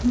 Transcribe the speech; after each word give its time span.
Это 0.00 0.10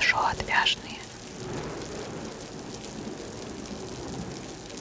шоу 0.00 0.22
«Отвяжные». 0.24 0.98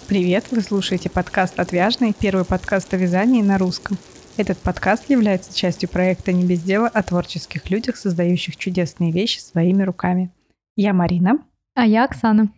Привет, 0.07 0.45
вы 0.49 0.61
слушаете 0.61 1.11
подкаст 1.11 1.59
«Отвяжный», 1.59 2.15
первый 2.19 2.43
подкаст 2.43 2.91
о 2.95 2.97
вязании 2.97 3.43
на 3.43 3.59
русском. 3.59 3.99
Этот 4.35 4.57
подкаст 4.57 5.11
является 5.11 5.55
частью 5.55 5.89
проекта 5.89 6.31
«Не 6.31 6.43
без 6.43 6.63
дела» 6.63 6.87
о 6.87 7.03
творческих 7.03 7.69
людях, 7.69 7.97
создающих 7.97 8.57
чудесные 8.57 9.11
вещи 9.11 9.37
своими 9.37 9.83
руками. 9.83 10.31
Я 10.75 10.93
Марина. 10.93 11.37
А 11.75 11.85
я 11.85 12.05
Оксана. 12.05 12.49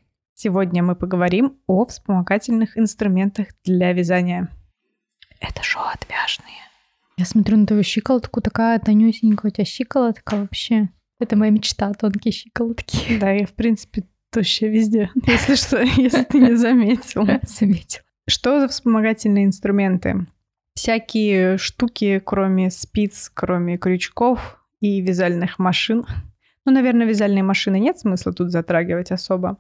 Сегодня 0.43 0.83
мы 0.83 0.95
поговорим 0.95 1.57
о 1.67 1.85
вспомогательных 1.85 2.77
инструментах 2.77 3.47
для 3.63 3.93
вязания. 3.93 4.49
Это 5.39 5.63
шоу 5.63 5.83
«Отвяжные». 5.83 6.57
Я 7.15 7.23
смотрю 7.23 7.55
на 7.55 7.65
твою 7.65 7.81
щиколотку, 7.81 8.41
такая 8.41 8.77
тонюсенькая 8.79 9.51
у 9.51 9.53
тебя 9.53 9.63
щиколотка 9.63 10.35
вообще. 10.35 10.89
Это 11.17 11.37
моя 11.37 11.49
мечта, 11.49 11.93
тонкие 11.93 12.33
щиколотки. 12.33 13.17
Да, 13.21 13.31
я, 13.31 13.45
в 13.45 13.53
принципе, 13.53 14.03
тощая 14.31 14.69
везде, 14.69 15.11
если 15.27 15.55
что, 15.55 15.81
если 15.81 16.23
ты 16.25 16.39
не 16.39 16.57
заметил. 16.57 17.25
Заметил. 17.43 18.01
Что 18.27 18.59
за 18.59 18.67
вспомогательные 18.67 19.45
инструменты? 19.45 20.27
Всякие 20.73 21.57
штуки, 21.57 22.19
кроме 22.19 22.69
спиц, 22.69 23.31
кроме 23.33 23.77
крючков 23.77 24.61
и 24.81 24.99
вязальных 24.99 25.57
машин. 25.57 26.05
Ну, 26.65 26.73
наверное, 26.73 27.07
вязальные 27.07 27.43
машины 27.43 27.79
нет 27.79 27.97
смысла 27.97 28.33
тут 28.33 28.51
затрагивать 28.51 29.11
особо. 29.11 29.57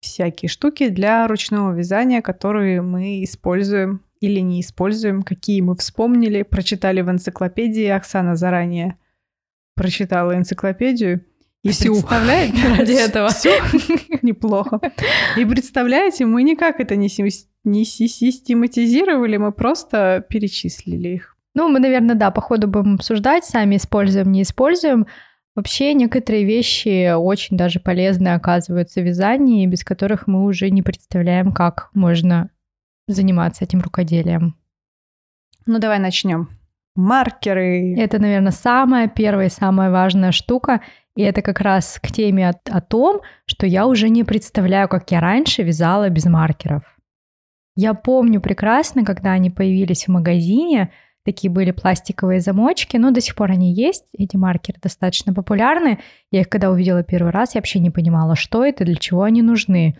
Всякие 0.00 0.48
штуки 0.48 0.88
для 0.88 1.26
ручного 1.26 1.72
вязания, 1.74 2.22
которые 2.22 2.82
мы 2.82 3.24
используем 3.24 4.02
или 4.20 4.40
не 4.40 4.60
используем, 4.60 5.22
какие 5.22 5.60
мы 5.60 5.76
вспомнили, 5.76 6.42
прочитали 6.42 7.00
в 7.00 7.10
энциклопедии. 7.10 7.86
Оксана 7.86 8.36
заранее 8.36 8.96
прочитала 9.74 10.36
энциклопедию. 10.36 11.24
И 11.64 11.70
Всю. 11.70 11.92
представляете, 11.94 12.56
Ради 12.76 12.92
этого. 13.06 13.28
Всю? 13.30 13.50
Неплохо. 14.22 14.80
И 15.36 15.44
представляете, 15.44 16.24
мы 16.24 16.42
никак 16.44 16.78
это 16.80 16.94
не, 16.96 17.08
сим- 17.08 17.28
не 17.64 17.84
си- 17.84 18.08
систематизировали, 18.08 19.36
мы 19.36 19.52
просто 19.52 20.24
перечислили 20.28 21.08
их. 21.08 21.36
Ну, 21.54 21.68
мы, 21.68 21.80
наверное, 21.80 22.14
да, 22.14 22.30
по 22.30 22.40
ходу 22.40 22.68
будем 22.68 22.94
обсуждать, 22.94 23.44
сами 23.44 23.76
используем, 23.76 24.30
не 24.30 24.42
используем. 24.42 25.06
Вообще 25.58 25.92
некоторые 25.92 26.44
вещи 26.44 27.12
очень 27.12 27.56
даже 27.56 27.80
полезны 27.80 28.28
оказываются 28.28 29.00
в 29.00 29.04
вязании, 29.04 29.66
без 29.66 29.82
которых 29.82 30.28
мы 30.28 30.44
уже 30.44 30.70
не 30.70 30.82
представляем, 30.82 31.50
как 31.50 31.90
можно 31.94 32.50
заниматься 33.08 33.64
этим 33.64 33.80
рукоделием. 33.80 34.54
Ну, 35.66 35.80
давай 35.80 35.98
начнем. 35.98 36.48
Маркеры. 36.94 37.96
Это, 37.98 38.20
наверное, 38.20 38.52
самая 38.52 39.08
первая 39.08 39.48
и 39.48 39.50
самая 39.50 39.90
важная 39.90 40.30
штука. 40.30 40.80
И 41.16 41.22
это 41.22 41.42
как 41.42 41.60
раз 41.60 41.98
к 42.00 42.06
теме 42.12 42.50
о, 42.50 42.52
о 42.70 42.80
том, 42.80 43.22
что 43.44 43.66
я 43.66 43.88
уже 43.88 44.10
не 44.10 44.22
представляю, 44.22 44.86
как 44.86 45.10
я 45.10 45.18
раньше 45.18 45.64
вязала 45.64 46.08
без 46.08 46.26
маркеров. 46.26 46.84
Я 47.74 47.94
помню 47.94 48.40
прекрасно, 48.40 49.04
когда 49.04 49.32
они 49.32 49.50
появились 49.50 50.04
в 50.04 50.12
магазине, 50.12 50.92
такие 51.28 51.50
были 51.50 51.72
пластиковые 51.72 52.40
замочки, 52.40 52.96
но 52.96 53.10
до 53.10 53.20
сих 53.20 53.34
пор 53.34 53.50
они 53.50 53.70
есть, 53.70 54.06
эти 54.16 54.36
маркеры 54.36 54.78
достаточно 54.82 55.34
популярны. 55.34 55.98
Я 56.30 56.40
их 56.40 56.48
когда 56.48 56.70
увидела 56.70 57.02
первый 57.02 57.32
раз, 57.32 57.54
я 57.54 57.58
вообще 57.58 57.80
не 57.80 57.90
понимала, 57.90 58.34
что 58.34 58.64
это, 58.64 58.86
для 58.86 58.94
чего 58.94 59.24
они 59.24 59.42
нужны. 59.42 59.98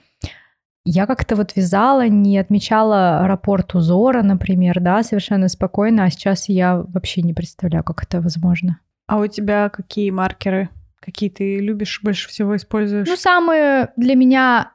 Я 0.86 1.04
как-то 1.04 1.36
вот 1.36 1.54
вязала, 1.54 2.08
не 2.08 2.38
отмечала 2.38 3.28
рапорт 3.28 3.74
узора, 3.74 4.22
например, 4.22 4.80
да, 4.80 5.02
совершенно 5.02 5.48
спокойно, 5.48 6.04
а 6.04 6.10
сейчас 6.10 6.48
я 6.48 6.78
вообще 6.78 7.20
не 7.20 7.34
представляю, 7.34 7.84
как 7.84 8.02
это 8.02 8.22
возможно. 8.22 8.78
А 9.06 9.18
у 9.18 9.26
тебя 9.26 9.68
какие 9.68 10.08
маркеры? 10.08 10.70
Какие 11.00 11.28
ты 11.28 11.58
любишь 11.58 12.00
больше 12.02 12.30
всего 12.30 12.56
используешь? 12.56 13.06
Ну, 13.06 13.16
самые 13.16 13.90
для 13.96 14.14
меня 14.14 14.72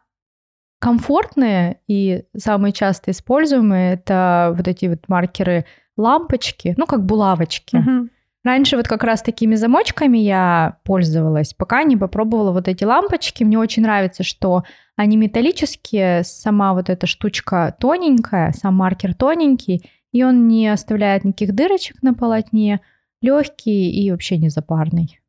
комфортные 0.80 1.80
и 1.88 2.26
самые 2.38 2.74
часто 2.74 3.10
используемые 3.10 3.94
это 3.94 4.54
вот 4.56 4.68
эти 4.68 4.86
вот 4.86 5.08
маркеры 5.08 5.66
лампочки, 5.98 6.74
ну, 6.78 6.86
как 6.86 7.06
булавочки. 7.06 7.76
Мгм. 7.76 8.10
Раньше 8.44 8.76
вот 8.76 8.88
как 8.88 9.04
раз 9.04 9.22
такими 9.22 9.56
замочками 9.56 10.18
я 10.18 10.78
пользовалась, 10.84 11.54
пока 11.54 11.84
не 11.84 11.96
попробовала 11.96 12.52
вот 12.52 12.68
эти 12.68 12.84
лампочки. 12.84 13.44
Мне 13.44 13.58
очень 13.58 13.84
нравится, 13.84 14.24
что 14.24 14.64
они 14.98 15.16
металлические, 15.16 16.24
сама 16.24 16.74
вот 16.74 16.90
эта 16.90 17.08
штучка 17.08 17.76
тоненькая, 17.80 18.52
сам 18.52 18.76
маркер 18.76 19.14
тоненький, 19.14 19.90
и 20.12 20.24
он 20.24 20.48
не 20.48 20.68
оставляет 20.68 21.24
никаких 21.24 21.56
дырочек 21.56 22.04
на 22.04 22.14
полотне, 22.14 22.82
легкий 23.22 23.90
и 23.92 24.12
вообще 24.12 24.38
не 24.38 24.50
запарный. 24.50 25.20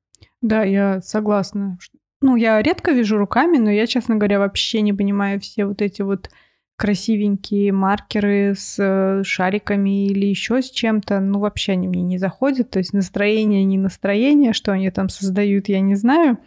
Да, 0.43 0.65
я 0.65 1.01
согласна. 1.01 1.79
Ну, 2.21 2.37
я 2.37 2.61
редко 2.61 2.91
вяжу 2.91 3.17
руками, 3.17 3.59
но 3.59 3.71
я, 3.71 3.87
честно 3.87 4.17
говоря, 4.17 4.41
вообще 4.41 4.81
не 4.81 4.93
понимаю 4.93 5.41
все 5.41 5.67
вот 5.67 5.81
эти 5.81 6.03
вот 6.03 6.31
красивенькие 6.77 7.73
маркеры 7.73 8.55
с 8.57 8.77
э, 8.79 9.23
шариками 9.25 10.07
или 10.07 10.27
еще 10.27 10.61
с 10.61 10.71
чем-то. 10.71 11.21
Ну, 11.21 11.39
вообще 11.39 11.73
они 11.73 11.89
мне 11.89 12.03
не 12.03 12.19
заходят. 12.19 12.71
То 12.71 12.79
есть 12.79 12.93
настроение, 12.93 13.65
не 13.65 13.79
настроение, 13.79 14.53
что 14.53 14.73
они 14.73 14.91
там 14.91 15.09
создают, 15.09 15.69
я 15.69 15.81
не 15.81 15.95
знаю. 15.95 16.39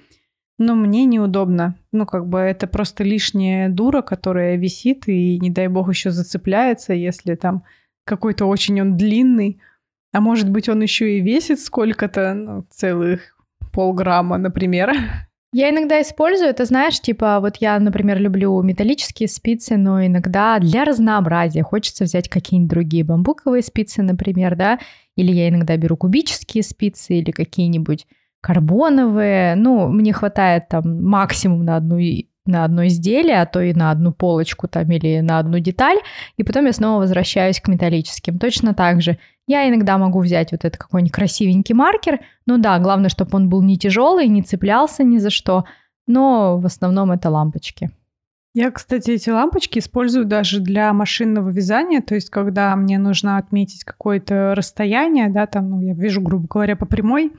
Но 0.59 0.75
мне 0.75 1.05
неудобно. 1.05 1.75
Ну, 1.91 2.05
как 2.05 2.27
бы 2.27 2.39
это 2.39 2.67
просто 2.67 3.03
лишняя 3.03 3.69
дура, 3.69 4.01
которая 4.01 4.57
висит 4.57 5.07
и, 5.07 5.39
не 5.39 5.49
дай 5.49 5.67
бог, 5.67 5.89
еще 5.89 6.11
зацепляется, 6.11 6.93
если 6.93 7.35
там 7.35 7.63
какой-то 8.05 8.45
очень 8.45 8.81
он 8.81 8.97
длинный. 8.97 9.61
А 10.13 10.19
может 10.19 10.49
быть, 10.49 10.67
он 10.67 10.81
еще 10.81 11.17
и 11.17 11.21
весит 11.21 11.59
сколько-то, 11.59 12.33
ну, 12.33 12.65
целых 12.69 13.37
полграмма, 13.71 14.37
например. 14.37 14.91
Я 15.53 15.69
иногда 15.69 16.01
использую 16.01 16.49
это, 16.49 16.65
знаешь, 16.65 16.99
типа 16.99 17.39
вот 17.39 17.57
я, 17.57 17.79
например, 17.79 18.19
люблю 18.19 18.61
металлические 18.61 19.29
спицы, 19.29 19.77
но 19.77 20.05
иногда 20.05 20.59
для 20.59 20.83
разнообразия 20.83 21.63
хочется 21.63 22.03
взять 22.03 22.27
какие-нибудь 22.27 22.69
другие 22.69 23.05
бамбуковые 23.05 23.63
спицы, 23.63 24.03
например, 24.03 24.55
да, 24.57 24.77
или 25.15 25.31
я 25.31 25.47
иногда 25.47 25.77
беру 25.77 25.95
кубические 25.95 26.63
спицы 26.63 27.15
или 27.15 27.31
какие-нибудь 27.31 28.07
карбоновые. 28.41 29.55
Ну, 29.55 29.87
мне 29.87 30.11
хватает 30.11 30.67
там 30.67 31.03
максимум 31.03 31.63
на 31.63 31.77
одну 31.77 31.97
на 32.45 32.63
одно 32.63 32.87
изделие, 32.87 33.41
а 33.41 33.45
то 33.45 33.61
и 33.61 33.73
на 33.73 33.91
одну 33.91 34.13
полочку 34.13 34.67
там 34.69 34.89
или 34.89 35.19
на 35.19 35.39
одну 35.39 35.59
деталь, 35.59 35.97
и 36.37 36.43
потом 36.43 36.65
я 36.65 36.73
снова 36.73 37.01
возвращаюсь 37.01 37.59
к 37.59 37.67
металлическим. 37.67 38.39
Точно 38.39 38.73
так 38.73 39.01
же. 39.01 39.17
Я 39.47 39.67
иногда 39.69 39.97
могу 39.97 40.19
взять 40.19 40.51
вот 40.51 40.65
этот 40.65 40.77
какой-нибудь 40.77 41.13
красивенький 41.13 41.73
маркер, 41.73 42.19
ну 42.45 42.57
да, 42.57 42.77
главное, 42.79 43.09
чтобы 43.09 43.31
он 43.37 43.47
был 43.47 43.63
не 43.63 43.77
тяжелый, 43.77 44.27
не 44.27 44.43
цеплялся 44.43 45.03
ни 45.03 45.17
за 45.17 45.29
что, 45.29 45.63
но 46.05 46.59
в 46.59 46.65
основном 46.65 47.11
это 47.11 47.29
лампочки. 47.29 47.89
Я, 48.53 48.71
кстати, 48.71 49.11
эти 49.11 49.29
лампочки 49.29 49.79
использую 49.79 50.25
даже 50.25 50.59
для 50.59 50.91
машинного 50.91 51.49
вязания, 51.49 52.01
то 52.01 52.15
есть 52.15 52.29
когда 52.29 52.75
мне 52.75 52.97
нужно 52.97 53.37
отметить 53.37 53.83
какое-то 53.83 54.53
расстояние, 54.55 55.29
да, 55.29 55.45
там, 55.45 55.69
ну, 55.69 55.81
я 55.81 55.93
вяжу, 55.93 56.21
грубо 56.21 56.47
говоря, 56.47 56.75
по 56.75 56.85
прямой, 56.85 57.31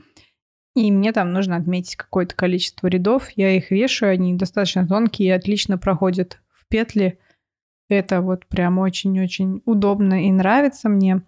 и 0.75 0.91
мне 0.91 1.11
там 1.11 1.33
нужно 1.33 1.57
отметить 1.57 1.95
какое-то 1.95 2.35
количество 2.35 2.87
рядов, 2.87 3.29
я 3.35 3.51
их 3.55 3.69
вешаю, 3.69 4.13
они 4.13 4.33
достаточно 4.35 4.87
тонкие 4.87 5.29
и 5.29 5.31
отлично 5.31 5.77
проходят 5.77 6.39
в 6.49 6.67
петли. 6.69 7.19
Это 7.89 8.21
вот 8.21 8.45
прям 8.45 8.77
очень-очень 8.77 9.61
удобно 9.65 10.25
и 10.25 10.31
нравится 10.31 10.89
мне. 10.89 11.21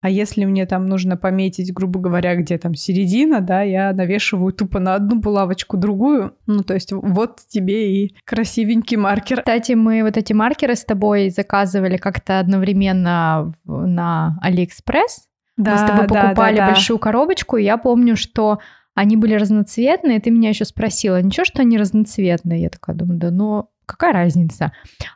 А 0.00 0.08
если 0.08 0.44
мне 0.46 0.64
там 0.64 0.86
нужно 0.86 1.16
пометить, 1.16 1.72
грубо 1.74 2.00
говоря, 2.00 2.34
где 2.36 2.56
там 2.56 2.74
середина, 2.74 3.40
да, 3.40 3.62
я 3.62 3.92
навешиваю 3.92 4.52
тупо 4.52 4.80
на 4.80 4.94
одну 4.94 5.20
булавочку 5.20 5.76
другую. 5.76 6.34
Ну, 6.46 6.62
то 6.62 6.74
есть 6.74 6.92
вот 6.92 7.40
тебе 7.48 8.04
и 8.04 8.16
красивенький 8.24 8.96
маркер. 8.96 9.38
Кстати, 9.38 9.72
мы 9.72 10.02
вот 10.02 10.16
эти 10.16 10.32
маркеры 10.32 10.74
с 10.74 10.84
тобой 10.84 11.28
заказывали 11.28 11.98
как-то 11.98 12.38
одновременно 12.38 13.52
на 13.64 14.38
Алиэкспресс. 14.40 15.28
мы 15.72 15.78
с 15.78 15.82
тобой 15.82 16.06
покупали 16.06 16.56
большую 16.58 16.98
коробочку, 16.98 17.58
и 17.58 17.64
я 17.64 17.76
помню, 17.76 18.16
что 18.16 18.60
они 18.94 19.16
были 19.16 19.34
разноцветные, 19.34 20.18
и 20.18 20.20
ты 20.20 20.30
меня 20.30 20.48
еще 20.48 20.64
спросила, 20.64 21.20
ничего, 21.20 21.44
что 21.44 21.62
они 21.62 21.78
разноцветные? 21.78 22.62
Я 22.62 22.70
такая 22.70 22.96
думаю, 22.96 23.18
да 23.18 23.30
ну, 23.30 23.68
какая 23.90 24.12
разница? 24.12 24.72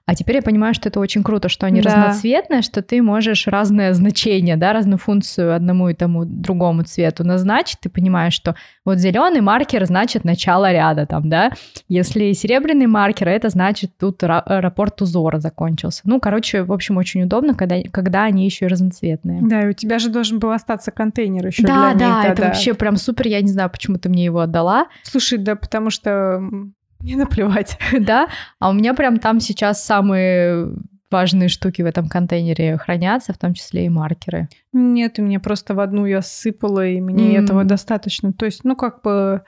А 0.06 0.14
теперь 0.14 0.36
я 0.36 0.42
понимаю, 0.42 0.74
что 0.74 0.88
это 0.88 1.00
очень 1.00 1.22
круто, 1.22 1.48
что 1.48 1.66
они 1.66 1.80
Да. 1.80 1.90
разноцветные, 1.90 2.62
что 2.62 2.82
ты 2.82 3.00
можешь 3.02 3.46
разное 3.46 3.92
значение, 3.94 4.56
да, 4.56 4.72
разную 4.72 4.98
функцию 4.98 5.54
одному 5.54 5.88
и 5.88 5.94
тому 5.94 6.24
другому 6.24 6.82
цвету 6.82 7.24
назначить. 7.24 7.78
Ты 7.80 7.88
понимаешь, 7.88 8.34
что 8.34 8.54
вот 8.84 8.98
зеленый 8.98 9.40
маркер 9.40 9.84
значит 9.86 10.24
начало 10.24 10.72
ряда 10.72 11.06
там, 11.06 11.28
да. 11.28 11.50
Если 11.88 12.32
серебряный 12.32 12.86
маркер, 12.86 13.28
это 13.28 13.48
значит 13.48 13.92
тут 13.98 14.22
ра- 14.22 14.42
рапорт 14.46 15.00
узора 15.02 15.38
закончился. 15.38 16.02
Ну, 16.04 16.20
короче, 16.20 16.62
в 16.62 16.72
общем, 16.72 16.96
очень 16.96 17.22
удобно, 17.22 17.54
когда, 17.54 17.76
когда 17.90 18.24
они 18.24 18.44
еще 18.44 18.66
и 18.66 18.68
разноцветные. 18.68 19.40
Да, 19.42 19.62
и 19.62 19.68
у 19.68 19.72
тебя 19.72 19.98
же 19.98 20.10
должен 20.10 20.38
был 20.38 20.50
остаться 20.50 20.90
контейнер 20.90 21.46
еще 21.46 21.62
Да, 21.62 21.94
для 21.94 21.98
да, 22.08 22.22
них. 22.22 22.32
это 22.32 22.42
вообще 22.42 22.74
прям 22.74 22.96
супер. 22.96 23.26
Я 23.28 23.40
не 23.40 23.48
знаю, 23.50 23.70
почему 23.70 23.96
ты 23.98 24.08
мне 24.08 24.24
его 24.24 24.40
отдала. 24.40 24.86
Слушай, 25.02 25.38
да 25.38 25.56
потому 25.56 25.90
что 25.90 26.40
Не 27.04 27.16
наплевать. 27.16 27.78
да, 28.00 28.28
а 28.58 28.70
у 28.70 28.72
меня 28.72 28.94
прям 28.94 29.18
там 29.18 29.40
сейчас 29.40 29.84
самые 29.84 30.70
важные 31.10 31.48
штуки 31.48 31.82
в 31.82 31.86
этом 31.86 32.08
контейнере 32.08 32.76
хранятся, 32.76 33.32
в 33.32 33.38
том 33.38 33.54
числе 33.54 33.86
и 33.86 33.88
маркеры. 33.88 34.48
Нет, 34.72 35.18
у 35.18 35.22
меня 35.22 35.38
просто 35.38 35.74
в 35.74 35.80
одну 35.80 36.06
я 36.06 36.22
сыпала, 36.22 36.86
и 36.86 37.00
мне 37.00 37.36
mm. 37.36 37.42
этого 37.44 37.64
достаточно. 37.64 38.32
То 38.32 38.46
есть, 38.46 38.64
ну, 38.64 38.74
как 38.74 39.02
бы 39.02 39.42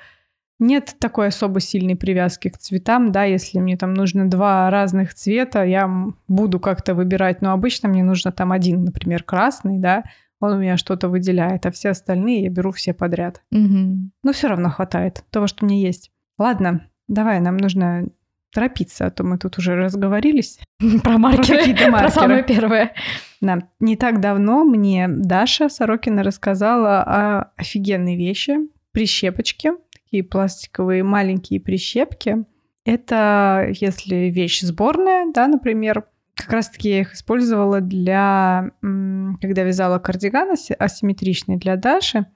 нет 0.59 0.95
такой 0.99 1.29
особо 1.29 1.61
сильной 1.61 1.97
привязки 1.97 2.49
к 2.49 2.59
цветам, 2.59 3.11
да, 3.11 3.25
если 3.25 3.59
мне 3.59 3.77
там 3.77 3.95
нужно 3.95 4.31
два 4.31 4.71
разных 4.71 5.15
цвета, 5.15 5.65
я 5.65 5.91
буду 6.29 6.61
как-то 6.61 6.95
выбирать, 6.95 7.43
но 7.43 7.53
обычно 7.53 7.89
мне 7.89 8.05
нужно 8.05 8.33
там 8.33 8.53
один, 8.53 8.85
например, 8.85 9.23
красный, 9.23 9.79
да, 9.79 10.05
он 10.41 10.53
у 10.53 10.59
меня 10.59 10.77
что-то 10.77 11.09
выделяет, 11.09 11.67
а 11.67 11.71
все 11.71 11.91
остальные 11.91 12.45
я 12.45 12.51
беру 12.51 12.71
все 12.71 12.95
подряд. 12.95 13.43
Угу. 13.51 14.11
Но 14.23 14.33
все 14.33 14.49
равно 14.49 14.71
хватает 14.71 15.25
того, 15.31 15.47
что 15.47 15.65
мне 15.65 15.83
есть. 15.83 16.11
Ладно, 16.39 16.87
давай, 17.09 17.41
нам 17.41 17.57
нужно 17.57 18.09
торопиться, 18.53 19.07
а 19.07 19.11
то 19.11 19.23
мы 19.25 19.39
тут 19.39 19.59
уже 19.59 19.77
разговорились. 19.77 20.59
Про 21.03 21.19
маркеры. 21.19 21.75
Про 21.75 21.91
маркеры. 21.91 21.93
Про 21.93 22.09
самое 22.11 22.43
первое. 22.43 22.95
Да. 23.41 23.59
Не 23.81 23.97
так 23.97 24.21
давно 24.21 24.65
мне 24.65 25.09
Даша 25.09 25.69
Сорокина 25.69 26.23
рассказала 26.23 27.03
о 27.03 27.53
офигенной 27.57 28.17
вещи, 28.17 28.57
прищепочке, 28.93 29.75
такие 29.93 30.25
пластиковые 30.25 31.03
маленькие 31.03 31.61
прищепки. 31.61 32.45
Это 32.85 33.69
если 33.79 34.31
вещь 34.31 34.63
сборная, 34.63 35.33
да, 35.35 35.49
например, 35.49 36.05
как 36.37 36.53
раз-таки 36.53 36.91
я 36.91 37.01
их 37.01 37.15
использовала 37.15 37.81
для, 37.81 38.71
когда 38.81 39.63
вязала 39.65 39.99
кардиган 39.99 40.55
асимметричный 40.79 41.57
для 41.57 41.77
Даши. 41.77 42.27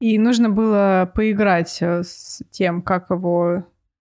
И 0.00 0.18
нужно 0.18 0.48
было 0.48 1.10
поиграть 1.14 1.76
э, 1.82 2.02
с 2.02 2.42
тем, 2.50 2.80
как 2.80 3.10
его, 3.10 3.66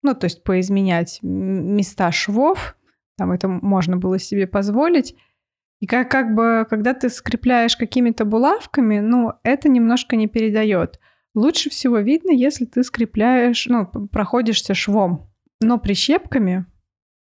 ну, 0.03 0.13
то 0.13 0.25
есть 0.25 0.43
поизменять 0.43 1.19
места 1.21 2.11
швов. 2.11 2.75
Там 3.17 3.31
это 3.31 3.47
можно 3.47 3.97
было 3.97 4.19
себе 4.19 4.47
позволить. 4.47 5.15
И 5.79 5.85
как, 5.85 6.09
как 6.09 6.33
бы, 6.33 6.65
когда 6.69 6.93
ты 6.93 7.09
скрепляешь 7.09 7.77
какими-то 7.77 8.25
булавками, 8.25 8.99
ну, 8.99 9.33
это 9.43 9.69
немножко 9.69 10.15
не 10.15 10.27
передает. 10.27 10.99
Лучше 11.35 11.69
всего 11.69 11.99
видно, 11.99 12.31
если 12.31 12.65
ты 12.65 12.83
скрепляешь, 12.83 13.67
ну, 13.67 13.85
проходишься 13.85 14.73
швом. 14.73 15.31
Но 15.61 15.77
прищепками 15.77 16.65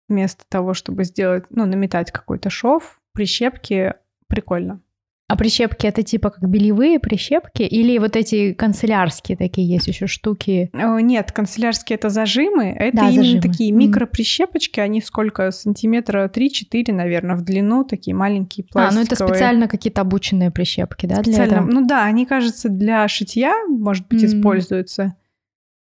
вместо 0.08 0.44
того, 0.48 0.74
чтобы 0.74 1.04
сделать, 1.04 1.44
ну, 1.50 1.64
наметать 1.64 2.12
какой-то 2.12 2.50
шов, 2.50 3.00
прищепки 3.12 3.94
прикольно. 4.28 4.82
А 5.26 5.36
прищепки 5.36 5.86
это 5.86 6.02
типа 6.02 6.30
как 6.30 6.48
белевые 6.48 6.98
прищепки 6.98 7.62
или 7.62 7.96
вот 7.98 8.14
эти 8.14 8.52
канцелярские 8.52 9.38
такие 9.38 9.66
есть 9.66 9.86
еще 9.88 10.06
штуки? 10.06 10.70
Нет, 10.74 11.32
канцелярские 11.32 11.96
это 11.96 12.10
зажимы, 12.10 12.76
это 12.78 12.96
да, 12.96 13.08
именно 13.08 13.22
зажимы. 13.22 13.40
такие 13.40 13.72
микроприщепочки, 13.72 14.80
они 14.80 15.00
сколько 15.00 15.50
сантиметра 15.50 16.28
3-4, 16.28 16.92
наверное, 16.92 17.36
в 17.36 17.42
длину, 17.42 17.84
такие 17.84 18.14
маленькие 18.14 18.64
пластиковые. 18.64 18.88
А, 18.88 18.94
ну 18.94 19.00
это 19.00 19.16
специально 19.16 19.66
какие-то 19.66 20.02
обученные 20.02 20.50
прищепки, 20.50 21.06
да? 21.06 21.22
Для 21.22 21.32
специально, 21.32 21.52
этого? 21.54 21.66
ну 21.70 21.86
да, 21.86 22.04
они, 22.04 22.26
кажется, 22.26 22.68
для 22.68 23.08
шитья, 23.08 23.54
может 23.66 24.06
быть, 24.08 24.22
mm. 24.22 24.26
используются 24.26 25.14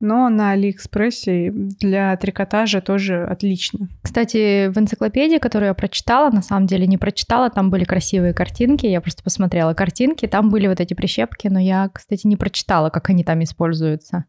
но 0.00 0.28
на 0.28 0.52
Алиэкспрессе 0.52 1.50
для 1.52 2.16
трикотажа 2.16 2.80
тоже 2.80 3.24
отлично. 3.24 3.88
Кстати, 4.02 4.68
в 4.68 4.78
энциклопедии, 4.78 5.38
которую 5.38 5.68
я 5.68 5.74
прочитала, 5.74 6.30
на 6.30 6.42
самом 6.42 6.66
деле 6.66 6.86
не 6.86 6.98
прочитала, 6.98 7.50
там 7.50 7.70
были 7.70 7.84
красивые 7.84 8.34
картинки, 8.34 8.86
я 8.86 9.00
просто 9.00 9.22
посмотрела 9.22 9.74
картинки, 9.74 10.26
там 10.26 10.50
были 10.50 10.66
вот 10.66 10.80
эти 10.80 10.94
прищепки, 10.94 11.48
но 11.48 11.58
я, 11.58 11.88
кстати, 11.92 12.26
не 12.26 12.36
прочитала, 12.36 12.90
как 12.90 13.08
они 13.10 13.24
там 13.24 13.42
используются. 13.42 14.26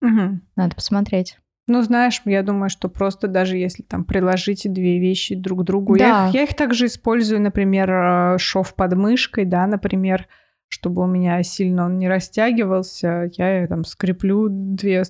Угу. 0.00 0.40
Надо 0.56 0.74
посмотреть. 0.74 1.36
Ну, 1.68 1.80
знаешь, 1.82 2.20
я 2.24 2.42
думаю, 2.42 2.70
что 2.70 2.88
просто 2.88 3.28
даже 3.28 3.56
если 3.56 3.82
там 3.82 4.04
приложить 4.04 4.62
две 4.64 4.98
вещи 4.98 5.36
друг 5.36 5.60
к 5.60 5.62
другу. 5.64 5.96
Да. 5.96 6.04
Я, 6.04 6.28
их, 6.28 6.34
я 6.34 6.42
их 6.42 6.54
также 6.54 6.86
использую, 6.86 7.40
например, 7.40 7.90
э, 7.90 8.38
шов 8.38 8.74
под 8.74 8.94
мышкой, 8.94 9.44
да, 9.44 9.66
например, 9.66 10.26
чтобы 10.72 11.02
у 11.02 11.06
меня 11.06 11.42
сильно 11.42 11.84
он 11.84 11.98
не 11.98 12.08
растягивался, 12.08 13.30
я 13.36 13.66
там 13.66 13.84
скреплю 13.84 14.48
две 14.48 15.02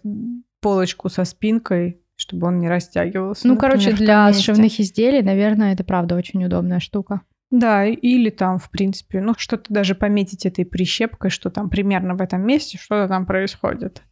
полочку 0.60 1.08
со 1.08 1.24
спинкой, 1.24 2.00
чтобы 2.16 2.48
он 2.48 2.58
не 2.58 2.68
растягивался. 2.68 3.46
Ну, 3.46 3.54
например, 3.54 3.80
короче, 3.80 3.96
для 3.96 4.32
сшивных 4.32 4.80
изделий, 4.80 5.22
наверное, 5.22 5.72
это 5.72 5.84
правда 5.84 6.16
очень 6.16 6.44
удобная 6.44 6.80
штука. 6.80 7.20
Да, 7.52 7.84
или 7.84 8.30
там, 8.30 8.58
в 8.58 8.70
принципе, 8.70 9.20
ну, 9.20 9.34
что-то 9.36 9.72
даже 9.72 9.94
пометить 9.94 10.46
этой 10.46 10.64
прищепкой, 10.64 11.30
что 11.30 11.48
там 11.48 11.70
примерно 11.70 12.16
в 12.16 12.20
этом 12.20 12.44
месте 12.44 12.76
что-то 12.76 13.06
там 13.06 13.24
происходит. 13.24 14.02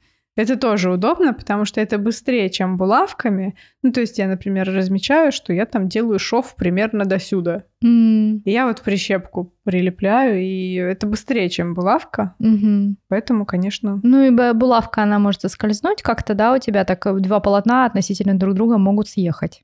Это 0.40 0.56
тоже 0.56 0.90
удобно, 0.90 1.34
потому 1.34 1.66
что 1.66 1.82
это 1.82 1.98
быстрее, 1.98 2.48
чем 2.48 2.78
булавками. 2.78 3.54
Ну, 3.82 3.92
то 3.92 4.00
есть 4.00 4.16
я, 4.16 4.26
например, 4.26 4.72
размечаю, 4.74 5.32
что 5.32 5.52
я 5.52 5.66
там 5.66 5.86
делаю 5.86 6.18
шов 6.18 6.56
примерно 6.56 7.04
до 7.04 7.18
сюда. 7.18 7.64
Mm. 7.84 8.40
И 8.46 8.50
я 8.50 8.66
вот 8.66 8.80
прищепку 8.80 9.52
прилепляю, 9.64 10.40
и 10.40 10.76
это 10.76 11.06
быстрее, 11.06 11.50
чем 11.50 11.74
булавка. 11.74 12.34
Mm-hmm. 12.42 12.94
Поэтому, 13.08 13.44
конечно... 13.44 14.00
Ну, 14.02 14.22
и 14.24 14.54
булавка, 14.54 15.02
она 15.02 15.18
может 15.18 15.42
соскользнуть 15.42 16.00
как-то, 16.00 16.32
да, 16.32 16.54
у 16.54 16.58
тебя 16.58 16.86
так 16.86 17.04
э, 17.06 17.12
два 17.20 17.40
полотна 17.40 17.84
относительно 17.84 18.38
друг 18.38 18.54
друга 18.54 18.78
могут 18.78 19.08
съехать. 19.08 19.62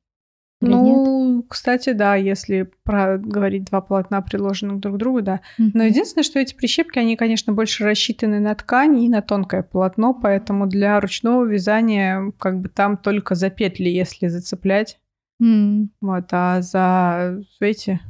Или 0.62 0.70
ну, 0.70 1.36
нет? 1.36 1.44
кстати, 1.48 1.92
да, 1.92 2.14
если 2.14 2.70
про 2.82 3.18
говорить 3.18 3.66
два 3.66 3.82
полотна, 3.82 4.22
приложенных 4.22 4.80
друг 4.80 4.96
к 4.96 4.98
другу, 4.98 5.20
да. 5.20 5.40
Mm-hmm. 5.60 5.70
Но 5.74 5.84
единственное, 5.84 6.24
что 6.24 6.38
эти 6.38 6.54
прищепки, 6.54 6.98
они, 6.98 7.16
конечно, 7.16 7.52
больше 7.52 7.84
рассчитаны 7.84 8.40
на 8.40 8.54
ткань 8.54 9.02
и 9.02 9.08
на 9.08 9.20
тонкое 9.20 9.62
полотно, 9.62 10.14
поэтому 10.14 10.66
для 10.66 10.98
ручного 10.98 11.44
вязания 11.44 12.32
как 12.38 12.60
бы 12.60 12.68
там 12.70 12.96
только 12.96 13.34
за 13.34 13.50
петли, 13.50 13.90
если 13.90 14.28
зацеплять. 14.28 14.98
Mm. 15.42 15.88
Вот, 16.00 16.24
а 16.32 16.62
за 16.62 17.42
эти 17.60 18.00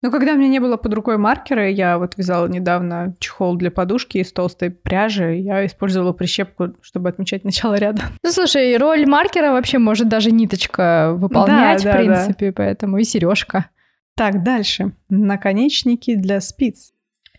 ну, 0.00 0.12
когда 0.12 0.34
у 0.34 0.36
меня 0.36 0.48
не 0.48 0.60
было 0.60 0.76
под 0.76 0.94
рукой 0.94 1.18
маркера, 1.18 1.68
я 1.68 1.98
вот 1.98 2.16
вязала 2.16 2.46
недавно 2.46 3.16
чехол 3.18 3.56
для 3.56 3.70
подушки 3.70 4.18
из 4.18 4.32
толстой 4.32 4.70
пряжи, 4.70 5.36
я 5.36 5.66
использовала 5.66 6.12
прищепку, 6.12 6.74
чтобы 6.82 7.08
отмечать 7.08 7.44
начало 7.44 7.74
ряда. 7.74 8.02
Ну, 8.22 8.30
слушай, 8.30 8.76
роль 8.76 9.06
маркера 9.06 9.52
вообще 9.52 9.78
может 9.78 10.08
даже 10.08 10.30
ниточка 10.30 11.14
выполнять, 11.16 11.82
да, 11.82 11.90
в 11.90 11.94
да, 11.94 11.98
принципе, 11.98 12.46
да. 12.48 12.52
поэтому 12.56 12.98
и 12.98 13.04
сережка. 13.04 13.70
Так, 14.14 14.42
дальше. 14.42 14.92
Наконечники 15.08 16.14
для 16.14 16.40
спиц. 16.40 16.92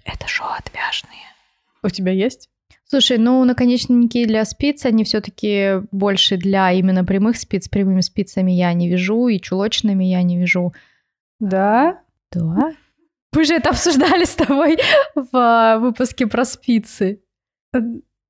Это 0.04 0.28
шоу 0.28 0.48
отвяжные. 0.58 1.28
У 1.84 1.90
тебя 1.90 2.12
есть? 2.12 2.50
Слушай, 2.86 3.20
ну 3.20 3.44
наконечники 3.46 4.26
для 4.26 4.44
спиц, 4.46 4.86
они 4.86 5.04
все-таки 5.04 5.82
больше 5.92 6.38
для 6.38 6.72
именно 6.72 7.06
прямых 7.06 7.38
спиц. 7.38 7.70
Прямыми 7.70 8.02
спицами 8.02 8.52
я 8.52 8.74
не 8.74 8.90
вяжу, 8.90 9.28
и 9.28 9.40
чулочными 9.40 10.06
я 10.06 10.24
не 10.24 10.40
вяжу. 10.40 10.74
Да? 11.40 12.00
Да. 12.32 12.74
Мы 13.34 13.44
же 13.44 13.56
это 13.56 13.70
обсуждали 13.70 14.24
с 14.24 14.36
тобой 14.36 14.78
в 15.16 15.30
а, 15.34 15.78
выпуске 15.78 16.28
про 16.28 16.46
спицы. 16.46 17.22
Э, 17.74 17.80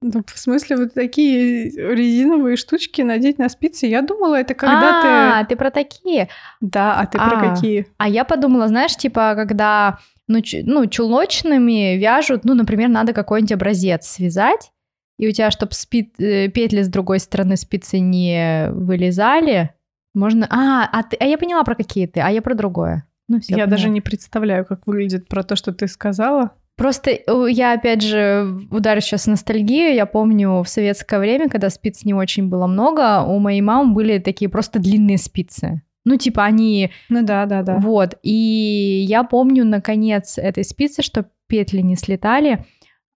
ну, 0.01 0.23
в 0.25 0.39
смысле, 0.39 0.77
вот 0.77 0.93
такие 0.93 1.69
резиновые 1.69 2.55
штучки 2.55 3.01
надеть 3.01 3.37
на 3.37 3.49
спицы? 3.49 3.85
Я 3.85 4.01
думала, 4.01 4.35
это 4.35 4.53
когда 4.53 4.99
а, 4.99 5.01
ты... 5.01 5.07
А, 5.07 5.45
ты 5.45 5.55
про 5.55 5.71
такие? 5.71 6.29
Да, 6.61 6.99
а 6.99 7.05
ты 7.05 7.17
а, 7.17 7.29
про 7.29 7.49
какие? 7.49 7.87
А 7.97 8.07
я 8.07 8.23
подумала, 8.23 8.67
знаешь, 8.67 8.95
типа, 8.95 9.35
когда 9.35 9.99
ну, 10.27 10.39
ну, 10.63 10.85
чулочными 10.85 11.97
вяжут, 11.97 12.45
ну, 12.45 12.53
например, 12.53 12.87
надо 12.89 13.13
какой-нибудь 13.13 13.51
образец 13.51 14.07
связать, 14.07 14.71
и 15.17 15.27
у 15.27 15.31
тебя, 15.31 15.51
чтобы 15.51 15.73
спи... 15.73 16.13
Э, 16.17 16.47
петли 16.47 16.81
с 16.81 16.87
другой 16.87 17.19
стороны 17.19 17.57
спицы 17.57 17.99
не 17.99 18.69
вылезали, 18.71 19.75
можно... 20.13 20.47
А, 20.49 20.87
а, 20.91 21.03
ты... 21.03 21.17
а 21.19 21.25
я 21.25 21.37
поняла, 21.37 21.63
про 21.63 21.75
какие 21.75 22.05
ты, 22.05 22.21
а 22.21 22.29
я 22.29 22.41
про 22.41 22.53
другое. 22.53 23.08
Ну, 23.29 23.39
все 23.39 23.53
я 23.53 23.63
поняла. 23.63 23.71
даже 23.71 23.89
не 23.89 24.01
представляю, 24.01 24.65
как 24.65 24.85
выглядит 24.85 25.29
про 25.29 25.43
то, 25.43 25.55
что 25.55 25.71
ты 25.71 25.87
сказала. 25.87 26.51
Просто 26.75 27.11
э, 27.11 27.45
я, 27.49 27.73
опять 27.73 28.01
же, 28.01 28.67
ударю 28.71 29.01
сейчас 29.01 29.27
ностальгию. 29.27 29.93
Я 29.93 30.05
помню 30.05 30.63
в 30.63 30.67
советское 30.67 31.19
время, 31.19 31.47
когда 31.47 31.69
спиц 31.69 32.03
не 32.05 32.13
очень 32.13 32.49
было 32.49 32.67
много, 32.67 33.21
у 33.21 33.37
моей 33.39 33.61
мамы 33.61 33.93
были 33.93 34.17
такие 34.17 34.49
просто 34.49 34.79
длинные 34.79 35.17
спицы. 35.17 35.83
Ну, 36.05 36.15
типа 36.15 36.43
они... 36.43 36.91
Ну 37.09 37.23
да, 37.23 37.45
да, 37.45 37.61
да. 37.61 37.77
Вот. 37.77 38.17
И 38.23 39.05
я 39.07 39.23
помню, 39.23 39.63
наконец, 39.63 40.37
этой 40.37 40.63
спицы, 40.63 41.03
что 41.03 41.29
петли 41.47 41.81
не 41.81 41.95
слетали, 41.95 42.65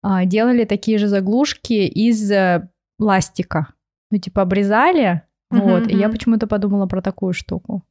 а, 0.03 0.25
делали 0.25 0.65
такие 0.65 0.97
же 0.97 1.07
заглушки 1.07 1.87
из 1.87 2.29
э, 2.29 2.69
пластика. 2.97 3.73
Ну, 4.11 4.19
типа 4.19 4.43
обрезали. 4.43 5.23
Uh-huh, 5.51 5.61
вот. 5.61 5.83
Uh-huh. 5.83 5.91
И 5.91 5.97
я 5.97 6.09
почему-то 6.09 6.45
подумала 6.45 6.85
про 6.85 7.01
такую 7.01 7.33
штуку. 7.33 7.83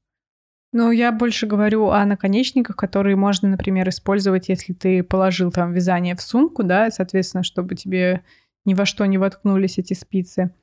Ну, 0.72 0.90
я 0.90 1.12
больше 1.12 1.46
говорю 1.46 1.88
о 1.88 2.04
наконечниках, 2.06 2.76
которые 2.76 3.14
можно, 3.14 3.48
например, 3.48 3.88
использовать, 3.90 4.48
если 4.48 4.72
ты 4.72 5.02
положил 5.02 5.50
там 5.52 5.72
вязание 5.72 6.16
в 6.16 6.22
сумку, 6.22 6.62
да, 6.62 6.90
соответственно, 6.90 7.42
чтобы 7.42 7.74
тебе 7.74 8.22
ни 8.64 8.72
во 8.74 8.86
что 8.86 9.04
не 9.04 9.18
воткнулись 9.18 9.78
эти 9.78 9.92
спицы. 9.92 10.54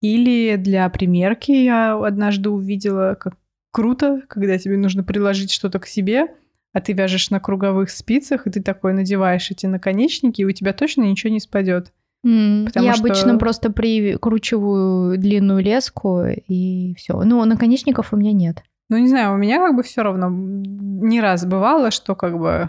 Или 0.00 0.56
для 0.56 0.88
примерки 0.88 1.52
я 1.52 1.94
однажды 1.96 2.50
увидела, 2.50 3.14
как 3.14 3.34
круто, 3.70 4.22
когда 4.28 4.58
тебе 4.58 4.76
нужно 4.76 5.04
приложить 5.04 5.52
что-то 5.52 5.78
к 5.78 5.86
себе, 5.86 6.26
а 6.72 6.80
ты 6.80 6.92
вяжешь 6.92 7.30
на 7.30 7.38
круговых 7.38 7.90
спицах, 7.90 8.46
и 8.46 8.50
ты 8.50 8.60
такой 8.62 8.94
надеваешь 8.94 9.50
эти 9.52 9.66
наконечники, 9.66 10.40
и 10.40 10.44
у 10.44 10.50
тебя 10.50 10.72
точно 10.72 11.02
ничего 11.02 11.32
не 11.32 11.38
спадет. 11.40 11.92
Потому 12.22 12.86
Я 12.86 12.94
что- 12.94 13.04
обычно 13.04 13.38
просто 13.38 13.70
прикручиваю 13.70 15.18
длинную 15.18 15.62
леску 15.62 16.22
и 16.24 16.94
все. 16.96 17.22
Ну, 17.22 17.44
наконечников 17.44 18.12
у 18.12 18.16
меня 18.16 18.32
нет. 18.32 18.62
Ну, 18.92 18.98
не 18.98 19.08
знаю, 19.08 19.32
у 19.32 19.36
меня 19.38 19.58
как 19.58 19.74
бы 19.74 19.82
все 19.82 20.02
равно 20.02 20.28
не 20.30 21.20
раз 21.22 21.46
бывало, 21.46 21.90
что 21.90 22.14
как 22.14 22.38
бы 22.38 22.68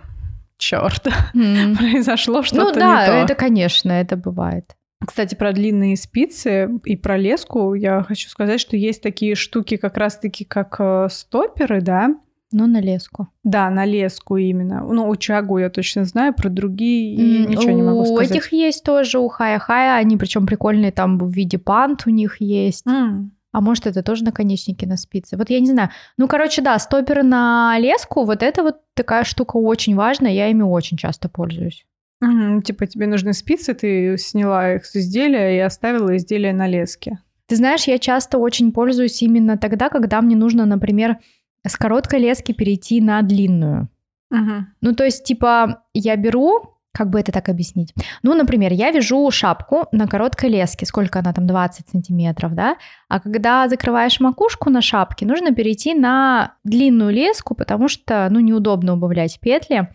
черт, 0.58 1.06
М. 1.36 1.76
произошло 1.78 2.38
Ну 2.38 2.44
что-то 2.44 2.80
да, 2.80 3.02
не 3.02 3.06
то. 3.08 3.12
это, 3.26 3.36
конечно, 3.36 3.92
это 3.92 4.16
бывает. 4.16 4.74
Кстати, 5.06 5.36
про 5.36 5.52
длинные 5.52 5.98
спицы 5.98 6.70
и 6.86 6.96
про 6.96 7.18
леску 7.18 7.74
я 7.74 8.04
хочу 8.04 8.30
сказать, 8.30 8.62
что 8.62 8.78
есть 8.78 9.02
такие 9.04 9.36
штуки 9.36 9.76
как 9.76 9.98
раз-таки 9.98 10.46
как 10.46 10.78
э, 10.80 11.08
стоперы, 11.12 11.82
да? 11.82 12.16
Ну, 12.54 12.68
на 12.68 12.80
леску. 12.80 13.28
Да, 13.44 13.70
на 13.70 13.84
леску 13.84 14.38
именно. 14.38 14.82
Ну, 14.88 15.10
у 15.10 15.16
Чагу 15.18 15.58
я 15.58 15.70
точно 15.70 16.06
знаю, 16.06 16.34
про 16.34 16.50
другие 16.50 17.16
и 17.16 17.44
М, 17.44 17.50
ничего 17.52 17.72
не 17.74 17.82
могу 17.82 18.02
У 18.04 18.06
сказать. 18.06 18.32
этих 18.32 18.54
есть 18.54 18.86
тоже, 18.86 19.20
у 19.20 19.28
Хая-Хая, 19.28 19.98
они 19.98 20.16
причем 20.16 20.46
прикольные, 20.46 20.92
там 20.94 21.18
в 21.18 21.30
виде 21.30 21.58
пант 21.58 22.04
у 22.06 22.10
них 22.10 22.38
есть. 22.40 22.88
М, 22.88 23.32
А 23.54 23.62
может, 23.62 23.88
это 23.88 24.04
тоже 24.04 24.26
наконечники 24.26 24.84
на 24.84 24.98
спице? 24.98 25.38
Вот 25.38 25.50
я 25.50 25.60
не 25.62 25.68
знаю. 25.68 25.90
Ну, 26.18 26.28
короче, 26.28 26.62
да, 26.62 26.78
стоперы 26.80 27.24
на 27.24 27.78
леску, 27.80 28.26
вот 28.26 28.44
это 28.44 28.64
вот 28.64 28.78
такая 28.96 29.24
штука 29.24 29.56
очень 29.58 29.96
важная, 29.96 30.32
я 30.32 30.50
ими 30.50 30.64
очень 30.64 30.98
часто 30.98 31.30
пользуюсь. 31.30 31.86
мгм, 32.20 32.62
Типа 32.64 32.88
тебе 32.88 33.08
нужны 33.08 33.34
спицы, 33.34 33.74
ты 33.74 34.18
сняла 34.18 34.74
их 34.74 34.86
с 34.86 34.96
изделия 34.96 35.56
и 35.56 35.60
оставила 35.60 36.18
изделие 36.18 36.52
на 36.54 36.68
леске. 36.68 37.20
Ты 37.48 37.56
знаешь, 37.58 37.84
я 37.84 38.00
часто 38.00 38.40
очень 38.40 38.72
пользуюсь 38.72 39.22
именно 39.22 39.58
тогда, 39.58 39.90
когда 39.90 40.22
мне 40.22 40.36
нужно, 40.36 40.66
например, 40.66 41.18
с 41.66 41.78
короткой 41.78 42.20
лески 42.20 42.54
перейти 42.54 43.02
на 43.02 43.22
длинную. 43.22 43.88
Мгм. 44.32 44.68
Ну, 44.82 44.96
то 44.96 45.04
есть, 45.04 45.24
типа, 45.26 45.84
я 45.94 46.16
беру, 46.16 46.73
как 46.94 47.10
бы 47.10 47.20
это 47.20 47.32
так 47.32 47.50
объяснить? 47.50 47.94
Ну, 48.22 48.34
например, 48.36 48.72
я 48.72 48.92
вяжу 48.92 49.30
шапку 49.32 49.88
на 49.92 50.08
короткой 50.08 50.50
леске, 50.52 50.86
сколько 50.86 51.20
она 51.20 51.34
там, 51.34 51.48
20 51.48 51.90
сантиметров, 51.90 52.54
да? 52.54 52.78
А 53.10 53.20
когда 53.20 53.68
закрываешь 53.68 54.20
макушку 54.20 54.70
на 54.70 54.82
шапке, 54.82 55.26
нужно 55.26 55.52
перейти 55.54 55.94
на 55.96 56.56
длинную 56.64 57.12
леску, 57.12 57.56
потому 57.56 57.88
что, 57.88 58.28
ну, 58.32 58.40
неудобно 58.40 58.94
убавлять 58.94 59.40
петли. 59.42 59.90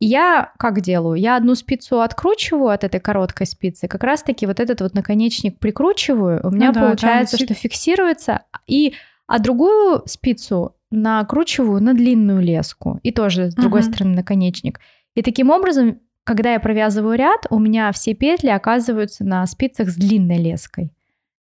И 0.00 0.06
я 0.06 0.52
как 0.58 0.80
делаю? 0.80 1.20
Я 1.20 1.36
одну 1.36 1.54
спицу 1.54 2.00
откручиваю 2.00 2.68
от 2.70 2.84
этой 2.84 3.00
короткой 3.00 3.46
спицы, 3.46 3.88
как 3.88 4.02
раз-таки 4.04 4.46
вот 4.46 4.60
этот 4.60 4.80
вот 4.80 4.94
наконечник 4.94 5.58
прикручиваю, 5.58 6.40
у 6.44 6.50
меня 6.50 6.68
Ну 6.68 6.72
да, 6.72 6.80
там 6.80 6.88
получается, 6.90 7.36
висит- 7.36 7.48
что 7.50 7.54
фиксируется, 7.54 8.42
и 8.66 8.94
а 9.26 9.38
другую 9.40 10.02
спицу 10.06 10.76
накручиваю 10.90 11.82
на 11.82 11.94
длинную 11.94 12.40
леску, 12.40 13.00
и 13.02 13.10
тоже 13.12 13.50
с 13.50 13.54
другой 13.54 13.80
Мгм. 13.82 13.92
стороны 13.92 14.14
наконечник. 14.16 14.80
И 15.14 15.22
таким 15.22 15.50
образом, 15.50 15.98
когда 16.28 16.52
я 16.52 16.60
провязываю 16.60 17.16
ряд, 17.18 17.46
у 17.50 17.58
меня 17.58 17.90
все 17.92 18.14
петли 18.14 18.48
оказываются 18.50 19.24
на 19.24 19.44
спицах 19.46 19.88
с 19.88 19.96
длинной 19.96 20.36
леской. 20.38 20.92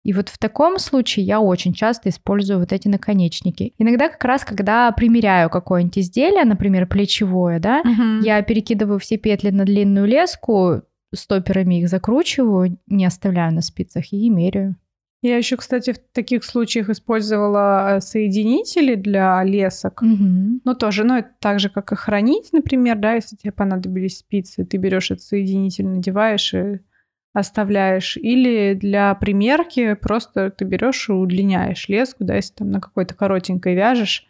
И 0.04 0.12
вот 0.12 0.28
в 0.28 0.38
таком 0.38 0.78
случае 0.78 1.26
я 1.26 1.40
очень 1.40 1.72
часто 1.74 2.10
использую 2.10 2.60
вот 2.60 2.72
эти 2.72 2.86
наконечники. 2.86 3.74
Иногда 3.76 4.08
как 4.08 4.24
раз, 4.24 4.44
когда 4.44 4.92
примеряю 4.92 5.50
какое-нибудь 5.50 5.98
изделие, 5.98 6.44
например, 6.44 6.86
плечевое, 6.86 7.58
да, 7.58 7.82
Мгм. 7.82 8.20
я 8.20 8.40
перекидываю 8.42 9.00
все 9.00 9.16
петли 9.16 9.50
на 9.50 9.64
длинную 9.64 10.06
леску, 10.06 10.82
стоперами 11.12 11.80
их 11.80 11.88
закручиваю, 11.88 12.78
не 12.86 13.04
оставляю 13.04 13.52
на 13.52 13.62
спицах 13.62 14.12
и 14.12 14.30
меряю. 14.30 14.76
Я 15.26 15.38
еще, 15.38 15.56
кстати, 15.56 15.92
в 15.92 15.99
таких 16.12 16.45
случаях 16.45 16.88
использовала 16.88 17.97
э, 17.97 18.00
соединители 18.00 18.95
для 18.95 19.42
лесок. 19.42 20.00
Мгм. 20.00 20.61
Ну, 20.64 20.75
тоже, 20.75 21.02
ну, 21.02 21.16
это 21.16 21.30
так 21.40 21.59
же, 21.59 21.68
как 21.68 21.90
и 21.90 21.97
хранить, 21.97 22.52
например, 22.52 22.97
да, 22.97 23.14
если 23.14 23.35
тебе 23.35 23.50
понадобились 23.50 24.18
спицы, 24.18 24.64
ты 24.64 24.76
берешь 24.76 25.11
этот 25.11 25.25
соединитель, 25.25 25.87
надеваешь 25.88 26.54
и 26.54 26.78
оставляешь. 27.33 28.16
Или 28.16 28.75
для 28.75 29.12
примерки 29.16 29.95
просто 29.95 30.50
ты 30.50 30.64
берешь 30.64 31.09
и 31.09 31.12
удлиняешь 31.12 31.88
леску, 31.88 32.23
да, 32.23 32.37
если 32.37 32.54
там 32.54 32.71
на 32.71 32.80
какой-то 32.80 33.14
коротенькой 33.14 33.75
вяжешь, 33.75 34.28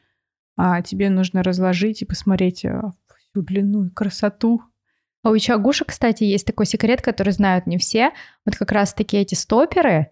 а 0.56 0.80
тебе 0.80 1.10
нужно 1.10 1.42
разложить 1.42 2.00
и 2.00 2.06
посмотреть 2.06 2.64
э, 2.64 2.80
всю 3.18 3.42
длину 3.42 3.84
и 3.84 3.90
красоту. 3.90 4.62
А 5.22 5.28
у 5.28 5.36
Чагуша, 5.36 5.84
кстати, 5.84 6.24
есть 6.24 6.46
такой 6.46 6.64
секрет, 6.64 7.02
который 7.02 7.34
знают 7.34 7.66
не 7.66 7.76
все. 7.76 8.12
Вот 8.46 8.56
как 8.56 8.72
раз 8.72 8.94
таки 8.94 9.18
эти 9.18 9.34
стоперы, 9.34 10.10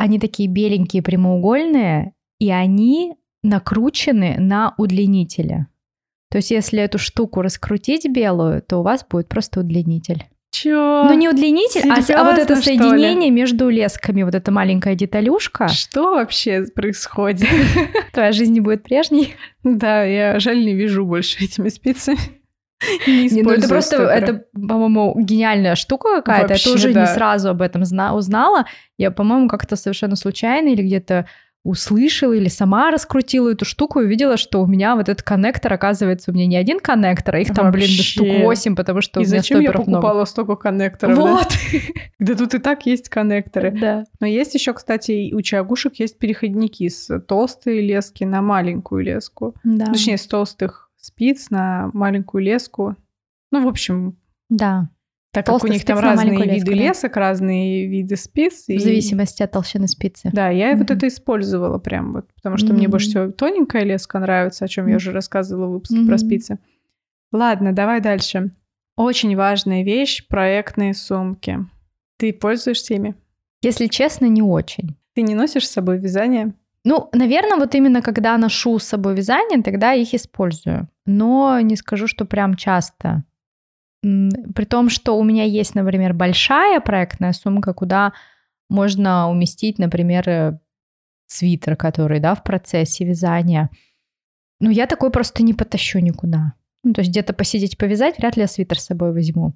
они 0.00 0.18
такие 0.18 0.48
беленькие, 0.48 1.02
прямоугольные, 1.02 2.14
и 2.38 2.50
они 2.50 3.16
накручены 3.42 4.36
на 4.38 4.74
удлинителе. 4.78 5.66
То 6.30 6.38
есть, 6.38 6.50
если 6.50 6.80
эту 6.80 6.96
штуку 6.96 7.42
раскрутить 7.42 8.08
белую, 8.10 8.62
то 8.62 8.78
у 8.78 8.82
вас 8.82 9.04
будет 9.08 9.28
просто 9.28 9.60
удлинитель. 9.60 10.24
Чё? 10.52 11.04
Ну, 11.04 11.12
не 11.14 11.28
удлинитель, 11.28 11.88
а, 11.90 11.96
а 11.96 12.24
вот 12.24 12.38
это 12.38 12.56
соединение 12.56 13.30
между 13.30 13.68
лесками, 13.68 14.22
вот 14.22 14.34
эта 14.34 14.50
маленькая 14.50 14.94
деталюшка. 14.94 15.68
Что 15.68 16.14
вообще 16.14 16.64
происходит? 16.74 17.48
Твоя 18.14 18.32
жизнь 18.32 18.54
не 18.54 18.60
будет 18.60 18.82
прежней. 18.82 19.34
Да, 19.64 20.02
я 20.02 20.40
жаль 20.40 20.64
не 20.64 20.74
вижу 20.74 21.04
больше 21.04 21.44
этими 21.44 21.68
спицами. 21.68 22.39
Не 23.06 23.28
Не, 23.28 23.42
ну 23.42 23.50
это 23.50 23.68
просто, 23.68 23.96
стоперы. 23.96 24.10
это, 24.12 24.44
по-моему, 24.54 25.14
гениальная 25.18 25.74
штука 25.74 26.16
какая-то. 26.16 26.48
Вообще, 26.48 26.70
я 26.70 26.74
тоже 26.74 26.92
да. 26.92 27.00
не 27.02 27.06
сразу 27.06 27.50
об 27.50 27.62
этом 27.62 27.84
зна- 27.84 28.14
узнала. 28.14 28.66
Я, 28.98 29.10
по-моему, 29.10 29.48
как-то 29.48 29.76
совершенно 29.76 30.16
случайно 30.16 30.68
или 30.68 30.82
где-то 30.82 31.26
услышала 31.62 32.32
или 32.32 32.48
сама 32.48 32.90
раскрутила 32.90 33.50
эту 33.50 33.66
штуку 33.66 34.00
и 34.00 34.04
увидела, 34.06 34.38
что 34.38 34.62
у 34.62 34.66
меня 34.66 34.96
вот 34.96 35.10
этот 35.10 35.22
коннектор, 35.22 35.70
оказывается, 35.70 36.30
у 36.30 36.34
меня 36.34 36.46
не 36.46 36.56
один 36.56 36.80
коннектор, 36.80 37.34
а 37.34 37.38
их 37.38 37.54
там, 37.54 37.70
блин, 37.70 37.88
до 37.98 38.02
штук 38.02 38.26
Вообще. 38.26 38.44
8, 38.44 38.76
потому 38.76 39.02
что 39.02 39.20
И 39.20 39.24
у 39.24 39.26
меня 39.26 39.38
зачем 39.40 39.60
я 39.60 39.68
стоперов 39.68 39.86
много. 39.86 40.00
покупала 40.00 40.24
столько 40.24 40.56
коннекторов? 40.56 41.18
Вот. 41.18 41.48
Да 42.18 42.34
тут 42.34 42.52
и 42.54 42.58
так 42.58 42.84
есть 42.84 43.08
коннекторы. 43.08 43.70
Да. 43.70 44.04
Но 44.20 44.26
есть 44.26 44.54
еще, 44.54 44.74
кстати, 44.74 45.32
у 45.32 45.40
чагушек 45.40 45.94
есть 45.96 46.18
переходники 46.18 46.86
с 46.86 47.18
толстой 47.20 47.80
лески 47.80 48.24
на 48.24 48.42
маленькую 48.42 49.04
леску. 49.04 49.54
Да. 49.64 49.86
Точнее, 49.86 50.18
с 50.18 50.26
толстых 50.26 50.89
спиц 51.00 51.50
на 51.50 51.90
маленькую 51.92 52.42
леску. 52.44 52.96
Ну, 53.50 53.64
в 53.64 53.68
общем, 53.68 54.16
Да. 54.48 54.88
так 55.32 55.46
как 55.46 55.64
у 55.64 55.66
них 55.66 55.84
там 55.84 55.98
разные 55.98 56.30
виды 56.36 56.50
леску, 56.52 56.66
да. 56.70 56.74
лесок, 56.76 57.16
разные 57.16 57.86
виды 57.88 58.16
спиц. 58.16 58.66
В 58.66 58.68
и- 58.70 58.78
зависимости 58.78 59.42
от 59.42 59.50
толщины 59.52 59.88
спицы. 59.88 60.30
Да, 60.32 60.48
я 60.50 60.76
вот 60.76 60.84
Мгм. 60.88 60.96
это 60.96 61.08
использовала 61.08 61.78
прям 61.78 62.12
вот, 62.12 62.32
потому 62.34 62.56
что 62.56 62.72
мне 62.72 62.82
Мгм. 62.84 62.90
больше 62.92 63.08
всего 63.08 63.30
тоненькая 63.30 63.84
леска 63.84 64.18
нравится, 64.18 64.64
о 64.64 64.68
чем 64.68 64.86
я 64.86 64.90
Мгм. 64.92 64.96
уже 64.96 65.12
рассказывала 65.12 65.66
в 65.68 65.72
выпуске 65.72 65.96
Мгм. 65.98 66.08
про 66.08 66.18
спицы. 66.18 66.58
Ладно, 67.32 67.72
давай 67.72 68.00
дальше. 68.00 68.52
Очень 68.96 69.36
важная 69.36 69.82
вещь— 69.84 70.26
проектные 70.28 70.94
сумки. 70.94 71.58
Ты 72.18 72.32
пользуешься 72.32 72.94
ими? 72.94 73.14
Если 73.62 73.86
честно, 73.86 74.26
не 74.26 74.42
очень. 74.42 74.96
Ты 75.14 75.22
не 75.22 75.34
носишь 75.34 75.66
с 75.68 75.72
собой 75.72 75.98
вязание? 75.98 76.52
Ну, 76.84 77.10
наверное, 77.12 77.58
вот 77.58 77.74
именно 77.74 78.00
когда 78.00 78.38
ношу 78.38 78.78
с 78.78 78.84
собой 78.84 79.14
вязание, 79.14 79.62
тогда 79.62 79.92
их 79.92 80.14
использую. 80.14 80.88
Но 81.06 81.60
не 81.60 81.76
скажу, 81.76 82.06
что 82.06 82.24
прям 82.24 82.54
часто. 82.54 83.24
При 84.02 84.64
том, 84.64 84.88
что 84.88 85.18
у 85.18 85.24
меня 85.24 85.44
есть, 85.44 85.74
например, 85.74 86.14
большая 86.14 86.80
проектная 86.80 87.32
сумка, 87.32 87.74
куда 87.74 88.12
можно 88.70 89.28
уместить, 89.28 89.78
например, 89.78 90.28
э, 90.28 90.58
свитер, 91.26 91.76
который, 91.76 92.18
да, 92.18 92.34
в 92.34 92.42
процессе 92.42 93.04
вязания. 93.04 93.68
Ну, 94.60 94.70
я 94.70 94.86
такой 94.86 95.10
просто 95.10 95.42
не 95.42 95.52
потащу 95.52 95.98
никуда. 95.98 96.54
Ну, 96.82 96.94
то 96.94 97.00
есть 97.00 97.10
где-то 97.10 97.34
посидеть, 97.34 97.76
повязать, 97.76 98.16
вряд 98.18 98.36
ли 98.36 98.42
я 98.42 98.48
свитер 98.48 98.78
с 98.78 98.86
собой 98.86 99.12
возьму. 99.12 99.54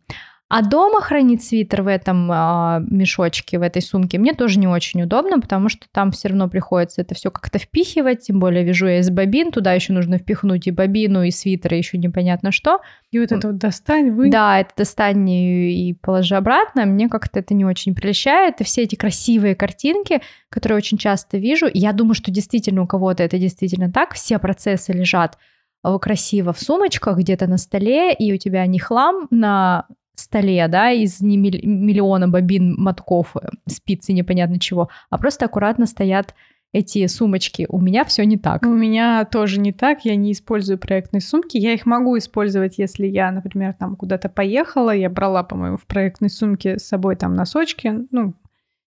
А 0.57 0.63
дома 0.63 1.01
хранить 1.01 1.43
свитер 1.43 1.83
в 1.83 1.89
этом 1.89 2.31
а, 2.31 2.81
мешочке, 2.89 3.59
в 3.59 3.63
этой 3.63 3.83
сумке, 3.83 4.19
мне 4.19 4.35
тоже 4.35 4.61
не 4.61 4.69
очень 4.69 5.03
удобно, 5.03 5.41
потому 5.41 5.69
что 5.69 5.89
там 5.91 6.13
все 6.13 6.29
равно 6.29 6.49
приходится 6.49 7.01
это 7.01 7.17
все 7.17 7.33
как-то 7.33 7.59
впихивать, 7.59 8.21
тем 8.21 8.39
более 8.39 8.63
вяжу 8.63 8.87
я 8.87 9.01
из 9.01 9.11
бобин, 9.11 9.51
туда 9.51 9.73
еще 9.73 9.93
нужно 9.93 10.19
впихнуть 10.19 10.69
и 10.69 10.71
бобину, 10.71 11.25
и 11.25 11.33
свитер, 11.33 11.75
и 11.75 11.79
еще 11.79 11.99
непонятно 11.99 12.53
что. 12.53 12.79
И 13.11 13.19
вот 13.19 13.33
это 13.33 13.49
вот 13.49 13.59
достань, 13.59 14.13
вы. 14.13 14.31
Да, 14.31 14.61
это 14.61 14.71
достань 14.77 15.29
и 15.29 15.89
и 15.89 15.93
положи 15.93 16.37
обратно. 16.37 16.87
Мне 16.87 17.09
как-то 17.09 17.41
это 17.41 17.53
не 17.53 17.65
очень 17.65 17.97
прельщает. 17.97 18.61
И 18.61 18.65
все 18.65 18.83
эти 18.83 18.95
красивые 18.95 19.57
картинки, 19.57 20.23
которые 20.51 20.79
очень 20.79 20.99
часто 20.99 21.37
вижу, 21.37 21.67
я 21.75 21.93
думаю, 21.93 22.15
что 22.15 22.31
действительно 22.31 22.83
у 22.83 22.87
кого-то 22.87 23.25
это 23.25 23.39
действительно 23.39 23.91
так. 23.91 24.15
Все 24.15 24.39
процессы 24.39 24.93
лежат 24.93 25.37
э, 25.85 25.99
красиво 26.01 26.53
в 26.53 26.61
сумочках 26.61 27.19
где-то 27.19 27.49
на 27.49 27.59
столе, 27.59 28.15
и 28.15 28.33
у 28.33 28.37
тебя 28.37 28.65
не 28.67 28.79
хлам 28.79 29.27
на 29.33 29.89
столе, 30.21 30.67
да, 30.69 30.91
из 30.91 31.21
не 31.21 31.37
миллиона 31.37 32.29
бобин, 32.29 32.75
мотков, 32.79 33.37
э, 33.37 33.49
спиц 33.69 34.09
и 34.09 34.13
непонятно 34.13 34.59
чего, 34.59 34.89
а 35.11 35.19
просто 35.19 35.47
аккуратно 35.47 35.87
стоят 35.87 36.35
эти 36.75 37.07
сумочки. 37.07 37.67
У 37.69 37.81
меня 37.81 38.05
все 38.05 38.27
не 38.27 38.37
так. 38.37 38.63
У 38.65 38.69
меня 38.69 39.25
тоже 39.25 39.61
не 39.61 39.73
так, 39.73 40.05
я 40.05 40.17
не 40.17 40.33
использую 40.33 40.77
проектные 40.77 41.21
сумки. 41.21 41.57
Я 41.57 41.73
их 41.73 41.87
могу 41.87 42.19
использовать, 42.19 42.79
если 42.79 43.07
я, 43.07 43.31
например, 43.31 43.75
там 43.75 43.95
куда-то 43.95 44.29
поехала, 44.29 44.91
я 44.91 45.09
брала, 45.09 45.45
по-моему, 45.45 45.77
в 45.77 45.87
проектной 45.87 46.31
сумке 46.31 46.79
с 46.81 46.83
собой 46.83 47.15
там 47.15 47.37
носочки, 47.37 48.07
ну, 48.11 48.35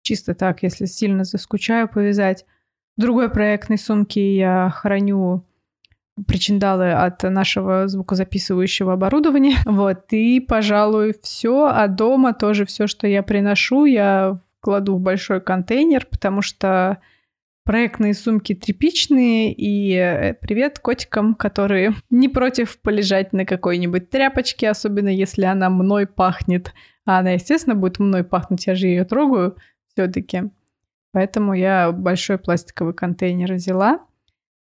чисто 0.02 0.36
так, 0.36 0.62
если 0.62 0.86
сильно 0.86 1.24
заскучаю 1.24 1.88
повязать. 1.88 2.46
В 2.98 3.02
другой 3.02 3.30
проектной 3.30 3.78
сумке 3.78 4.36
я 4.36 4.70
храню 4.70 5.46
причиндалы 6.28 6.92
от 6.92 7.24
нашего 7.24 7.88
звукозаписывающего 7.88 8.94
оборудования. 8.94 9.58
Вот, 9.66 10.12
и, 10.12 10.40
пожалуй, 10.40 11.16
все. 11.22 11.68
А 11.68 11.88
дома 11.88 12.34
тоже 12.34 12.66
все, 12.66 12.88
что 12.88 13.08
я 13.08 13.24
приношу, 13.24 13.86
я 13.86 14.40
кладу 14.62 14.96
в 14.96 15.00
большой 15.00 15.42
контейнер, 15.42 16.06
потому 16.06 16.42
что 16.42 17.00
проектные 17.64 18.14
сумки 18.16 18.56
тряпичные, 18.56 19.54
и 19.54 19.94
э, 19.94 20.34
привет 20.34 20.80
котикам, 20.80 21.36
которые 21.36 21.94
не 22.10 22.28
против 22.28 22.80
полежать 22.82 23.32
на 23.32 23.46
какой-нибудь 23.46 24.10
тряпочке, 24.10 24.70
особенно 24.70 25.10
если 25.10 25.44
она 25.44 25.70
мной 25.70 26.08
пахнет. 26.08 26.74
А 27.06 27.20
она, 27.20 27.32
естественно, 27.32 27.76
будет 27.76 28.00
мной 28.00 28.24
пахнуть, 28.24 28.68
я 28.68 28.76
же 28.76 28.88
ее 28.88 29.06
трогаю 29.06 29.56
все-таки. 29.94 30.44
Поэтому 31.12 31.54
я 31.54 31.92
большой 31.92 32.38
пластиковый 32.38 32.94
контейнер 32.94 33.54
взяла. 33.54 34.00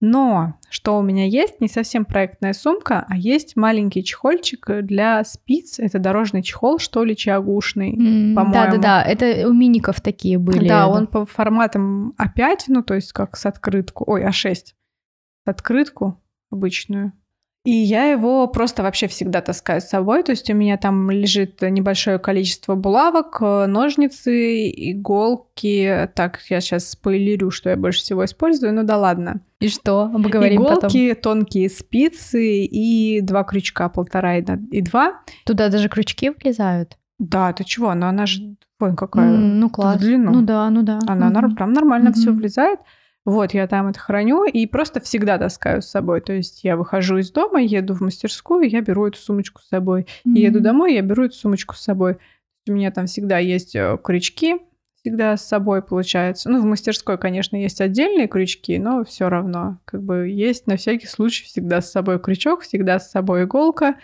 Но 0.01 0.55
что 0.71 0.97
у 0.97 1.03
меня 1.03 1.27
есть, 1.27 1.61
не 1.61 1.67
совсем 1.67 2.05
проектная 2.05 2.53
сумка, 2.53 3.05
а 3.09 3.17
есть 3.17 3.57
маленький 3.57 4.05
чехольчик 4.05 4.83
для 4.83 5.25
спиц. 5.25 5.81
Это 5.81 5.99
дорожный 5.99 6.43
чехол, 6.43 6.79
что 6.79 7.03
ли, 7.03 7.17
чагушный, 7.17 7.95
mm, 7.95 8.35
по-моему. 8.35 8.53
Да-да-да, 8.53 9.03
это 9.03 9.49
у 9.49 9.53
миников 9.53 10.01
такие 10.01 10.39
были. 10.39 10.69
Да, 10.69 10.87
он 10.89 11.09
по 11.09 11.27
форматам 11.27 12.15
А5, 12.17 12.65
ну 12.69 12.83
то 12.83 12.95
есть 12.95 13.13
как 13.13 13.37
с 13.37 13.47
открытку, 13.47 14.05
ой, 14.07 14.25
А6, 14.25 14.55
с 14.55 14.75
открытку 15.45 16.23
обычную. 16.51 17.13
И 17.69 17.71
я 17.71 18.07
его 18.07 18.47
просто 18.47 18.83
вообще 18.83 19.09
всегда 19.09 19.43
таскаю 19.43 19.83
с 19.83 19.91
собой. 19.91 20.23
То 20.23 20.33
есть 20.33 20.49
у 20.49 20.55
меня 20.55 20.79
там 20.79 21.11
лежит 21.11 21.61
небольшое 21.61 22.19
количество 22.19 22.77
булавок, 22.77 23.37
э, 23.43 23.67
ножницы, 23.67 24.71
иголки. 24.71 26.09
Так, 26.15 26.41
я 26.49 26.63
сейчас 26.63 26.89
спойлерю, 26.89 27.51
что 27.51 27.69
я 27.69 27.77
больше 27.77 28.01
всего 28.01 28.25
использую. 28.25 28.73
Ну 28.73 28.85
да 28.85 28.97
ладно. 28.97 29.43
И 29.61 29.69
что? 29.69 30.05
Обговорим 30.05 30.63
Иголки, 30.63 31.11
потом. 31.11 31.41
тонкие 31.41 31.69
спицы 31.69 32.65
и 32.65 33.21
два 33.21 33.45
крючка, 33.45 33.91
полтора 33.91 34.39
и 34.39 34.81
два. 34.81 35.21
Туда 35.45 35.69
даже 35.69 35.91
крючки 35.91 36.31
влезают? 36.43 36.97
Да, 37.19 37.53
ты 37.53 37.65
чего? 37.65 37.93
Но 37.93 38.09
она 38.09 38.25
же, 38.25 38.57
ой, 38.81 38.97
какая. 38.97 39.31
Mm, 39.31 39.57
ну 39.57 39.69
класс. 39.69 39.99
В 39.99 40.01
длину. 40.01 40.33
Ну 40.33 40.41
да, 40.41 40.71
ну 40.71 40.85
да. 40.85 41.01
Она 41.07 41.29
mm-hmm. 41.29 41.55
прям 41.55 41.75
нормально 41.75 42.09
mm-hmm. 42.09 42.13
все 42.13 42.33
влезает. 42.33 42.81
Вот, 43.29 43.53
я 43.53 43.67
там 43.67 43.89
это 43.89 44.01
храню 44.01 44.47
и 44.47 44.67
просто 44.67 45.01
всегда 45.01 45.37
таскаю 45.37 45.83
с 45.83 45.87
собой. 45.87 46.23
То 46.23 46.33
есть 46.33 46.65
я 46.65 46.79
выхожу 46.79 47.19
из 47.19 47.31
дома, 47.31 47.61
еду 47.61 47.93
в 47.93 48.01
мастерскую, 48.01 48.67
я 48.67 48.81
беру 48.81 49.07
эту 49.07 49.19
сумочку 49.19 49.61
с 49.61 49.69
собой. 49.69 50.07
Mm-hmm. 50.25 50.39
еду 50.39 50.61
домой, 50.61 50.95
я 50.95 51.03
беру 51.03 51.25
эту 51.25 51.35
сумочку 51.35 51.75
с 51.75 51.83
собой. 51.83 52.17
У 52.67 52.73
меня 52.73 52.91
там 52.91 53.05
всегда 53.05 53.37
есть 53.37 53.77
э, 53.77 53.99
крючки, 54.03 54.57
всегда 54.95 55.37
с 55.37 55.47
собой 55.47 55.83
получается. 55.83 56.49
Ну, 56.49 56.63
в 56.63 56.65
мастерской, 56.65 57.19
конечно, 57.19 57.55
есть 57.57 57.83
отдельные 57.83 58.29
крючки, 58.29 58.79
но 58.79 59.05
все 59.05 59.29
равно, 59.29 59.79
как 59.85 60.03
бы 60.03 60.31
есть 60.31 60.67
на 60.67 60.79
всякий 60.79 61.07
случай 61.07 61.45
всегда 61.45 61.83
с 61.83 61.93
собой 61.93 62.19
крючок, 62.19 62.63
всегда 62.63 62.99
с 62.99 63.11
собой 63.11 63.45
иголка, 63.45 63.97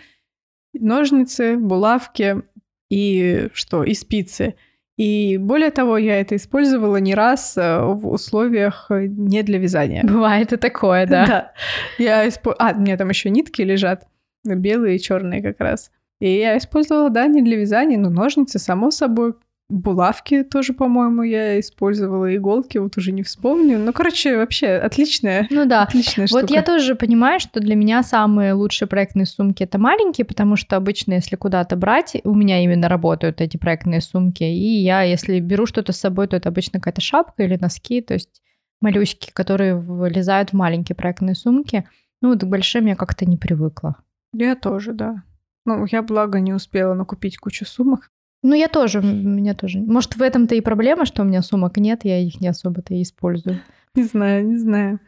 ножницы, 0.71 1.57
булавки 1.57 2.43
и 2.91 3.47
что, 3.53 3.83
и 3.83 3.95
спицы. 3.95 4.53
И 4.97 5.37
более 5.37 5.71
того, 5.71 5.97
я 5.97 6.19
это 6.21 6.37
использовала 6.37 6.97
не 6.97 7.15
раз 7.15 7.57
э, 7.57 7.81
в 7.81 8.07
условиях 8.07 8.87
э, 8.89 9.07
не 9.07 9.43
для 9.43 9.59
вязания. 9.59 10.03
Бывает 10.03 10.53
и 10.53 10.57
такое, 10.57 11.05
да. 11.05 11.25
Да. 11.25 11.51
Я 11.97 12.27
исп... 12.27 12.47
А, 12.57 12.71
у 12.73 12.79
меня 12.79 12.95
там 12.95 13.09
еще 13.09 13.29
нитки 13.29 13.61
лежат, 13.61 14.07
белые 14.45 14.95
и 14.95 14.99
черные 14.99 15.41
как 15.41 15.59
раз. 15.59 15.91
И 16.21 16.29
я 16.29 16.57
использовала, 16.57 17.09
да, 17.09 17.27
не 17.27 17.41
для 17.41 17.57
вязания, 17.57 17.97
но 17.97 18.09
ножницы, 18.09 18.57
само 18.57 18.89
собой, 18.89 19.33
Булавки 19.67 20.43
тоже, 20.43 20.73
по-моему, 20.73 21.23
я 21.23 21.59
использовала, 21.59 22.35
иголки, 22.35 22.77
вот 22.77 22.97
уже 22.97 23.11
не 23.11 23.23
вспомню. 23.23 23.79
Ну, 23.79 23.93
короче, 23.93 24.37
вообще 24.37 24.75
отличная. 24.75 25.47
Ну 25.49 25.65
да. 25.65 25.83
Отличная 25.83 26.27
штука. 26.27 26.41
Вот 26.43 26.51
я 26.51 26.61
тоже 26.61 26.93
понимаю, 26.93 27.39
что 27.39 27.59
для 27.59 27.75
меня 27.75 28.03
самые 28.03 28.53
лучшие 28.53 28.87
проектные 28.87 29.25
сумки 29.25 29.63
это 29.63 29.79
маленькие, 29.79 30.25
потому 30.25 30.55
что 30.55 30.75
обычно, 30.75 31.13
если 31.13 31.35
куда-то 31.35 31.75
брать, 31.77 32.15
у 32.23 32.35
меня 32.35 32.63
именно 32.63 32.87
работают 32.87 33.41
эти 33.41 33.57
проектные 33.57 34.01
сумки. 34.01 34.43
И 34.43 34.83
я, 34.83 35.01
если 35.01 35.39
беру 35.39 35.65
что-то 35.65 35.93
с 35.93 35.99
собой, 35.99 36.27
то 36.27 36.35
это 36.35 36.49
обычно 36.49 36.79
какая-то 36.79 37.01
шапка 37.01 37.41
или 37.41 37.57
носки, 37.59 38.01
то 38.01 38.13
есть 38.13 38.43
малюськи, 38.81 39.31
которые 39.33 39.75
вылезают 39.75 40.51
в 40.51 40.53
маленькие 40.53 40.95
проектные 40.95 41.33
сумки. 41.33 41.87
Ну, 42.21 42.29
вот 42.29 42.43
к 42.43 42.45
большим 42.45 42.85
я 42.85 42.95
как-то 42.95 43.25
не 43.25 43.35
привыкла. 43.37 43.95
Я 44.31 44.55
тоже, 44.55 44.93
да. 44.93 45.23
Ну, 45.65 45.87
я, 45.91 46.03
благо, 46.03 46.39
не 46.39 46.53
успела 46.53 46.93
накупить 46.93 47.37
кучу 47.39 47.65
сумок. 47.65 48.11
Ну, 48.45 48.53
я 48.53 48.67
тоже, 48.67 48.99
у 48.99 49.01
меня 49.01 49.55
тоже. 49.55 49.79
Может, 49.79 50.17
в 50.17 50.21
этом-то 50.21 50.53
и 50.53 50.61
проблема, 50.61 51.05
что 51.05 51.23
у 51.23 51.25
меня 51.25 51.41
сумок 51.41 51.77
нет, 51.77 52.01
я 52.03 52.19
их 52.19 52.39
не 52.41 52.47
особо-то 52.47 52.93
и 52.93 53.01
использую. 53.01 53.59
Не 53.95 54.03
знаю, 54.03 54.45
не 54.45 54.57
знаю. 54.57 54.99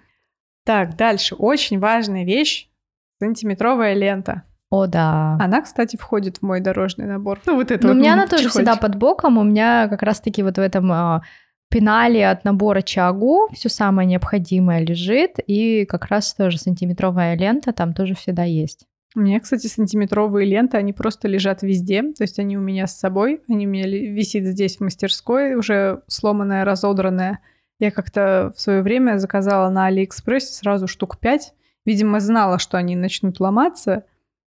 Так, 0.66 0.96
дальше. 0.96 1.36
Очень 1.36 1.78
важная 1.78 2.26
вещь. 2.26 2.68
Сантиметровая 3.20 3.94
лента. 3.94 4.42
О, 4.72 4.88
да. 4.88 5.38
Она, 5.40 5.62
кстати, 5.62 5.98
входит 5.98 6.38
в 6.38 6.42
мой 6.42 6.62
дорожный 6.62 7.06
набор. 7.06 7.40
Ну, 7.46 7.58
вот 7.58 7.70
это 7.70 7.86
Но 7.86 7.94
вот 7.94 7.98
у 7.98 8.00
меня 8.00 8.14
она 8.14 8.26
тоже 8.26 8.50
всегда 8.50 8.76
под 8.76 8.96
боком. 8.96 9.38
У 9.38 9.44
меня 9.44 9.88
как 9.88 10.02
раз-таки 10.02 10.42
вот 10.42 10.58
в 10.58 10.62
этом 10.62 10.92
а, 10.92 11.22
пенале 11.70 12.28
от 12.28 12.44
набора 12.44 12.82
Чагу 12.82 13.50
все 13.54 13.70
самое 13.70 14.08
необходимое 14.08 14.84
лежит. 14.84 15.36
И 15.46 15.86
как 15.86 16.08
раз 16.08 16.34
тоже 16.34 16.58
сантиметровая 16.58 17.36
лента 17.38 17.72
там 17.72 17.94
тоже 17.94 18.16
всегда 18.16 18.46
есть. 18.46 18.88
У 19.18 19.20
меня, 19.20 19.40
кстати, 19.40 19.66
сантиметровые 19.66 20.48
ленты, 20.48 20.78
они 20.78 20.94
просто 20.94 21.28
лежат 21.28 21.64
везде, 21.64 22.04
то 22.04 22.22
есть 22.22 22.38
они 22.38 22.56
у 22.56 22.62
меня 22.62 22.86
с 22.86 23.00
собой, 23.00 23.42
они 23.50 23.66
у 23.66 23.70
меня 23.72 23.88
висит 23.88 24.46
здесь 24.46 24.78
в 24.78 24.82
мастерской, 24.82 25.56
уже 25.56 26.04
сломанная, 26.06 26.64
разодранная. 26.64 27.40
Я 27.80 27.90
как-то 27.90 28.54
в 28.56 28.62
свое 28.62 28.84
время 28.84 29.18
заказала 29.18 29.72
на 29.72 29.88
Алиэкспрессе 29.88 30.54
сразу 30.54 30.86
штук 30.86 31.18
пять. 31.18 31.56
Видимо, 31.84 32.20
знала, 32.20 32.60
что 32.60 32.78
они 32.78 32.96
начнут 32.96 33.40
ломаться. 33.40 34.06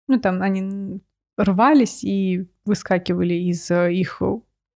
Ну, 0.09 0.21
там 0.21 0.43
они 0.43 1.01
рвались 1.39 2.05
и 2.05 2.47
выскакивали 2.67 3.33
из 3.33 3.71
э, 3.71 3.95
их 3.95 4.21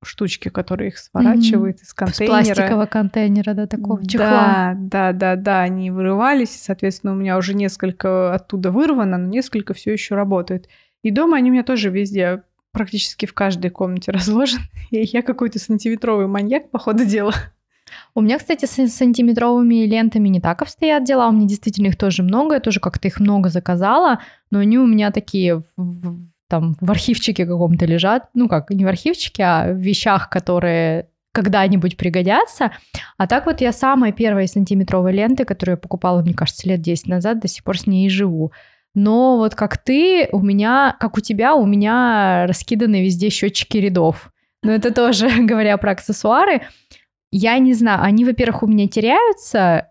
штучки, 0.04 0.48
которые 0.48 0.88
их 0.88 0.98
сворачивает 0.98 1.76
mm-hmm. 1.76 1.82
из 1.82 1.94
контейнера. 1.94 2.40
Из 2.40 2.46
пластикового 2.46 2.86
контейнера, 2.86 3.54
да, 3.54 3.66
такого 3.66 4.06
чехла. 4.06 4.74
Да, 4.76 5.12
да, 5.12 5.12
да, 5.12 5.36
да, 5.36 5.60
они 5.62 5.90
вырывались, 5.90 6.60
соответственно, 6.60 7.12
у 7.12 7.16
меня 7.16 7.36
уже 7.36 7.54
несколько 7.54 8.34
оттуда 8.34 8.70
вырвано, 8.70 9.18
но 9.18 9.26
несколько 9.26 9.74
все 9.74 9.92
еще 9.92 10.14
работает. 10.14 10.68
И 11.02 11.10
дома 11.10 11.36
они 11.36 11.50
у 11.50 11.52
меня 11.52 11.64
тоже 11.64 11.90
везде, 11.90 12.42
практически 12.72 13.26
в 13.26 13.34
каждой 13.34 13.70
комнате 13.70 14.10
разложены. 14.12 14.64
И 14.90 15.02
я 15.02 15.22
какой-то 15.22 15.58
сантиметровый 15.58 16.26
маньяк, 16.26 16.70
по 16.70 16.78
ходу 16.78 17.04
дела. 17.04 17.32
У 18.14 18.20
меня, 18.20 18.38
кстати, 18.38 18.64
с 18.64 18.92
сантиметровыми 18.92 19.86
лентами 19.86 20.28
не 20.28 20.40
так 20.40 20.62
обстоят 20.62 21.04
дела. 21.04 21.28
У 21.28 21.32
меня 21.32 21.46
действительно 21.46 21.88
их 21.88 21.96
тоже 21.96 22.22
много. 22.22 22.54
Я 22.54 22.60
тоже 22.60 22.80
как-то 22.80 23.08
их 23.08 23.20
много 23.20 23.48
заказала. 23.48 24.20
Но 24.50 24.60
они 24.60 24.78
у 24.78 24.86
меня 24.86 25.10
такие 25.10 25.62
там 26.54 26.76
в 26.80 26.90
архивчике 26.90 27.46
каком-то 27.46 27.84
лежат, 27.84 28.28
ну 28.34 28.48
как, 28.48 28.70
не 28.70 28.84
в 28.84 28.88
архивчике, 28.88 29.42
а 29.42 29.72
в 29.72 29.76
вещах, 29.76 30.30
которые 30.30 31.08
когда-нибудь 31.32 31.96
пригодятся. 31.96 32.70
А 33.18 33.26
так 33.26 33.46
вот 33.46 33.60
я 33.60 33.72
самой 33.72 34.12
первой 34.12 34.46
сантиметровой 34.46 35.12
ленты, 35.12 35.44
которую 35.44 35.74
я 35.74 35.76
покупала, 35.78 36.22
мне 36.22 36.32
кажется, 36.32 36.68
лет 36.68 36.80
10 36.80 37.08
назад, 37.08 37.40
до 37.40 37.48
сих 37.48 37.64
пор 37.64 37.76
с 37.76 37.88
ней 37.88 38.06
и 38.06 38.10
живу. 38.10 38.52
Но 38.94 39.38
вот 39.38 39.56
как 39.56 39.78
ты, 39.78 40.28
у 40.30 40.40
меня, 40.40 40.96
как 41.00 41.18
у 41.18 41.20
тебя, 41.20 41.56
у 41.56 41.66
меня 41.66 42.46
раскиданы 42.46 43.02
везде 43.02 43.30
счетчики 43.30 43.78
рядов. 43.78 44.30
Но 44.62 44.70
это 44.70 44.94
тоже, 44.94 45.28
говоря 45.40 45.76
про 45.76 45.90
аксессуары, 45.90 46.62
я 47.32 47.58
не 47.58 47.74
знаю, 47.74 48.00
они, 48.02 48.24
во-первых, 48.24 48.62
у 48.62 48.68
меня 48.68 48.86
теряются 48.86 49.90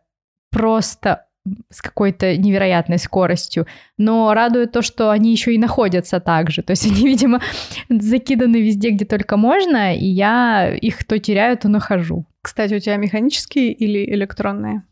просто 0.49 1.25
с 1.69 1.81
какой-то 1.81 2.37
невероятной 2.37 2.97
скоростью, 2.97 3.67
но 3.97 4.33
радует 4.33 4.71
то, 4.71 4.81
что 4.81 5.11
они 5.11 5.31
еще 5.31 5.53
и 5.53 5.57
находятся 5.57 6.19
так 6.19 6.49
же, 6.49 6.61
то 6.61 6.71
есть 6.71 6.85
они, 6.85 7.01
видимо, 7.07 7.41
закиданы 7.89 8.57
везде, 8.61 8.91
где 8.91 9.05
только 9.05 9.37
можно, 9.37 9.95
и 9.95 10.05
я 10.05 10.73
их 10.73 11.03
то 11.03 11.19
теряю, 11.19 11.57
то 11.57 11.69
нахожу. 11.69 12.25
Кстати, 12.41 12.73
у 12.73 12.79
тебя 12.79 12.97
механические 12.97 13.71
или 13.71 14.13
электронные? 14.13 14.83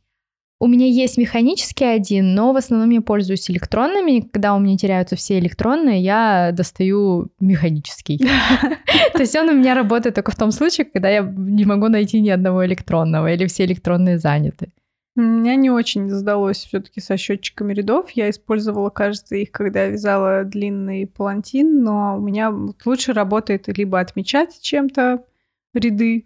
У 0.62 0.68
меня 0.68 0.86
есть 0.86 1.18
механический 1.18 1.86
один, 1.86 2.36
но 2.36 2.54
в 2.54 2.56
основном 2.56 2.92
я 2.92 3.02
пользуюсь 3.02 3.50
электронными. 3.50 4.20
Когда 4.20 4.54
у 4.54 4.60
меня 4.60 4.78
теряются 4.78 5.16
все 5.16 5.40
электронные, 5.40 6.04
я 6.04 6.52
достаю 6.54 7.30
механический. 7.40 8.20
То 9.14 9.20
есть 9.20 9.36
он 9.36 9.50
у 9.50 9.54
меня 9.54 9.74
работает 9.74 10.14
только 10.14 10.32
в 10.32 10.36
том 10.36 10.52
случае, 10.52 10.86
когда 10.86 11.10
я 11.10 11.22
не 11.24 11.66
могу 11.66 11.88
найти 11.88 12.22
ни 12.22 12.30
одного 12.30 12.64
электронного 12.64 13.34
или 13.34 13.48
все 13.48 13.66
электронные 13.66 14.20
заняты. 14.20 14.72
У 15.18 15.22
меня 15.22 15.56
не 15.56 15.70
очень 15.70 16.10
сдалось 16.10 16.64
все-таки 16.64 17.02
со 17.02 17.18
счетчиками 17.18 17.74
рядов. 17.74 18.12
Я 18.12 18.30
использовала, 18.30 18.90
кажется, 18.90 19.36
их, 19.36 19.52
когда 19.52 19.88
вязала 19.88 20.46
длинный 20.46 21.06
палантин, 21.06 21.84
но 21.84 22.16
у 22.18 22.22
меня 22.22 22.50
лучше 22.86 23.12
работает 23.12 23.68
либо 23.78 24.00
отмечать 24.00 24.62
чем-то 24.62 25.26
ряды, 25.74 26.24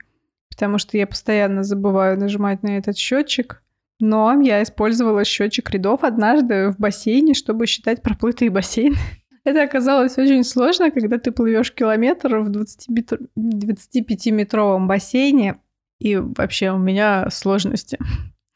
потому 0.50 0.78
что 0.78 0.98
я 0.98 1.08
постоянно 1.08 1.64
забываю 1.64 2.20
нажимать 2.20 2.62
на 2.62 2.78
этот 2.78 2.96
счетчик. 2.98 3.64
Но 4.00 4.40
я 4.42 4.62
использовала 4.62 5.24
счетчик 5.24 5.72
рядов 5.72 6.04
однажды 6.04 6.70
в 6.70 6.78
бассейне, 6.78 7.34
чтобы 7.34 7.66
считать 7.66 8.04
проплытый 8.04 8.50
бассейн. 8.50 8.94
Это 9.46 9.64
оказалось 9.64 10.20
очень 10.20 10.44
сложно, 10.44 10.92
когда 10.92 11.18
ты 11.18 11.32
плывешь 11.32 11.74
километр 11.74 12.38
в 12.38 12.50
25-метровом 12.50 14.86
бассейне, 14.86 15.56
и 16.00 16.18
вообще 16.18 16.72
у 16.72 16.78
меня 16.78 17.30
сложности. 17.32 17.98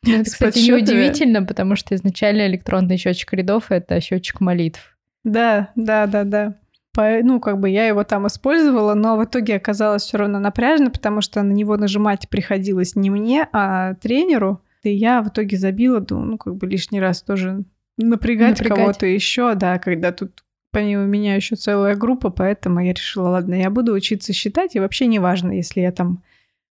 Ну, 0.03 0.13
это, 0.13 0.23
кстати, 0.29 0.59
неудивительно, 0.59 1.43
потому 1.43 1.75
что 1.75 1.93
изначально 1.95 2.47
электронный 2.47 2.97
счетчик 2.97 3.33
рядов— 3.33 3.65
это 3.69 3.99
счетчик 3.99 4.39
молитв. 4.39 4.97
Да, 5.23 5.69
да, 5.75 6.07
да, 6.07 6.23
да. 6.23 6.55
По- 6.93 7.19
ну, 7.21 7.39
как 7.39 7.59
бы 7.59 7.69
я 7.69 7.85
его 7.85 8.03
там 8.03 8.25
использовала, 8.27 8.93
но 8.93 9.17
в 9.17 9.23
итоге 9.25 9.55
оказалось 9.55 10.03
все 10.03 10.17
равно 10.17 10.39
напряжно, 10.39 10.89
потому 10.89 11.21
что 11.21 11.43
на 11.43 11.51
него 11.51 11.77
нажимать 11.77 12.29
приходилось 12.29 12.95
не 12.95 13.09
мне, 13.09 13.47
а 13.51 13.93
тренеру. 13.95 14.61
И 14.83 14.91
я 14.91 15.21
в 15.21 15.27
итоге 15.27 15.57
забила, 15.57 15.99
думаю, 15.99 16.27
ну, 16.31 16.37
как 16.37 16.55
бы 16.55 16.65
лишний 16.65 17.01
раз 17.01 17.21
тоже 17.21 17.63
напрягать, 17.97 18.57
Напрягать. 18.59 18.77
кого-то 18.77 19.05
еще, 19.05 19.53
да, 19.55 19.77
когда 19.77 20.13
тут 20.13 20.43
помимо 20.71 21.03
меня 21.03 21.35
еще 21.35 21.55
целая 21.55 21.95
группа, 21.95 22.29
поэтому 22.29 22.79
я 22.79 22.93
решила, 22.93 23.29
ладно, 23.29 23.55
я 23.55 23.69
буду 23.69 23.93
учиться 23.93 24.31
считать, 24.33 24.75
и 24.75 24.79
вообще 24.79 25.07
не 25.07 25.19
важно, 25.19 25.51
если 25.51 25.81
я 25.81 25.91
там 25.91 26.23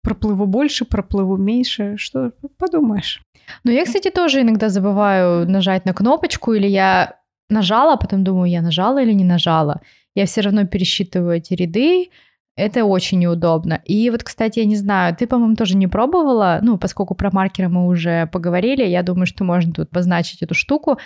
проплыву 0.01 0.45
больше, 0.45 0.85
проплыву 0.85 1.37
меньше, 1.37 1.95
что 1.97 2.31
подумаешь. 2.57 3.21
Но 3.63 3.71
я, 3.71 3.85
кстати, 3.85 4.09
тоже 4.09 4.41
иногда 4.41 4.69
забываю 4.69 5.49
нажать 5.49 5.85
на 5.85 5.93
кнопочку, 5.93 6.53
или 6.53 6.67
я 6.67 7.17
нажала, 7.49 7.93
а 7.93 7.97
потом 7.97 8.23
думаю, 8.23 8.49
я 8.49 8.61
нажала 8.61 9.01
или 9.01 9.13
не 9.13 9.23
нажала. 9.23 9.81
Я 10.15 10.25
все 10.25 10.41
равно 10.41 10.65
пересчитываю 10.65 11.37
эти 11.37 11.53
ряды, 11.53 12.09
это 12.55 12.85
очень 12.85 13.19
неудобно. 13.19 13.81
И 13.85 14.09
вот, 14.09 14.23
кстати, 14.23 14.59
я 14.59 14.65
не 14.65 14.75
знаю, 14.75 15.15
ты, 15.15 15.25
по-моему, 15.27 15.55
тоже 15.55 15.77
не 15.77 15.87
пробовала, 15.87 16.59
ну, 16.61 16.77
поскольку 16.77 17.15
про 17.15 17.31
маркеры 17.31 17.69
мы 17.69 17.87
уже 17.87 18.27
поговорили, 18.27 18.83
я 18.83 19.03
думаю, 19.03 19.25
что 19.25 19.43
можно 19.43 19.73
тут 19.73 19.89
обозначить 19.91 20.41
эту 20.41 20.53
штуку. 20.53 20.97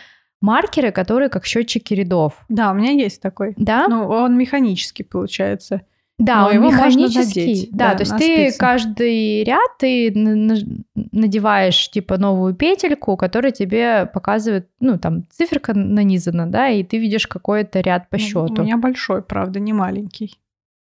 Маркеры, 0.41 0.91
которые 0.91 1.29
как 1.29 1.45
счетчики 1.45 1.93
рядов. 1.93 2.43
Да, 2.49 2.71
у 2.71 2.75
меня 2.75 2.91
есть 2.91 3.21
такой. 3.21 3.53
Да? 3.57 3.87
Ну, 3.87 4.07
он 4.07 4.37
механический 4.37 5.03
получается. 5.03 5.81
Да, 6.17 6.41
Но 6.43 6.47
он 6.47 6.53
его 6.53 6.63
можно 6.71 6.77
механический. 6.85 7.39
надеть, 7.41 7.69
да, 7.71 7.89
да, 7.89 7.95
то 7.95 8.01
есть 8.03 8.11
на 8.13 8.17
ты 8.19 8.25
спицы. 8.47 8.57
каждый 8.57 9.43
ряд 9.43 9.69
ты 9.79 10.11
на- 10.15 10.35
на- 10.35 10.55
надеваешь 11.11 11.89
типа 11.91 12.17
новую 12.17 12.53
петельку, 12.55 13.17
которая 13.17 13.51
тебе 13.51 14.05
показывает, 14.13 14.69
ну 14.79 14.97
там 14.97 15.23
циферка 15.29 15.73
нанизана, 15.73 16.49
да, 16.49 16.69
и 16.69 16.83
ты 16.83 16.99
видишь 16.99 17.27
какой-то 17.27 17.81
ряд 17.81 18.09
по 18.09 18.15
Ну, 18.15 18.23
счету. 18.23 18.61
У 18.61 18.63
меня 18.63 18.77
большой, 18.77 19.23
правда, 19.23 19.59
не 19.59 19.73
маленький. 19.73 20.39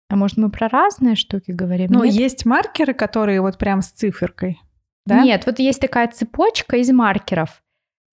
А 0.09 0.15
может 0.15 0.37
мы 0.37 0.49
про 0.49 0.69
разные 0.69 1.17
штуки 1.17 1.51
говорим? 1.51 1.89
Ну, 1.91 2.05
Нет? 2.05 2.15
есть 2.15 2.47
маркеры, 2.47 2.95
которые 2.95 3.41
вот 3.41 3.59
прям 3.59 3.83
с 3.83 3.89
циферкой. 3.89 4.61
Да? 5.07 5.23
Нет, 5.25 5.45
вот 5.47 5.59
есть 5.59 5.81
такая 5.81 6.07
цепочка 6.07 6.77
из 6.77 6.91
маркеров. 6.93 7.63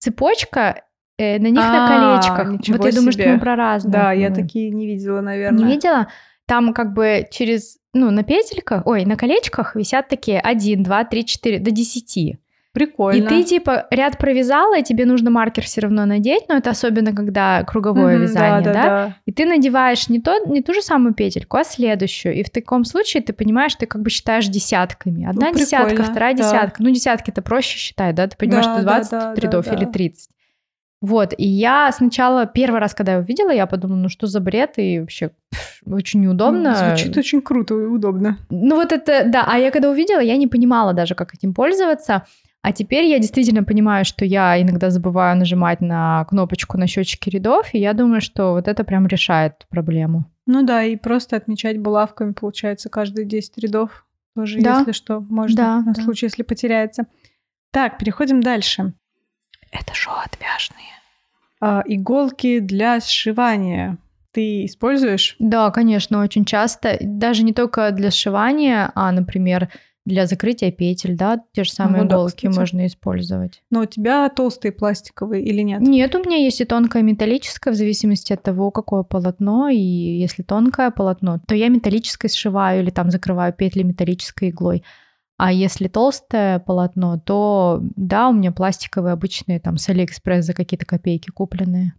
Цепочка 0.00 0.82
э, 1.18 1.38
на 1.38 1.46
них 1.46 1.54
на 1.60 1.86
А, 1.86 2.18
колечках. 2.18 2.52
ничего 2.58 2.78
Вот 2.78 2.86
я 2.86 2.92
думаю, 2.92 3.12
что 3.12 3.22
себе. 3.22 3.34
мы 3.34 3.38
про 3.40 3.54
разные. 3.56 3.92
Да, 3.92 4.12
я 4.12 4.30
такие 4.30 4.70
не 4.70 4.86
видела, 4.86 5.20
наверное. 5.20 5.58
Не 5.64 5.64
видела? 5.74 6.08
Там 6.46 6.74
как 6.74 6.92
бы 6.92 7.26
через, 7.30 7.78
ну, 7.92 8.10
на 8.10 8.22
петельках, 8.22 8.86
ой, 8.86 9.04
на 9.04 9.16
колечках 9.16 9.76
висят 9.76 10.08
такие 10.08 10.40
1, 10.40 10.82
2, 10.82 11.04
3, 11.04 11.24
4, 11.24 11.58
до 11.58 11.70
10. 11.70 12.38
Прикольно. 12.72 13.24
И 13.24 13.28
ты 13.28 13.44
типа 13.44 13.86
ряд 13.92 14.18
провязала, 14.18 14.78
и 14.78 14.82
тебе 14.82 15.06
нужно 15.06 15.30
маркер 15.30 15.62
все 15.62 15.82
равно 15.82 16.06
надеть, 16.06 16.48
но 16.48 16.56
это 16.56 16.70
особенно 16.70 17.14
когда 17.14 17.62
круговое 17.62 18.14
Мгм, 18.16 18.22
вязание, 18.24 18.62
да, 18.64 18.72
да, 18.72 18.82
да. 18.82 19.16
И 19.26 19.32
ты 19.32 19.46
надеваешь 19.46 20.08
не, 20.08 20.20
то, 20.20 20.40
не 20.46 20.60
ту 20.60 20.74
же 20.74 20.82
самую 20.82 21.14
петельку, 21.14 21.56
а 21.56 21.62
следующую. 21.62 22.34
И 22.34 22.42
в 22.42 22.50
таком 22.50 22.84
случае 22.84 23.22
ты 23.22 23.32
понимаешь, 23.32 23.76
ты 23.76 23.86
как 23.86 24.02
бы 24.02 24.10
считаешь 24.10 24.48
десятками. 24.48 25.24
Одна 25.24 25.50
Ну, 25.52 25.56
десятка, 25.56 26.02
вторая 26.02 26.34
да. 26.34 26.42
десятка. 26.42 26.82
Ну, 26.82 26.90
десятки 26.90 27.30
это 27.30 27.42
проще 27.42 27.78
считать, 27.78 28.16
да? 28.16 28.26
Ты 28.26 28.36
понимаешь, 28.36 28.66
Да, 28.66 28.74
что 28.74 28.82
да, 28.84 28.90
20 28.96 29.10
да, 29.12 29.34
рядов 29.36 29.66
да, 29.66 29.74
или 29.74 29.84
да. 29.84 29.90
30. 29.92 30.30
Вот, 31.04 31.34
и 31.36 31.46
я 31.46 31.92
сначала, 31.92 32.46
первый 32.46 32.80
раз, 32.80 32.94
когда 32.94 33.12
я 33.12 33.18
увидела, 33.18 33.50
я 33.50 33.66
подумала, 33.66 33.98
ну 33.98 34.08
что 34.08 34.26
за 34.26 34.40
бред, 34.40 34.78
и 34.78 35.00
вообще 35.00 35.32
очень 35.84 36.22
неудобно. 36.22 36.74
Звучит 36.74 37.14
очень 37.18 37.42
круто 37.42 37.74
и 37.74 37.84
удобно. 37.84 38.38
Ну 38.48 38.76
вот 38.76 38.90
это, 38.90 39.22
да, 39.26 39.44
а 39.46 39.58
я 39.58 39.70
когда 39.70 39.90
увидела, 39.90 40.20
я 40.20 40.38
не 40.38 40.46
понимала 40.46 40.94
даже, 40.94 41.14
как 41.14 41.34
этим 41.34 41.52
пользоваться. 41.52 42.24
А 42.62 42.72
теперь 42.72 43.04
я 43.04 43.18
действительно 43.18 43.64
понимаю, 43.64 44.06
что 44.06 44.24
я 44.24 44.58
иногда 44.62 44.88
забываю 44.88 45.36
нажимать 45.36 45.82
на 45.82 46.24
кнопочку 46.24 46.78
на 46.78 46.86
счетчике 46.86 47.30
рядов, 47.30 47.66
и 47.74 47.78
я 47.78 47.92
думаю, 47.92 48.22
что 48.22 48.52
вот 48.52 48.66
это 48.66 48.82
прям 48.84 49.06
решает 49.06 49.66
проблему. 49.68 50.24
Ну 50.46 50.62
да, 50.62 50.84
и 50.84 50.96
просто 50.96 51.36
отмечать 51.36 51.78
булавками, 51.78 52.32
получается, 52.32 52.88
каждые 52.88 53.26
10 53.26 53.58
рядов. 53.58 54.06
Тоже, 54.34 54.58
Да. 54.62 54.78
если 54.78 54.92
что, 54.92 55.20
можно 55.20 55.56
Да, 55.56 55.80
на 55.82 55.92
да. 55.92 56.02
случай, 56.02 56.24
если 56.26 56.42
потеряется. 56.42 57.04
Так, 57.70 57.98
переходим 57.98 58.40
дальше. 58.40 58.94
Это 59.74 59.92
шоу 59.94 60.14
отвяжные. 60.24 60.86
А, 61.60 61.82
иголки 61.86 62.60
для 62.60 63.00
сшивания. 63.00 63.98
Ты 64.32 64.64
используешь? 64.64 65.36
Да, 65.38 65.70
конечно, 65.70 66.20
очень 66.22 66.44
часто. 66.44 66.96
Даже 67.00 67.42
не 67.44 67.52
только 67.52 67.90
для 67.90 68.10
сшивания, 68.10 68.90
а, 68.94 69.12
например, 69.12 69.68
для 70.04 70.26
закрытия 70.26 70.70
петель, 70.70 71.16
да, 71.16 71.40
те 71.52 71.64
же 71.64 71.72
самые 71.72 72.02
Ну 72.02 72.08
да, 72.08 72.16
иголки 72.16 72.46
кстати. 72.46 72.58
можно 72.58 72.86
использовать. 72.86 73.62
Но 73.70 73.80
у 73.80 73.84
тебя 73.86 74.28
толстые 74.28 74.72
пластиковые 74.72 75.42
или 75.42 75.62
нет? 75.62 75.80
Нет, 75.80 76.14
у 76.14 76.18
меня 76.18 76.36
есть 76.36 76.60
и 76.60 76.64
тонкое 76.64 77.02
металлическое, 77.02 77.72
в 77.72 77.76
зависимости 77.76 78.32
от 78.32 78.42
того, 78.42 78.70
какое 78.70 79.02
полотно. 79.02 79.68
И 79.70 79.78
если 79.78 80.42
тонкое 80.42 80.90
полотно, 80.90 81.40
то 81.46 81.54
я 81.54 81.68
металлическое 81.68 82.28
сшиваю 82.28 82.82
или 82.82 82.90
там 82.90 83.10
закрываю 83.10 83.52
петли 83.52 83.82
металлической 83.82 84.50
иглой. 84.50 84.84
А 85.36 85.52
если 85.52 85.88
толстое 85.88 86.60
полотно, 86.60 87.18
то 87.18 87.80
да, 87.96 88.28
у 88.28 88.32
меня 88.32 88.52
пластиковые 88.52 89.12
обычные 89.12 89.58
там 89.58 89.76
с 89.78 89.88
Алиэкспресс 89.88 90.44
за 90.46 90.54
какие-то 90.54 90.86
копейки 90.86 91.30
купленные. 91.30 91.94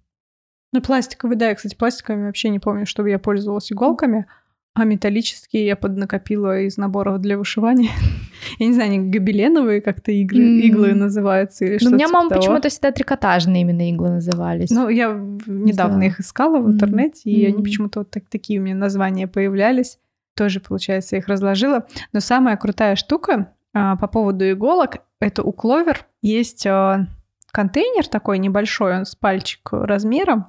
Ну, 0.71 0.81
пластиковые, 0.81 1.37
да, 1.37 1.49
я, 1.49 1.55
кстати, 1.55 1.75
пластиковыми 1.75 2.25
вообще 2.27 2.49
не 2.49 2.59
помню, 2.59 2.85
чтобы 2.85 3.09
я 3.09 3.19
пользовалась 3.19 3.71
иголками. 3.71 4.25
А 4.73 4.83
металлические 4.83 5.65
я 5.67 5.77
поднакопила 5.77 6.59
из 6.61 6.75
наборов 6.75 7.21
для 7.21 7.37
вышивания. 7.37 7.91
Я 8.59 8.67
не 8.67 8.73
знаю, 8.73 8.91
они 8.91 9.09
гобеленовые 9.09 9.79
как-то 9.79 10.11
иглы, 10.11 10.41
М. 10.43 10.59
иглы 10.59 10.93
называются 10.93 11.63
или 11.63 11.73
Но 11.75 11.79
что-то 11.79 11.95
у 11.95 11.97
меня 11.97 12.07
типа 12.07 12.17
мама 12.19 12.29
почему-то 12.29 12.67
всегда 12.69 12.91
трикотажные 12.91 13.61
именно 13.61 13.89
иглы 13.89 14.09
назывались. 14.09 14.69
Ну, 14.69 14.89
я 14.89 15.13
недавно 15.47 15.95
знаю. 15.95 16.09
их 16.11 16.19
искала 16.19 16.59
в 16.59 16.67
интернете, 16.69 17.29
и 17.29 17.45
они 17.45 17.57
М. 17.59 17.63
почему-то 17.63 17.99
вот 18.01 18.11
так- 18.11 18.25
такие 18.29 18.59
у 18.59 18.63
меня 18.63 18.75
названия 18.75 19.27
появлялись. 19.27 19.97
Тоже, 20.35 20.59
получается, 20.59 21.15
их 21.15 21.27
разложила. 21.27 21.85
Но 22.11 22.19
самая 22.19 22.57
крутая 22.57 22.95
штука 22.95 23.53
а, 23.73 23.95
по 23.95 24.07
поводу 24.07 24.49
иголок, 24.49 24.97
это 25.19 25.43
у 25.43 25.51
Кловер 25.51 26.05
есть 26.21 26.65
а, 26.67 27.07
контейнер 27.51 28.07
такой 28.07 28.37
небольшой, 28.37 28.97
он 28.97 29.05
с 29.05 29.15
пальчик 29.15 29.69
размером, 29.71 30.47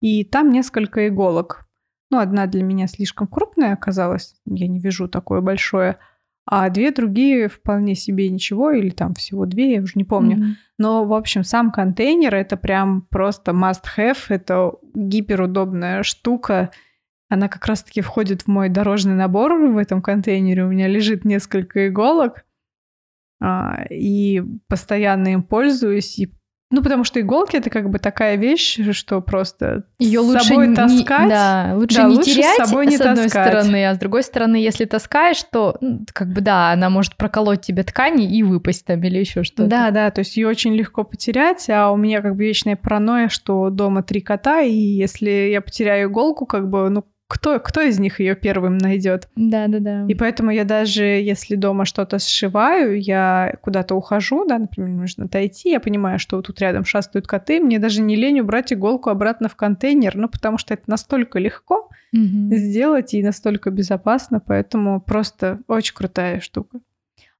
и 0.00 0.24
там 0.24 0.50
несколько 0.50 1.08
иголок. 1.08 1.66
Ну, 2.10 2.18
одна 2.18 2.46
для 2.46 2.62
меня 2.62 2.86
слишком 2.86 3.26
крупная 3.26 3.74
оказалась, 3.74 4.34
я 4.46 4.66
не 4.66 4.80
вижу 4.80 5.08
такое 5.08 5.42
большое, 5.42 5.98
а 6.46 6.70
две 6.70 6.90
другие 6.90 7.48
вполне 7.48 7.94
себе 7.94 8.30
ничего, 8.30 8.70
или 8.70 8.88
там 8.88 9.12
всего 9.12 9.44
две, 9.44 9.74
я 9.74 9.82
уже 9.82 9.92
не 9.96 10.04
помню. 10.04 10.36
Мгм. 10.36 10.56
Но, 10.78 11.04
в 11.04 11.12
общем, 11.12 11.44
сам 11.44 11.70
контейнер 11.70 12.34
это 12.34 12.56
прям 12.56 13.02
просто 13.10 13.52
must-have, 13.52 14.18
это 14.30 14.72
гиперудобная 14.94 16.02
штука. 16.02 16.70
Она 17.28 17.48
как 17.48 17.66
раз-таки 17.66 18.00
входит 18.00 18.42
в 18.42 18.46
мой 18.48 18.68
дорожный 18.68 19.14
набор 19.14 19.54
в 19.54 19.76
этом 19.76 20.00
контейнере. 20.00 20.64
У 20.64 20.68
меня 20.68 20.88
лежит 20.88 21.24
несколько 21.24 21.88
иголок, 21.88 22.44
а, 23.40 23.84
и 23.90 24.42
постоянно 24.66 25.28
им 25.28 25.42
пользуюсь. 25.42 26.18
И, 26.18 26.32
ну, 26.70 26.82
потому 26.82 27.04
что 27.04 27.20
иголки 27.20 27.54
это 27.56 27.70
как 27.70 27.88
бы 27.90 27.98
такая 27.98 28.36
вещь, 28.36 28.78
что 28.92 29.20
просто 29.20 29.84
Ее 29.98 30.20
с 30.20 30.24
лучше 30.24 30.44
собой 30.44 30.66
не, 30.68 30.74
таскать. 30.74 31.28
да, 31.28 31.72
лучше 31.76 31.96
Да, 31.98 32.08
не 32.08 32.16
лучше 32.16 32.30
с 32.30 32.34
терять 32.34 32.66
собой 32.66 32.86
не 32.86 32.96
с 32.96 33.00
одной 33.00 33.24
таскать. 33.24 33.46
стороны, 33.46 33.86
а 33.86 33.94
с 33.94 33.98
другой 33.98 34.22
стороны, 34.22 34.56
если 34.56 34.86
таскаешь, 34.86 35.42
то 35.52 35.76
ну, 35.80 36.04
как 36.12 36.32
бы 36.32 36.40
да, 36.40 36.72
она 36.72 36.90
может 36.90 37.16
проколоть 37.16 37.60
тебе 37.60 37.84
ткани 37.84 38.26
и 38.26 38.42
выпасть 38.42 38.86
там 38.86 39.02
или 39.04 39.18
еще 39.18 39.44
что-то. 39.44 39.68
Да, 39.68 39.90
да, 39.92 40.10
то 40.10 40.20
есть 40.20 40.36
ее 40.36 40.48
очень 40.48 40.74
легко 40.74 41.04
потерять, 41.04 41.68
а 41.70 41.90
у 41.90 41.96
меня 41.96 42.22
как 42.22 42.34
бы 42.36 42.44
вечная 42.44 42.74
паранойя, 42.76 43.28
что 43.28 43.70
дома 43.70 44.02
три 44.02 44.20
кота, 44.20 44.62
и 44.62 44.72
если 44.74 45.30
я 45.52 45.60
потеряю 45.60 46.08
иголку, 46.10 46.44
как 46.46 46.68
бы, 46.68 46.88
ну, 46.90 47.04
кто, 47.28 47.60
кто 47.60 47.82
из 47.82 47.98
них 47.98 48.20
ее 48.20 48.34
первым 48.34 48.78
найдет? 48.78 49.28
да, 49.36 49.66
да, 49.68 49.78
да. 49.80 50.06
И 50.08 50.14
поэтому 50.14 50.50
я 50.50 50.64
даже, 50.64 51.04
если 51.04 51.54
дома 51.56 51.84
что-то 51.84 52.18
сшиваю, 52.18 53.00
я 53.00 53.54
куда-то 53.62 53.94
ухожу, 53.94 54.46
да, 54.46 54.58
например, 54.58 54.88
нужно 54.90 55.26
отойти, 55.26 55.70
я 55.70 55.78
понимаю, 55.80 56.18
что 56.18 56.36
вот 56.36 56.46
тут 56.46 56.60
рядом 56.60 56.84
шастают 56.84 57.26
коты, 57.26 57.60
мне 57.60 57.78
даже 57.78 58.00
не 58.00 58.16
лень 58.16 58.40
убрать 58.40 58.72
иголку 58.72 59.10
обратно 59.10 59.48
в 59.48 59.56
контейнер, 59.56 60.16
ну, 60.16 60.28
потому 60.28 60.56
что 60.58 60.74
это 60.74 60.84
настолько 60.86 61.38
легко 61.38 61.90
Мгм. 62.12 62.50
сделать 62.54 63.12
и 63.12 63.22
настолько 63.22 63.70
безопасно, 63.70 64.40
поэтому 64.40 65.00
просто 65.00 65.60
очень 65.68 65.94
крутая 65.94 66.40
штука. 66.40 66.80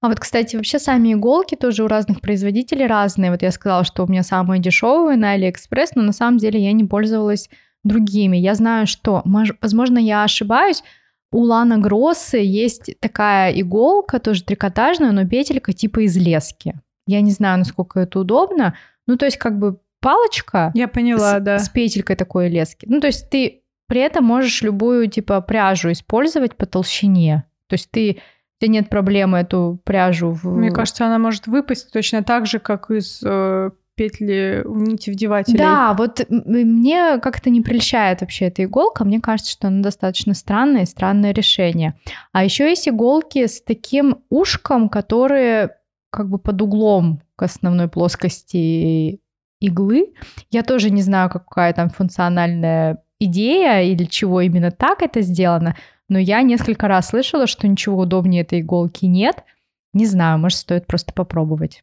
А 0.00 0.08
вот, 0.08 0.20
кстати, 0.20 0.54
вообще 0.54 0.78
сами 0.78 1.14
иголки 1.14 1.56
тоже 1.56 1.82
у 1.82 1.88
разных 1.88 2.20
производителей 2.20 2.86
разные. 2.86 3.32
Вот 3.32 3.42
я 3.42 3.50
сказала, 3.50 3.82
что 3.82 4.04
у 4.04 4.06
меня 4.06 4.22
самые 4.22 4.60
дешевые 4.60 5.16
на 5.16 5.32
Алиэкспресс, 5.32 5.96
но 5.96 6.02
на 6.02 6.12
самом 6.12 6.38
деле 6.38 6.62
я 6.62 6.72
не 6.72 6.84
пользовалась 6.84 7.48
другими. 7.88 8.36
Я 8.36 8.54
знаю, 8.54 8.86
что, 8.86 9.22
мож- 9.24 9.56
возможно, 9.60 9.98
я 9.98 10.24
ошибаюсь, 10.24 10.84
у 11.32 11.42
Лана 11.42 11.78
Гроссы 11.78 12.38
есть 12.38 12.98
такая 13.00 13.52
иголка, 13.52 14.18
тоже 14.18 14.44
трикотажная, 14.44 15.12
но 15.12 15.26
петелька 15.26 15.72
типа 15.72 16.04
из 16.04 16.16
лески. 16.16 16.74
Я 17.06 17.20
не 17.20 17.32
знаю, 17.32 17.58
насколько 17.58 18.00
это 18.00 18.20
удобно. 18.20 18.74
Ну, 19.06 19.16
то 19.16 19.24
есть 19.26 19.38
как 19.38 19.58
бы 19.58 19.78
палочка 20.00 20.70
Я 20.74 20.88
поняла, 20.88 21.38
с, 21.38 21.42
да. 21.42 21.58
с 21.58 21.68
петелькой 21.68 22.16
такой 22.16 22.48
лески. 22.48 22.86
Ну, 22.88 23.00
то 23.00 23.08
есть 23.08 23.28
ты 23.30 23.62
при 23.88 24.00
этом 24.00 24.24
можешь 24.24 24.62
любую 24.62 25.08
типа 25.08 25.40
пряжу 25.40 25.90
использовать 25.92 26.56
по 26.56 26.66
толщине. 26.66 27.44
То 27.68 27.74
есть 27.74 27.90
ты 27.90 28.20
У 28.58 28.64
тебя 28.64 28.72
нет 28.72 28.88
проблемы 28.88 29.38
эту 29.38 29.80
пряжу... 29.84 30.32
В... 30.32 30.44
Мне 30.46 30.70
кажется, 30.70 31.06
она 31.06 31.18
может 31.18 31.46
выпасть 31.46 31.92
точно 31.92 32.22
так 32.22 32.46
же, 32.46 32.58
как 32.58 32.90
из 32.90 33.22
э, 33.24 33.70
петли 33.98 34.62
нити 34.64 35.10
вдевателей. 35.10 35.58
Да, 35.58 35.92
вот 35.92 36.24
мне 36.28 37.18
как-то 37.18 37.50
не 37.50 37.60
прельщает 37.60 38.20
вообще 38.20 38.46
эта 38.46 38.64
иголка. 38.64 39.04
Мне 39.04 39.20
кажется, 39.20 39.50
что 39.52 39.66
она 39.66 39.82
достаточно 39.82 40.34
странная 40.34 40.82
и 40.82 40.86
странное 40.86 41.32
решение. 41.32 41.94
А 42.32 42.44
еще 42.44 42.68
есть 42.68 42.88
иголки 42.88 43.46
с 43.46 43.60
таким 43.60 44.18
ушком, 44.30 44.88
которые 44.88 45.70
как 46.10 46.28
бы 46.28 46.38
под 46.38 46.62
углом 46.62 47.20
к 47.36 47.42
основной 47.42 47.88
плоскости 47.88 49.20
иглы. 49.60 50.12
Я 50.50 50.62
тоже 50.62 50.90
не 50.90 51.02
знаю, 51.02 51.28
какая 51.28 51.72
там 51.72 51.90
функциональная 51.90 53.02
идея 53.18 53.82
или 53.82 54.04
чего 54.04 54.40
именно 54.40 54.70
так 54.70 55.02
это 55.02 55.22
сделано, 55.22 55.76
но 56.08 56.18
я 56.18 56.42
несколько 56.42 56.86
раз 56.86 57.08
слышала, 57.08 57.48
что 57.48 57.66
ничего 57.66 57.98
удобнее 57.98 58.42
этой 58.42 58.60
иголки 58.60 59.06
нет. 59.06 59.44
Не 59.92 60.06
знаю, 60.06 60.38
может, 60.38 60.58
стоит 60.58 60.86
просто 60.86 61.12
попробовать. 61.12 61.82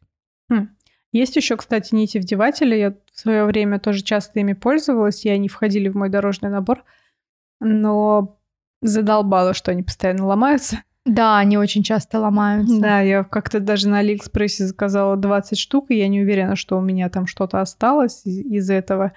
Хм. 0.50 0.68
Есть 1.16 1.34
еще, 1.36 1.56
кстати, 1.56 1.94
нити 1.94 2.18
вдеватели. 2.18 2.76
Я 2.76 2.90
в 2.90 3.18
свое 3.18 3.44
время 3.44 3.78
тоже 3.78 4.02
часто 4.02 4.38
ими 4.40 4.52
пользовалась, 4.52 5.24
и 5.24 5.30
они 5.30 5.48
входили 5.48 5.88
в 5.88 5.96
мой 5.96 6.10
дорожный 6.10 6.50
набор. 6.50 6.84
Но 7.58 8.38
задолбало, 8.82 9.54
что 9.54 9.70
они 9.70 9.82
постоянно 9.82 10.26
ломаются. 10.26 10.82
Да, 11.06 11.38
они 11.38 11.56
очень 11.56 11.82
часто 11.82 12.20
ломаются. 12.20 12.78
Да, 12.78 13.00
я 13.00 13.24
как-то 13.24 13.60
даже 13.60 13.88
на 13.88 14.00
Алиэкспрессе 14.00 14.66
заказала 14.66 15.16
20 15.16 15.58
штук, 15.58 15.86
и 15.90 15.96
я 15.96 16.08
не 16.08 16.20
уверена, 16.20 16.54
что 16.54 16.76
у 16.76 16.82
меня 16.82 17.08
там 17.08 17.26
что-то 17.26 17.62
осталось 17.62 18.20
из, 18.26 18.40
из 18.40 18.68
этого. 18.68 19.12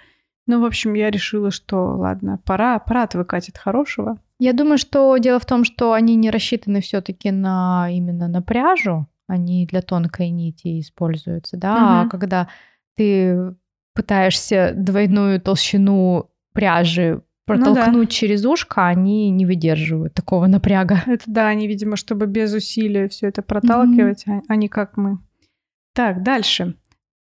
Ну, 0.48 0.62
в 0.62 0.66
общем, 0.66 0.94
я 0.94 1.12
решила, 1.12 1.52
что 1.52 1.98
ладно, 1.98 2.40
пора, 2.46 2.80
пора 2.80 3.04
отвыкать 3.04 3.50
от 3.50 3.58
хорошего. 3.58 4.18
Я 4.40 4.54
думаю, 4.54 4.78
что 4.78 5.18
дело 5.18 5.40
в 5.40 5.46
том, 5.46 5.66
что 5.66 5.92
они 5.92 6.16
не 6.16 6.30
рассчитаны 6.30 6.80
все-таки 6.80 7.30
на 7.32 7.90
именно 7.92 8.30
на 8.30 8.42
пряжу 8.42 9.06
они 9.30 9.66
для 9.66 9.82
тонкой 9.82 10.30
нити 10.32 10.80
используются, 10.80 11.56
да, 11.56 11.74
угу. 11.74 11.84
а 11.84 12.10
когда 12.10 12.50
ты 12.98 13.56
пытаешься 13.94 14.74
двойную 14.76 15.40
толщину 15.40 16.30
пряжи 16.54 17.22
протолкнуть 17.46 17.94
ну, 17.94 18.04
да. 18.04 18.08
через 18.08 18.46
ушко, 18.46 18.88
они 18.88 19.30
не 19.30 19.46
выдерживают 19.46 20.14
такого 20.14 20.48
напряга. 20.48 21.04
Это 21.06 21.24
да, 21.28 21.48
они, 21.48 21.68
видимо, 21.68 21.96
чтобы 21.96 22.28
без 22.28 22.54
усилия 22.54 23.08
все 23.08 23.28
это 23.28 23.42
проталкивать, 23.42 24.26
mm-hmm. 24.28 24.42
а 24.48 24.56
не 24.56 24.68
как 24.68 24.98
мы. 24.98 25.20
Так, 25.94 26.24
дальше. 26.24 26.76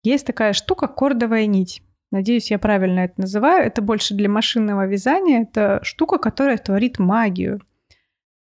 Есть 0.03 0.25
такая 0.25 0.53
штука 0.53 0.87
кордовая 0.87 1.45
нить. 1.45 1.81
Надеюсь, 2.11 2.51
я 2.51 2.59
правильно 2.59 3.01
это 3.01 3.21
называю. 3.21 3.65
Это 3.65 3.81
больше 3.81 4.13
для 4.13 4.29
машинного 4.29 4.87
вязания. 4.87 5.41
Это 5.41 5.79
штука, 5.83 6.17
которая 6.17 6.57
творит 6.57 6.99
магию. 6.99 7.61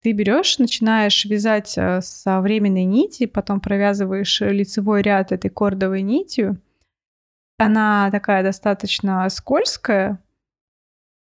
Ты 0.03 0.13
берешь, 0.13 0.59
начинаешь 0.59 1.25
вязать 1.25 1.79
э, 1.79 2.01
со 2.03 2.41
временной 2.41 2.85
нити, 2.85 3.27
потом 3.27 3.61
провязываешь 3.61 4.41
лицевой 4.41 5.03
ряд 5.03 5.31
этой 5.31 5.49
кордовой 5.49 6.03
нитью. 6.03 6.61
Она 7.59 8.11
такая 8.11 8.43
достаточно 8.43 9.29
скользкая 9.29 10.19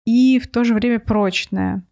и 0.06 0.40
в 0.40 0.50
то 0.50 0.66
же 0.66 0.74
время 0.74 1.00
прочная. 1.00 1.84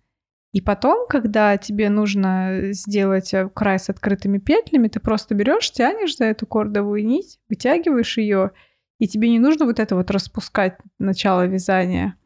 И 0.52 0.62
потом, 0.62 1.08
когда 1.08 1.58
тебе 1.58 1.90
нужно 1.90 2.74
сделать 2.74 3.34
э, 3.34 3.50
край 3.50 3.80
с 3.80 3.90
открытыми 3.90 4.38
петлями, 4.38 4.90
ты 4.90 5.00
просто 5.00 5.34
берешь, 5.36 5.72
тянешь 5.72 6.18
за 6.18 6.26
эту 6.26 6.46
кордовую 6.46 7.06
нить, 7.06 7.40
вытягиваешь 7.50 8.18
ее, 8.18 8.52
и 9.00 9.08
тебе 9.08 9.30
не 9.30 9.40
нужно 9.40 9.66
вот 9.66 9.80
это 9.80 9.96
вот 9.96 10.12
распускать 10.12 10.78
начало 11.00 11.48
вязания. 11.48 12.18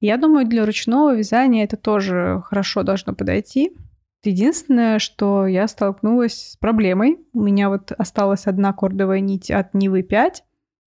Я 0.00 0.16
думаю, 0.16 0.46
для 0.46 0.66
ручного 0.66 1.14
вязания 1.14 1.64
это 1.64 1.76
тоже 1.76 2.42
хорошо 2.44 2.82
должно 2.82 3.14
подойти. 3.14 3.72
Единственное, 4.24 4.98
что 4.98 5.46
я 5.46 5.66
столкнулась 5.66 6.52
с 6.52 6.56
проблемой. 6.56 7.18
У 7.32 7.40
меня 7.40 7.68
вот 7.68 7.92
осталась 7.92 8.46
одна 8.46 8.72
кордовая 8.72 9.20
нить 9.20 9.50
от 9.50 9.74
Нивы 9.74 10.02
5. 10.02 10.44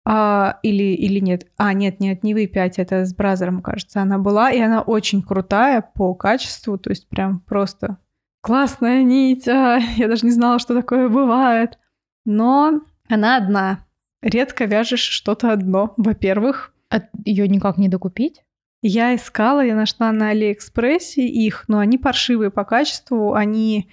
А, 0.06 0.60
или, 0.62 0.94
или 0.94 1.20
нет. 1.20 1.48
А, 1.58 1.74
нет, 1.74 2.00
не 2.00 2.12
от 2.12 2.24
Нивы 2.24 2.46
5, 2.46 2.78
это 2.78 3.06
с 3.06 3.16
Бразером, 3.16 3.62
кажется, 3.62 4.02
она 4.02 4.20
была. 4.20 4.52
И 4.52 4.60
она 4.60 4.82
очень 4.82 5.24
крутая 5.24 5.82
по 5.82 6.14
качеству. 6.14 6.78
То 6.78 6.92
есть 6.92 7.10
прям 7.10 7.40
просто 7.40 7.98
классная 8.42 9.02
нить. 9.04 9.48
А, 9.48 9.78
я 9.96 10.08
даже 10.08 10.26
не 10.26 10.32
знала, 10.32 10.60
что 10.60 10.76
такое 10.76 11.10
бывает. 11.10 11.80
Но 12.26 12.82
она 13.10 13.38
одна. 13.38 13.86
Редко 14.22 14.66
вяжешь 14.66 15.02
что-то 15.02 15.52
одно, 15.52 15.94
во-первых. 15.98 16.74
А 16.90 17.02
ее 17.26 17.48
никак 17.48 17.78
не 17.78 17.90
докупить? 17.90 18.44
Я 18.86 19.16
искала, 19.16 19.64
я 19.66 19.76
нашла 19.76 20.12
на 20.12 20.30
Алиэкспрессе 20.30 21.26
их, 21.26 21.64
но 21.70 21.80
они 21.80 21.98
паршивые 21.98 22.52
по 22.52 22.66
качеству, 22.66 23.34
они 23.34 23.90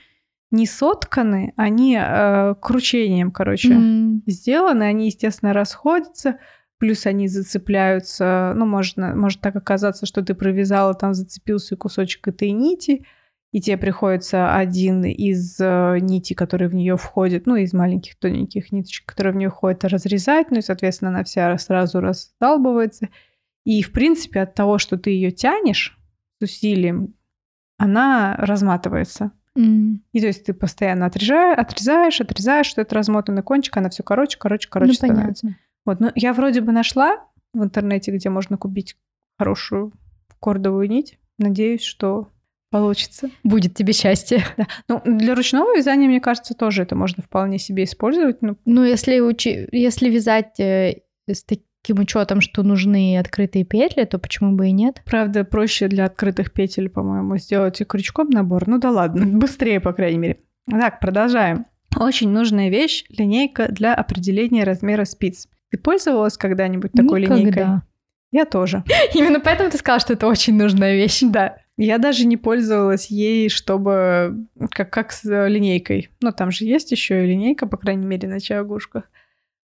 не 0.50 0.66
сотканы, 0.66 1.52
они 1.54 1.96
э, 1.96 2.56
кручением, 2.60 3.30
короче, 3.30 3.72
mm. 3.72 4.22
сделаны, 4.26 4.82
они, 4.82 5.06
естественно, 5.06 5.52
расходятся, 5.52 6.38
плюс 6.78 7.06
они 7.06 7.28
зацепляются, 7.28 8.52
ну, 8.56 8.66
можно, 8.66 9.14
может 9.14 9.40
так 9.40 9.54
оказаться, 9.54 10.06
что 10.06 10.22
ты 10.22 10.34
провязала, 10.34 10.92
там 10.94 11.14
зацепился 11.14 11.76
кусочек 11.76 12.26
этой 12.26 12.50
нити, 12.50 13.06
и 13.52 13.60
тебе 13.60 13.76
приходится 13.76 14.56
один 14.56 15.04
из 15.04 15.56
э, 15.60 15.98
нитей, 16.00 16.34
которые 16.34 16.68
в 16.68 16.74
нее 16.74 16.96
входят, 16.96 17.46
ну, 17.46 17.54
из 17.54 17.72
маленьких 17.72 18.16
тоненьких 18.18 18.72
ниточек, 18.72 19.06
которые 19.06 19.34
в 19.34 19.36
нее 19.36 19.50
входят, 19.50 19.84
разрезать, 19.84 20.50
ну, 20.50 20.58
и, 20.58 20.62
соответственно, 20.62 21.10
она 21.10 21.22
вся 21.22 21.56
сразу 21.58 22.00
раздалбывается, 22.00 23.08
и, 23.64 23.82
в 23.82 23.92
принципе, 23.92 24.40
от 24.40 24.54
того, 24.54 24.78
что 24.78 24.96
ты 24.96 25.10
ее 25.10 25.30
тянешь 25.30 25.98
с 26.38 26.44
усилием, 26.44 27.14
она 27.78 28.36
разматывается. 28.38 29.32
Mm. 29.58 29.98
И 30.12 30.20
то 30.20 30.26
есть 30.26 30.44
ты 30.44 30.54
постоянно 30.54 31.06
отрезаешь, 31.06 31.58
отрезаешь, 31.58 32.20
отрезаешь, 32.20 32.66
что 32.66 32.80
это 32.80 32.94
размотанный 32.94 33.42
кончик, 33.42 33.76
она 33.76 33.90
все 33.90 34.02
короче, 34.02 34.38
короче, 34.38 34.68
короче 34.68 34.90
ну, 34.90 34.94
становится. 34.94 35.46
Понятно. 35.46 35.62
Вот, 35.84 36.00
ну 36.00 36.12
я 36.14 36.32
вроде 36.32 36.60
бы 36.60 36.72
нашла 36.72 37.24
в 37.52 37.62
интернете, 37.62 38.12
где 38.12 38.30
можно 38.30 38.56
купить 38.56 38.96
хорошую 39.38 39.92
кордовую 40.38 40.88
нить. 40.88 41.18
Надеюсь, 41.38 41.82
что 41.82 42.30
получится. 42.70 43.30
Будет 43.42 43.74
тебе 43.74 43.92
счастье. 43.92 44.44
Да. 44.56 44.66
Ну, 44.88 45.02
для 45.04 45.34
ручного 45.34 45.76
вязания, 45.76 46.06
мне 46.06 46.20
кажется, 46.20 46.54
тоже 46.54 46.82
это 46.82 46.94
можно 46.94 47.22
вполне 47.22 47.58
себе 47.58 47.84
использовать. 47.84 48.42
Ну, 48.42 48.56
ну 48.64 48.84
если, 48.84 49.20
учи... 49.20 49.68
если 49.72 50.08
вязать 50.08 50.60
э, 50.60 51.00
с, 51.26 51.42
таким 51.42 51.64
учетом, 51.88 52.40
что 52.40 52.62
нужны 52.62 53.18
открытые 53.18 53.64
петли, 53.64 54.04
то 54.04 54.18
почему 54.18 54.52
бы 54.52 54.68
и 54.68 54.72
нет? 54.72 55.02
Правда, 55.04 55.44
проще 55.44 55.88
для 55.88 56.04
открытых 56.04 56.52
петель, 56.52 56.88
по-моему, 56.88 57.36
сделать 57.38 57.82
крючком 57.86 58.28
набор. 58.30 58.68
Ну 58.68 58.78
да 58.78 58.90
ладно, 58.90 59.26
быстрее, 59.38 59.80
по 59.80 59.92
крайней 59.92 60.18
мере. 60.18 60.40
Так, 60.70 61.00
продолжаем. 61.00 61.66
Очень 61.96 62.30
нужная 62.30 62.68
вещь– 62.68 63.04
линейка 63.08 63.68
для 63.68 63.94
определения 63.94 64.64
размера 64.64 65.04
спиц. 65.04 65.48
Ты 65.70 65.78
пользовалась 65.78 66.36
когда-нибудь 66.36 66.92
такой 66.92 67.22
Никогда. 67.22 67.40
линейкой? 67.40 67.66
Я 68.32 68.44
тоже. 68.44 68.84
Именно 69.14 69.40
поэтому 69.40 69.70
ты 69.70 69.78
сказала, 69.78 70.00
что 70.00 70.12
это 70.12 70.26
очень 70.26 70.56
нужная 70.56 70.94
вещь. 70.94 71.20
Да. 71.22 71.56
Я 71.76 71.98
даже 71.98 72.26
не 72.26 72.36
пользовалась 72.36 73.06
ей, 73.06 73.48
чтобы 73.48 74.46
как, 74.70 74.90
как 74.90 75.12
с 75.12 75.24
линейкой. 75.24 76.10
Но 76.20 76.30
там 76.30 76.50
же 76.50 76.64
есть 76.64 76.92
еще 76.92 77.24
и 77.24 77.28
линейка, 77.28 77.66
по 77.66 77.76
крайней 77.76 78.06
мере, 78.06 78.28
на 78.28 78.38
чагушках. 78.38 79.04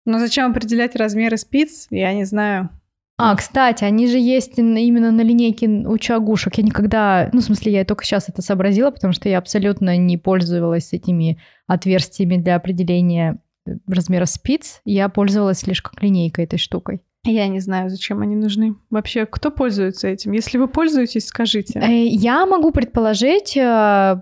Но 0.05 0.19
зачем 0.19 0.51
определять 0.51 0.97
размеры 0.97 1.37
спиц, 1.37 1.87
я 1.91 2.13
не 2.13 2.25
знаю. 2.25 2.71
А, 3.19 3.37
кстати, 3.37 3.85
они 3.85 4.09
же 4.09 4.19
есть 4.19 4.59
именно 4.59 5.13
на 5.13 5.21
линейке 5.21 5.69
у 5.69 5.97
чагушек. 5.99 6.57
Я 6.57 6.65
никогда, 6.65 7.31
ну, 7.33 7.41
в 7.41 7.45
смысле, 7.45 7.73
я 7.73 7.85
только 7.85 8.05
сейчас 8.05 8.29
это 8.29 8.43
сообразила, 8.43 8.91
потому 8.91 9.13
что 9.13 9.29
я 9.29 9.39
абсолютно 9.39 9.97
не 9.97 10.17
пользовалась 10.17 10.93
этими 10.93 11.39
отверстиями 11.69 12.37
для 12.37 12.57
определения 12.57 13.41
э, 13.67 13.73
размера 13.87 14.25
спиц. 14.25 14.81
Я 14.85 15.09
пользовалась 15.09 15.67
лишь 15.67 15.83
как 15.83 16.03
линейкой 16.03 16.47
этой 16.47 16.59
штукой. 16.59 17.03
Я 17.25 17.47
не 17.47 17.61
знаю, 17.61 17.91
зачем 17.91 18.23
они 18.23 18.35
нужны. 18.35 18.75
Вообще, 18.91 19.27
кто 19.27 19.53
пользуется 19.53 20.09
этим? 20.09 20.33
Если 20.33 20.59
вы 20.59 20.67
пользуетесь, 20.67 21.27
скажите. 21.27 21.79
Э, 21.79 22.05
я 22.07 22.45
могу 22.47 22.73
предположить, 22.73 23.57
э, 23.57 24.21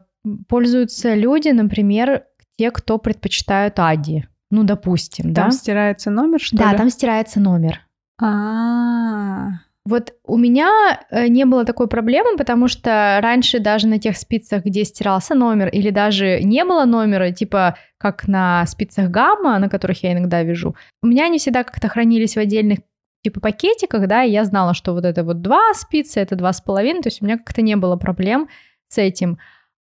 пользуются 0.49 1.15
люди, 1.15 1.49
например, 1.49 2.25
те, 2.59 2.71
кто 2.71 2.99
предпочитают 2.99 3.79
Ади. 3.79 4.27
Ну, 4.51 4.65
допустим, 4.65 5.27
там 5.27 5.33
да? 5.35 5.43
Там 5.43 5.51
стирается 5.53 6.11
номер, 6.11 6.41
что 6.41 6.57
да, 6.57 6.73
ли? 6.73 6.79
там 6.79 6.91
стирается 6.91 7.41
номер. 7.41 7.81
А, 8.21 9.49
Вот 9.85 10.15
у 10.25 10.37
меня 10.37 11.01
э, 11.11 11.29
не 11.29 11.45
было 11.47 11.65
такой 11.65 11.89
проблемы, 11.89 12.37
потому 12.37 12.69
что 12.69 13.19
раньше 13.23 13.61
даже 13.61 13.87
на 13.87 13.99
тех 13.99 14.17
спицах, 14.17 14.65
где 14.65 14.85
стирался 14.85 15.35
номер, 15.35 15.69
или 15.69 15.91
даже 15.91 16.43
не 16.43 16.65
было 16.65 16.85
номера, 16.85 17.31
типа 17.33 17.77
как 17.97 18.29
на 18.29 18.67
спицах 18.67 19.09
гамма, 19.11 19.59
на 19.59 19.69
которых 19.69 20.03
я 20.03 20.13
иногда 20.13 20.43
вяжу, 20.43 20.75
у 21.03 21.07
меня 21.07 21.27
они 21.27 21.39
всегда 21.39 21.65
как-то 21.65 21.89
хранились 21.89 22.35
в 22.35 22.39
отдельных 22.39 22.81
типа 23.23 23.41
пакетиках, 23.41 24.07
да, 24.07 24.25
и 24.25 24.31
я 24.31 24.45
знала, 24.45 24.75
что 24.75 24.93
вот 24.93 25.05
это 25.05 25.25
вот 25.25 25.43
два 25.43 25.73
спицы, 25.75 26.21
это 26.21 26.37
два 26.37 26.53
с 26.53 26.61
половиной, 26.61 27.03
то 27.03 27.09
есть 27.09 27.23
у 27.23 27.25
меня 27.25 27.39
как-то 27.39 27.63
не 27.63 27.77
было 27.77 27.97
проблем 27.97 28.49
с 28.89 28.99
этим. 28.99 29.39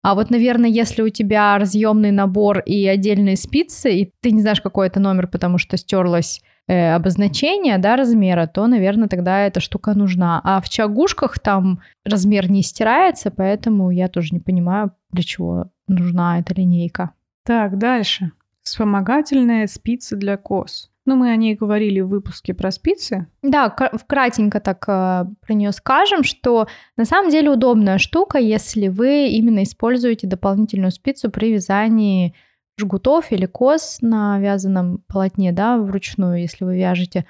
А 0.07 0.15
вот, 0.15 0.29
наверное, 0.29 0.69
если 0.69 1.01
у 1.01 1.09
тебя 1.09 1.57
разъемный 1.57 2.11
набор 2.11 2.59
и 2.59 2.87
отдельные 2.87 3.35
спицы, 3.35 3.93
и 3.93 4.13
ты 4.21 4.31
не 4.31 4.39
знаешь, 4.39 4.61
какой 4.61 4.87
это 4.87 5.01
номер, 5.01 5.27
потому 5.27 5.57
что 5.57 5.75
стерлось 5.75 6.41
э, 6.69 6.93
обозначение, 6.93 7.77
да, 7.77 7.97
размера, 7.97 8.47
то, 8.47 8.67
наверное, 8.67 9.09
тогда 9.09 9.41
эта 9.41 9.59
штука 9.59 9.95
нужна. 9.95 10.39
А 10.45 10.61
в 10.61 10.69
чагушках 10.69 11.39
там 11.39 11.81
размер 12.05 12.49
не 12.49 12.63
стирается, 12.63 13.31
поэтому 13.31 13.91
я 13.91 14.07
тоже 14.07 14.29
не 14.31 14.39
понимаю, 14.39 14.91
для 15.11 15.23
чего 15.23 15.71
нужна 15.89 16.39
эта 16.39 16.53
линейка. 16.53 17.11
Так, 17.43 17.77
дальше. 17.77 18.31
Вспомогательная 18.63 19.67
спица 19.67 20.15
для 20.15 20.37
кос. 20.37 20.89
Ну, 21.07 21.15
мы 21.15 21.31
о 21.31 21.37
ней 21.37 21.55
говорили 21.55 22.01
в 22.01 22.09
выпуске 22.09 22.53
про 22.53 22.69
спицы. 22.69 23.27
Да, 23.41 23.73
вкратенько 23.93 24.59
так 24.59 24.83
э, 24.89 25.25
про 25.39 25.53
нее 25.53 25.71
скажем, 25.71 26.23
что 26.23 26.67
на 26.97 27.05
самом 27.05 27.31
деле 27.31 27.49
удобная 27.49 27.97
штука, 27.97 28.39
если 28.39 28.89
вы 28.89 29.29
именно 29.29 29.63
используете 29.63 30.27
дополнительную 30.27 30.91
спицу 30.91 31.31
при 31.31 31.53
вязании 31.53 32.35
жгутов 32.77 33.31
или 33.31 33.45
кос 33.45 33.99
на 34.01 34.37
вязаном 34.39 35.01
полотне, 35.07 35.53
да, 35.53 35.77
вручную, 35.77 36.41
если 36.41 36.65
вы 36.65 36.77
вяжете. 36.77 37.25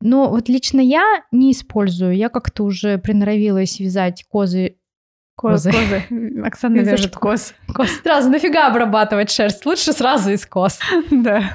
Но 0.00 0.30
вот 0.30 0.48
лично 0.48 0.80
я 0.80 1.22
не 1.30 1.52
использую. 1.52 2.16
Я 2.16 2.30
как-то 2.30 2.64
уже 2.64 2.96
приноровилась 2.96 3.80
вязать 3.80 4.24
козы 4.30 4.76
Козы. 5.36 5.72
козы. 5.72 6.42
Оксана 6.42 6.80
вяжет 6.80 7.16
коз. 7.16 7.54
Коз. 7.74 7.90
Сразу 8.02 8.30
нафига 8.30 8.66
обрабатывать 8.68 9.30
шерсть? 9.30 9.64
Лучше 9.66 9.92
сразу 9.92 10.30
из 10.30 10.46
коз. 10.46 10.78
Да. 11.10 11.52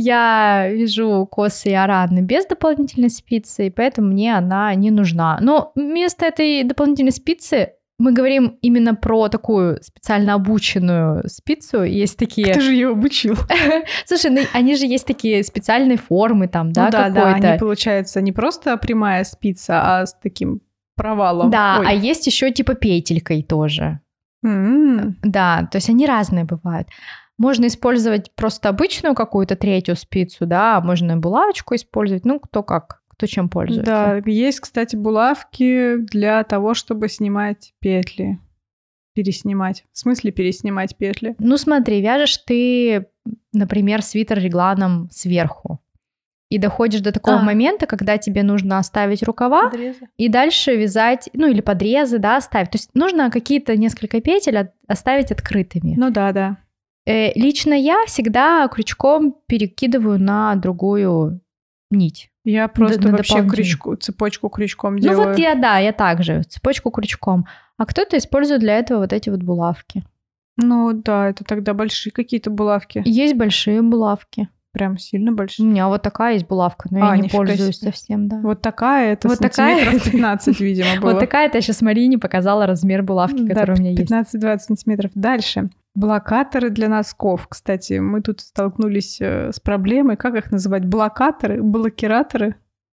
Я 0.00 0.68
вяжу 0.70 1.26
косы 1.26 1.70
и 1.70 1.74
араны 1.74 2.20
без 2.20 2.46
дополнительной 2.46 3.10
спицы, 3.10 3.66
и 3.66 3.70
поэтому 3.70 4.08
мне 4.08 4.36
она 4.36 4.72
не 4.76 4.92
нужна. 4.92 5.38
Но 5.40 5.72
вместо 5.74 6.24
этой 6.24 6.62
дополнительной 6.62 7.10
спицы 7.10 7.72
мы 7.98 8.12
говорим 8.12 8.58
именно 8.62 8.94
про 8.94 9.28
такую 9.28 9.82
специально 9.82 10.34
обученную 10.34 11.28
спицу. 11.28 11.82
Есть 11.82 12.16
такие... 12.16 12.52
Кто 12.52 12.60
же 12.60 12.72
ее 12.72 12.90
обучил? 12.90 13.34
Слушай, 14.06 14.30
ну 14.30 14.40
они 14.52 14.76
же 14.76 14.86
есть 14.86 15.04
такие 15.04 15.42
специальные 15.42 15.98
формы 15.98 16.46
там, 16.46 16.72
да, 16.72 16.84
ну, 16.84 16.90
да, 16.92 17.10
да, 17.10 17.34
они, 17.34 17.58
получается, 17.58 18.20
не 18.20 18.30
просто 18.30 18.76
прямая 18.76 19.24
спица, 19.24 19.82
а 19.82 20.06
с 20.06 20.14
таким 20.14 20.60
провалом. 20.94 21.50
Да, 21.50 21.78
Ой. 21.80 21.86
а 21.88 21.92
есть 21.92 22.24
еще 22.28 22.52
типа 22.52 22.74
петелькой 22.74 23.42
тоже. 23.42 23.98
Mm-hmm. 24.46 25.14
Да, 25.24 25.68
то 25.72 25.78
есть 25.78 25.90
они 25.90 26.06
разные 26.06 26.44
бывают. 26.44 26.86
Можно 27.38 27.66
использовать 27.66 28.34
просто 28.34 28.68
обычную 28.68 29.14
какую-то 29.14 29.56
третью 29.56 29.96
спицу, 29.96 30.44
да, 30.44 30.80
можно 30.80 31.16
булавочку 31.16 31.74
использовать, 31.74 32.24
ну, 32.24 32.40
кто 32.40 32.62
как 32.62 33.02
кто 33.18 33.26
чем 33.26 33.48
пользуется. 33.48 34.20
Да, 34.24 34.30
есть, 34.30 34.60
кстати, 34.60 34.94
булавки 34.94 35.96
для 35.96 36.44
того, 36.44 36.74
чтобы 36.74 37.08
снимать 37.08 37.72
петли. 37.80 38.38
Переснимать. 39.12 39.84
В 39.92 39.98
смысле 39.98 40.30
переснимать 40.30 40.96
петли? 40.96 41.34
Ну 41.40 41.56
смотри, 41.56 42.00
вяжешь 42.00 42.36
ты, 42.36 43.06
например, 43.52 44.02
свитер 44.02 44.38
регланом 44.38 45.08
сверху. 45.10 45.80
И 46.48 46.58
доходишь 46.58 47.00
до 47.00 47.10
такого 47.10 47.38
а. 47.38 47.42
момента, 47.42 47.86
когда 47.86 48.18
тебе 48.18 48.44
нужно 48.44 48.78
оставить 48.78 49.24
рукава 49.24 49.68
подрезы. 49.68 50.08
и 50.16 50.28
дальше 50.28 50.76
вязать, 50.76 51.28
ну 51.34 51.48
или 51.48 51.60
подрезы, 51.60 52.18
да, 52.18 52.36
оставить. 52.36 52.70
То 52.70 52.78
есть 52.78 52.90
нужно 52.94 53.32
какие-то 53.32 53.76
несколько 53.76 54.20
петель 54.20 54.70
оставить 54.86 55.32
открытыми. 55.32 55.94
Ну 55.98 56.10
да, 56.10 56.32
да. 56.32 56.56
Э, 57.08 57.32
лично 57.34 57.72
я 57.72 58.04
всегда 58.06 58.68
крючком 58.68 59.34
перекидываю 59.46 60.18
на 60.20 60.54
другую 60.56 61.40
нить. 61.90 62.30
Я 62.44 62.68
просто 62.68 63.10
вообще 63.10 63.46
крючку, 63.48 63.96
цепочку 63.96 64.50
крючком 64.50 64.98
делаю. 64.98 65.18
Ну 65.18 65.28
вот 65.28 65.38
я, 65.38 65.54
да, 65.54 65.78
я 65.78 65.92
также, 65.92 66.42
цепочку 66.42 66.90
крючком. 66.90 67.46
А 67.78 67.86
кто-то 67.86 68.18
использует 68.18 68.60
для 68.60 68.78
этого 68.78 69.00
вот 69.00 69.12
эти 69.14 69.30
вот 69.30 69.42
булавки. 69.42 70.04
Ну 70.58 70.92
да, 70.92 71.30
это 71.30 71.44
тогда 71.44 71.72
большие 71.72 72.12
какие-то 72.12 72.50
булавки. 72.50 73.02
Есть 73.06 73.36
большие 73.36 73.80
булавки. 73.80 74.48
Прям 74.72 74.98
сильно 74.98 75.32
большие. 75.32 75.66
У 75.66 75.70
меня 75.70 75.88
вот 75.88 76.02
такая 76.02 76.34
есть 76.34 76.46
булавка, 76.46 76.88
но 76.90 77.10
а, 77.10 77.16
я 77.16 77.22
не 77.22 77.28
пользуюсь 77.28 77.78
себе. 77.78 77.90
совсем, 77.90 78.28
да. 78.28 78.40
Вот 78.40 78.60
такая, 78.60 79.14
это 79.14 79.28
вот 79.28 79.38
такая 79.38 79.98
15, 79.98 80.60
видимо, 80.60 80.88
было. 81.00 81.12
Вот 81.12 81.20
такая, 81.20 81.46
это 81.46 81.58
я 81.58 81.62
сейчас 81.62 81.80
Марине 81.80 82.18
показала 82.18 82.66
размер 82.66 83.02
булавки, 83.02 83.46
которая 83.46 83.76
у 83.76 83.80
меня 83.80 83.92
есть. 83.92 84.10
15-20 84.10 84.58
сантиметров. 84.58 85.10
Дальше. 85.14 85.70
Блокаторы 85.94 86.70
для 86.70 86.88
носков. 86.88 87.48
Кстати, 87.48 87.94
мы 87.94 88.20
тут 88.20 88.40
столкнулись 88.40 89.18
э, 89.20 89.52
с 89.52 89.58
проблемой. 89.58 90.16
Как 90.16 90.36
их 90.36 90.52
называть? 90.52 90.84
Блокаторы? 90.84 91.62
Блокираторы? 91.62 92.56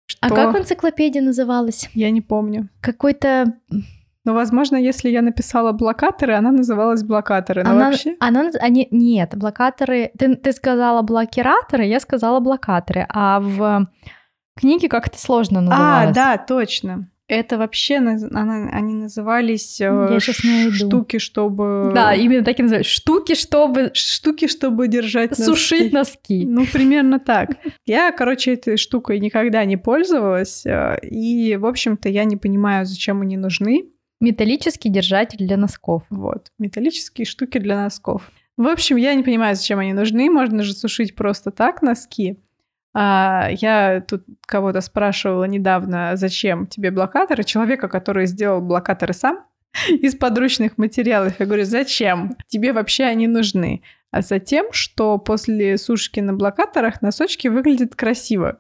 Что? 0.08 0.18
А 0.22 0.30
как 0.30 0.56
в 0.56 0.58
энциклопедии 0.58 1.20
называлась? 1.20 1.88
Я 1.94 2.10
не 2.10 2.22
помню. 2.22 2.70
Какой-то... 2.82 3.54
Ну, 4.26 4.34
возможно, 4.34 4.76
если 4.76 5.10
я 5.10 5.22
написала 5.22 5.72
блокаторы, 5.72 6.34
она 6.34 6.52
называлась 6.52 7.04
блокаторы. 7.04 7.64
Но 7.64 7.72
она, 7.72 7.90
вообще... 7.90 8.16
она, 8.20 8.50
они, 8.60 8.88
нет, 8.92 9.32
блокаторы... 9.36 10.12
Ты, 10.18 10.36
ты 10.36 10.52
сказала 10.52 11.02
блокираторы, 11.02 11.86
я 11.86 12.00
сказала 12.00 12.40
блокаторы. 12.40 13.08
А 13.10 13.40
в 13.40 13.88
книге 14.58 14.90
как-то 14.90 15.18
сложно 15.18 15.62
называлось. 15.62 16.10
А, 16.10 16.14
да, 16.14 16.38
точно. 16.38 17.10
Это 17.30 17.60
вообще 17.60 17.98
она, 17.98 18.70
они 18.72 18.96
назывались 18.96 19.80
э, 19.80 20.20
штуки, 20.72 21.20
чтобы... 21.20 21.92
Да, 21.94 22.16
именно 22.16 22.44
так 22.44 22.60
и 22.60 22.64
называют. 22.64 22.88
Штуки, 22.88 23.36
чтобы... 23.36 23.92
Штуки, 23.94 24.48
чтобы 24.48 24.88
держать 24.88 25.38
Сушить 25.38 25.94
носки. 25.94 26.44
Ну, 26.48 26.66
примерно 26.66 27.20
так. 27.20 27.52
Я, 27.86 28.12
короче, 28.12 28.56
этой 28.56 28.78
штукой 28.78 29.20
никогда 29.20 29.64
не 29.66 29.78
пользовалась. 29.78 30.66
Э, 30.66 30.98
и, 31.04 31.56
в 31.56 31.68
общем-то, 31.68 32.10
я 32.10 32.24
не 32.24 32.36
понимаю, 32.36 32.88
зачем 32.88 33.22
они 33.22 33.38
нужны. 33.38 33.92
Металлический 34.20 34.90
держатель 34.90 35.46
для 35.46 35.58
носков. 35.58 36.04
Вот, 36.10 36.52
металлические 36.58 37.26
штуки 37.26 37.58
для 37.58 37.82
носков. 37.82 38.30
В 38.58 38.68
общем, 38.68 38.98
я 38.98 39.14
не 39.14 39.24
понимаю, 39.24 39.56
зачем 39.56 39.80
они 39.80 39.94
нужны. 39.94 40.30
Можно 40.30 40.64
же 40.64 40.74
сушить 40.74 41.16
просто 41.16 41.52
так 41.52 41.82
носки. 41.82 42.38
А, 42.94 43.48
я 43.52 44.04
тут 44.06 44.26
кого-то 44.46 44.82
спрашивала 44.82 45.46
недавно, 45.46 46.12
зачем 46.16 46.68
тебе 46.68 46.92
блокаторы. 46.92 47.46
Человека, 47.46 47.88
который 47.88 48.26
сделал 48.26 48.60
блокаторы 48.60 49.14
сам 49.14 49.46
из 49.88 50.16
подручных 50.16 50.78
материалов. 50.78 51.40
Я 51.40 51.46
говорю, 51.46 51.64
зачем? 51.64 52.36
Тебе 52.48 52.74
вообще 52.74 53.06
они 53.06 53.28
нужны. 53.28 53.82
А 54.12 54.22
затем, 54.22 54.74
что 54.74 55.18
после 55.20 55.78
сушки 55.78 56.20
на 56.20 56.34
блокаторах 56.34 57.02
носочки 57.02 57.48
выглядят 57.48 57.96
красиво. 57.96 58.60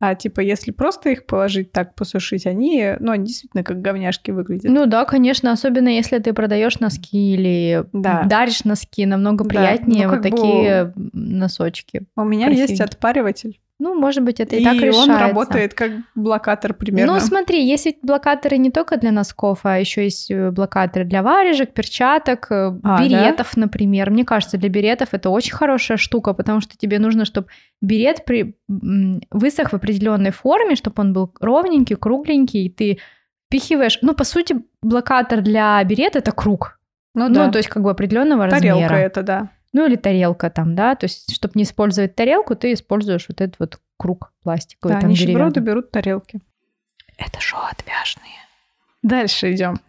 А 0.00 0.14
типа, 0.14 0.40
если 0.40 0.70
просто 0.70 1.10
их 1.10 1.26
положить 1.26 1.72
так, 1.72 1.94
посушить, 1.94 2.46
они, 2.46 2.94
ну, 2.98 3.12
они 3.12 3.26
действительно 3.26 3.62
как 3.62 3.80
говняшки 3.80 4.32
выглядят. 4.32 4.70
Ну 4.70 4.86
да, 4.86 5.04
конечно, 5.04 5.52
особенно 5.52 5.88
если 5.88 6.18
ты 6.18 6.32
продаешь 6.32 6.80
носки 6.80 7.34
или 7.34 7.84
да. 7.92 8.24
даришь 8.24 8.64
носки, 8.64 9.06
намного 9.06 9.44
приятнее 9.44 10.06
да. 10.06 10.08
ну, 10.08 10.14
вот 10.14 10.22
такие 10.22 10.92
бы... 10.94 11.10
носочки. 11.12 12.02
У 12.16 12.24
меня 12.24 12.48
есть 12.48 12.80
отпариватель. 12.80 13.60
Ну, 13.80 13.94
может 13.94 14.22
быть, 14.22 14.38
это 14.38 14.54
и, 14.54 14.60
и 14.60 14.64
так 14.64 14.74
решается. 14.74 15.00
он 15.00 15.18
работает 15.18 15.74
как 15.74 15.90
блокатор 16.14 16.74
примерно. 16.74 17.14
Ну, 17.14 17.20
смотри, 17.20 17.66
есть 17.66 17.86
ведь 17.86 17.98
блокаторы 18.02 18.56
не 18.56 18.70
только 18.70 18.96
для 18.96 19.10
носков, 19.10 19.60
а 19.64 19.78
еще 19.80 20.04
есть 20.04 20.30
э, 20.30 20.52
блокаторы 20.52 21.04
для 21.04 21.22
варежек, 21.24 21.72
перчаток, 21.72 22.46
э, 22.52 22.78
а, 22.84 23.02
беретов, 23.02 23.50
да? 23.54 23.62
например. 23.62 24.10
Мне 24.10 24.24
кажется, 24.24 24.58
для 24.58 24.68
беретов 24.68 25.08
это 25.12 25.28
очень 25.28 25.54
хорошая 25.54 25.96
штука, 25.96 26.34
потому 26.34 26.60
что 26.60 26.78
тебе 26.78 27.00
нужно, 27.00 27.24
чтобы 27.24 27.48
берет 27.80 28.24
при... 28.24 28.56
высох 28.68 29.70
в 29.70 29.74
определенной 29.74 30.30
форме, 30.30 30.76
чтобы 30.76 31.00
он 31.00 31.12
был 31.12 31.34
ровненький, 31.40 31.96
кругленький, 31.96 32.66
и 32.66 32.70
ты 32.70 32.98
впихиваешь... 33.48 33.98
Ну, 34.02 34.14
по 34.14 34.24
сути, 34.24 34.56
блокатор 34.82 35.40
для 35.40 35.82
берета— 35.82 36.18
это 36.20 36.30
круг. 36.30 36.78
Ну, 37.14 37.28
ну 37.28 37.34
да. 37.34 37.50
то 37.50 37.58
есть 37.58 37.68
как 37.68 37.82
бы 37.82 37.90
определенного 37.90 38.48
Тарелка 38.48 38.82
размера. 38.82 38.96
это, 38.96 39.22
да. 39.22 39.50
Ну 39.74 39.86
или 39.86 39.96
тарелка 39.96 40.50
там, 40.50 40.76
да, 40.76 40.94
то 40.94 41.04
есть, 41.04 41.34
чтобы 41.34 41.54
не 41.56 41.64
использовать 41.64 42.14
тарелку, 42.14 42.54
ты 42.54 42.72
используешь 42.72 43.26
вот 43.28 43.40
этот 43.40 43.58
вот 43.58 43.80
круг 43.96 44.32
пластиковый. 44.40 44.94
Да, 44.94 45.00
там, 45.00 45.10
нищеброды 45.10 45.58
берут 45.58 45.90
тарелки. 45.90 46.40
Это 47.18 47.40
шо 47.40 47.58
отвяжные. 47.58 48.38
Дальше 49.02 49.52
идем. 49.52 49.80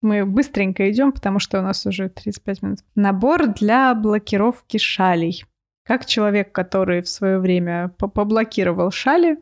Мы 0.00 0.24
быстренько 0.24 0.90
идем, 0.90 1.12
потому 1.12 1.40
что 1.40 1.58
у 1.58 1.62
нас 1.62 1.84
уже 1.84 2.08
35 2.08 2.62
минут. 2.62 2.78
Набор 2.94 3.48
для 3.48 3.94
блокировки 3.94 4.78
шалей. 4.78 5.44
Как 5.84 6.06
человек, 6.06 6.50
который 6.50 7.02
в 7.02 7.08
свое 7.08 7.38
время 7.38 7.90
поблокировал 7.98 8.90
шали 8.90 9.38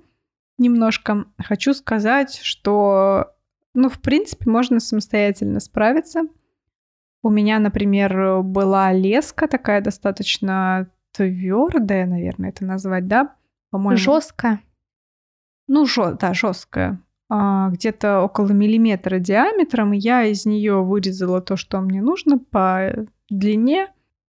немножко, 0.58 1.26
хочу 1.38 1.74
сказать, 1.74 2.40
что, 2.42 3.36
ну, 3.72 3.88
в 3.88 4.00
принципе, 4.00 4.50
можно 4.50 4.80
самостоятельно 4.80 5.60
справиться– 5.60 6.22
у 7.22 7.30
меня, 7.30 7.58
например, 7.58 8.42
была 8.42 8.92
леска 8.92 9.48
такая 9.48 9.80
достаточно 9.80 10.88
твердая, 11.12 12.06
наверное, 12.06 12.50
это 12.50 12.64
назвать, 12.64 13.06
да? 13.06 13.34
По-моему. 13.70 13.96
Жесткая. 13.96 14.60
Ну, 15.68 15.86
жё, 15.86 16.16
да, 16.18 16.34
жесткая. 16.34 17.00
А, 17.28 17.70
где-то 17.70 18.20
около 18.20 18.50
миллиметра 18.52 19.18
диаметром. 19.18 19.92
Я 19.92 20.24
из 20.24 20.44
нее 20.44 20.82
вырезала 20.82 21.40
то, 21.40 21.56
что 21.56 21.80
мне 21.80 22.02
нужно 22.02 22.38
по 22.38 23.06
длине. 23.30 23.88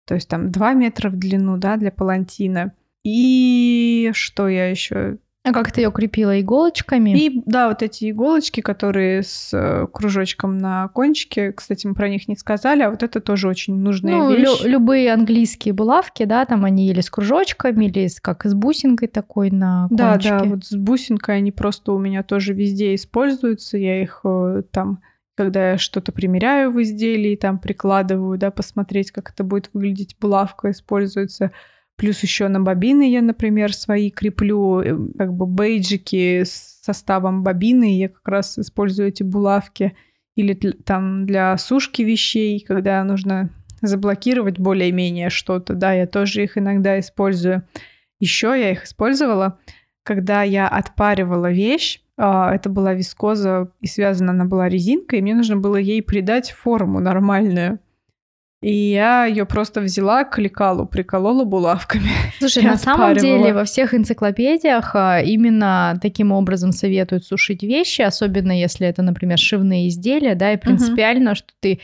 То 0.06 0.16
есть 0.16 0.28
там 0.28 0.52
2 0.52 0.74
метра 0.74 1.10
в 1.10 1.16
длину, 1.16 1.58
да, 1.58 1.78
для 1.78 1.92
палантина. 1.92 2.74
И 3.04 4.12
что 4.14 4.50
я 4.50 4.70
еще 4.70 5.20
а 5.44 5.54
как 5.54 5.72
ты 5.72 5.82
ее 5.82 5.92
крепила 5.92 6.40
иголочками? 6.40 7.18
И 7.18 7.42
да, 7.46 7.70
вот 7.70 7.82
эти 7.82 8.12
иголочки, 8.12 8.60
которые 8.60 9.24
с 9.24 9.52
э, 9.54 9.88
кружочком 9.92 10.58
на 10.58 10.90
кончике, 10.90 11.54
кстати, 11.54 11.88
мы 11.88 11.94
про 11.94 12.10
них 12.10 12.28
не 12.28 12.36
сказали, 12.36 12.82
а 12.82 12.90
вот 12.90 13.04
это 13.04 13.22
тоже 13.22 13.48
очень 13.48 13.80
нужная 13.80 14.16
ну, 14.16 14.34
вещь. 14.34 14.64
Лю- 14.64 14.70
любые 14.70 15.14
английские 15.14 15.74
булавки, 15.74 16.26
да, 16.26 16.46
там 16.46 16.66
они 16.66 16.90
или 16.90 17.00
с 17.00 17.10
кружочками, 17.10 17.86
или 17.86 18.08
с, 18.08 18.20
как 18.20 18.46
с 18.46 18.54
бусинкой 18.54 19.08
такой 19.08 19.50
на 19.50 19.88
кончике. 19.88 20.30
Да, 20.30 20.40
да, 20.40 20.44
вот 20.44 20.66
с 20.66 20.76
бусинкой 20.76 21.38
они 21.38 21.54
просто 21.54 21.94
у 21.94 22.00
меня 22.00 22.22
тоже 22.24 22.54
везде 22.54 22.94
используются, 22.94 23.78
я 23.78 24.02
их 24.02 24.22
э, 24.26 24.64
там 24.72 25.02
когда 25.36 25.72
я 25.72 25.78
что-то 25.78 26.12
примеряю 26.12 26.70
в 26.70 26.82
изделии, 26.82 27.38
там 27.38 27.60
прикладываю, 27.60 28.38
да, 28.38 28.52
посмотреть, 28.52 29.12
как 29.12 29.30
это 29.32 29.46
будет 29.46 29.70
выглядеть, 29.74 30.18
булавка 30.20 30.72
используется. 30.72 31.54
Плюс 32.00 32.24
еще 32.24 32.48
на 32.48 32.62
бобины 32.62 33.12
я, 33.12 33.22
например, 33.22 33.74
свои 33.74 34.10
креплю, 34.10 34.80
э, 34.80 34.98
как 35.18 35.34
бы 35.34 35.46
бейджики 35.46 36.44
с 36.46 36.80
составом 36.82 37.44
бобины, 37.44 37.98
я 37.98 38.08
как 38.08 38.26
раз 38.26 38.58
использую 38.58 39.10
эти 39.10 39.22
булавки. 39.22 39.98
Или 40.36 40.54
там 40.54 41.26
для 41.26 41.58
сушки 41.58 42.02
вещей, 42.02 42.64
когда 42.66 43.04
нужно 43.04 43.50
заблокировать 43.82 44.60
более-менее 44.60 45.30
что-то, 45.30 45.74
да, 45.74 45.92
я 45.92 46.08
тоже 46.08 46.44
их 46.44 46.58
иногда 46.58 46.98
использую. 47.02 47.64
Еще 48.22 48.48
я 48.48 48.72
их 48.72 48.86
использовала, 48.86 49.60
когда 50.04 50.44
я 50.44 50.70
отпаривала 50.70 51.52
вещь, 51.52 52.02
а, 52.16 52.56
это 52.56 52.70
была 52.70 52.94
вискоза, 52.94 53.74
и 53.82 53.88
связана 53.88 54.32
она 54.32 54.46
была 54.46 54.70
резинкой, 54.70 55.20
и 55.20 55.22
мне 55.22 55.36
нужно 55.36 55.58
было 55.58 55.76
ей 55.76 56.02
придать 56.02 56.52
форму 56.52 57.02
нормальную. 57.02 57.80
И 58.62 58.74
я 58.74 59.26
ее 59.26 59.46
просто 59.46 59.80
взяла 59.80 60.26
к 60.26 60.38
лекалу, 60.38 60.86
приколола 60.86 61.46
булавками. 61.46 62.10
Слушай, 62.40 62.64
на 62.64 62.78
самом 62.78 63.16
деле 63.16 63.54
во 63.54 63.64
всех 63.64 63.94
энциклопедиях 63.94 64.96
а, 64.96 65.22
именно 65.22 65.98
таким 66.02 66.34
образом 66.34 66.74
советуют 66.74 67.24
сушить 67.24 67.64
вещи, 67.64 68.02
особенно 68.02 68.52
если 68.52 68.86
это, 68.86 69.02
например, 69.02 69.38
шивные 69.38 69.88
изделия, 69.88 70.36
да, 70.36 70.52
и 70.52 70.58
принципиально, 70.58 71.32
угу. 71.32 71.36
что 71.36 71.54
ты 71.62 71.80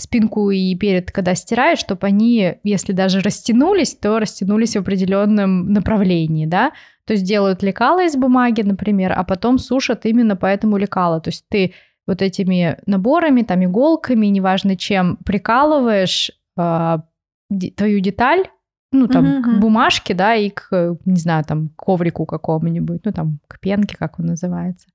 спинку 0.00 0.50
и 0.50 0.74
перед, 0.74 1.12
когда 1.12 1.34
стираешь, 1.36 1.78
чтобы 1.78 2.06
они, 2.08 2.54
если 2.64 2.92
даже 2.92 3.20
растянулись, 3.20 3.94
то 3.94 4.18
растянулись 4.18 4.74
в 4.74 4.80
определенном 4.80 5.72
направлении, 5.72 6.46
да. 6.46 6.72
То 7.04 7.12
есть 7.12 7.24
делают 7.24 7.62
лекала 7.62 8.04
из 8.04 8.16
бумаги, 8.16 8.62
например, 8.62 9.12
а 9.14 9.22
потом 9.22 9.58
сушат 9.58 10.06
именно 10.06 10.34
по 10.36 10.46
этому 10.46 10.76
лекалу. 10.76 11.20
То 11.20 11.28
есть 11.28 11.44
ты 11.48 11.74
вот 12.06 12.22
этими 12.22 12.78
наборами, 12.86 13.42
там 13.42 13.64
иголками, 13.64 14.26
неважно 14.26 14.76
чем, 14.76 15.16
прикалываешь 15.24 16.30
э, 16.56 16.98
твою 17.76 18.00
деталь, 18.00 18.44
ну 18.92 19.06
там 19.06 19.24
uh-huh, 19.24 19.42
к 19.42 19.60
бумажке, 19.60 20.14
да, 20.14 20.34
и 20.34 20.50
к, 20.50 20.98
не 21.04 21.20
знаю, 21.20 21.44
там 21.44 21.68
коврику 21.76 22.26
какому-нибудь, 22.26 23.02
ну 23.04 23.12
там 23.12 23.38
к 23.46 23.60
пенке, 23.60 23.96
как 23.96 24.18
он 24.18 24.26
называется. 24.26 24.88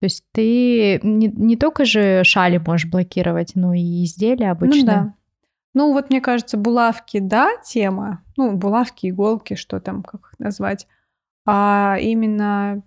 То 0.00 0.04
есть 0.04 0.24
ты 0.32 0.98
не, 1.02 1.28
не 1.28 1.56
только 1.56 1.84
же 1.84 2.22
шали 2.24 2.58
можешь 2.58 2.90
блокировать, 2.90 3.52
но 3.54 3.74
и 3.74 4.04
изделия 4.04 4.50
обычно. 4.50 4.78
Ну 4.78 4.86
да. 4.86 5.14
Ну 5.74 5.92
вот 5.92 6.10
мне 6.10 6.20
кажется, 6.20 6.56
булавки, 6.56 7.20
да, 7.20 7.50
тема. 7.64 8.22
Ну, 8.36 8.56
булавки, 8.56 9.08
иголки, 9.08 9.54
что 9.54 9.78
там, 9.78 10.02
как 10.02 10.20
их 10.32 10.38
назвать. 10.38 10.86
А 11.46 11.96
именно... 12.00 12.82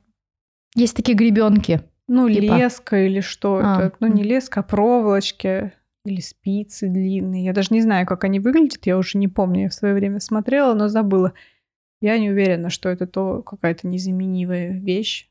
Есть 0.76 0.96
такие 0.96 1.16
гребенки. 1.16 1.82
Ну, 2.08 2.30
типа. 2.30 2.58
леска 2.58 3.06
или 3.06 3.22
что 3.22 3.62
а. 3.64 3.84
это. 3.84 3.96
Ну, 4.00 4.08
не 4.08 4.24
леска, 4.24 4.60
а 4.60 4.64
проволочки 4.64 5.74
или 6.06 6.20
спицы 6.20 6.90
длинные. 6.90 7.46
Я 7.46 7.54
даже 7.54 7.70
не 7.72 7.82
знаю, 7.82 8.06
как 8.06 8.24
они 8.24 8.40
выглядят, 8.40 8.86
я 8.86 8.98
уже 8.98 9.18
не 9.18 9.28
помню. 9.28 9.64
Я 9.64 9.70
в 9.70 9.74
свое 9.74 9.94
время 9.94 10.20
смотрела, 10.20 10.74
но 10.74 10.90
забыла. 10.90 11.34
Я 12.02 12.18
не 12.18 12.30
уверена, 12.30 12.70
что 12.70 12.90
это 12.90 13.08
то 13.08 13.42
какая-то 13.42 13.88
незаменимая 13.88 14.74
вещь 14.74 15.30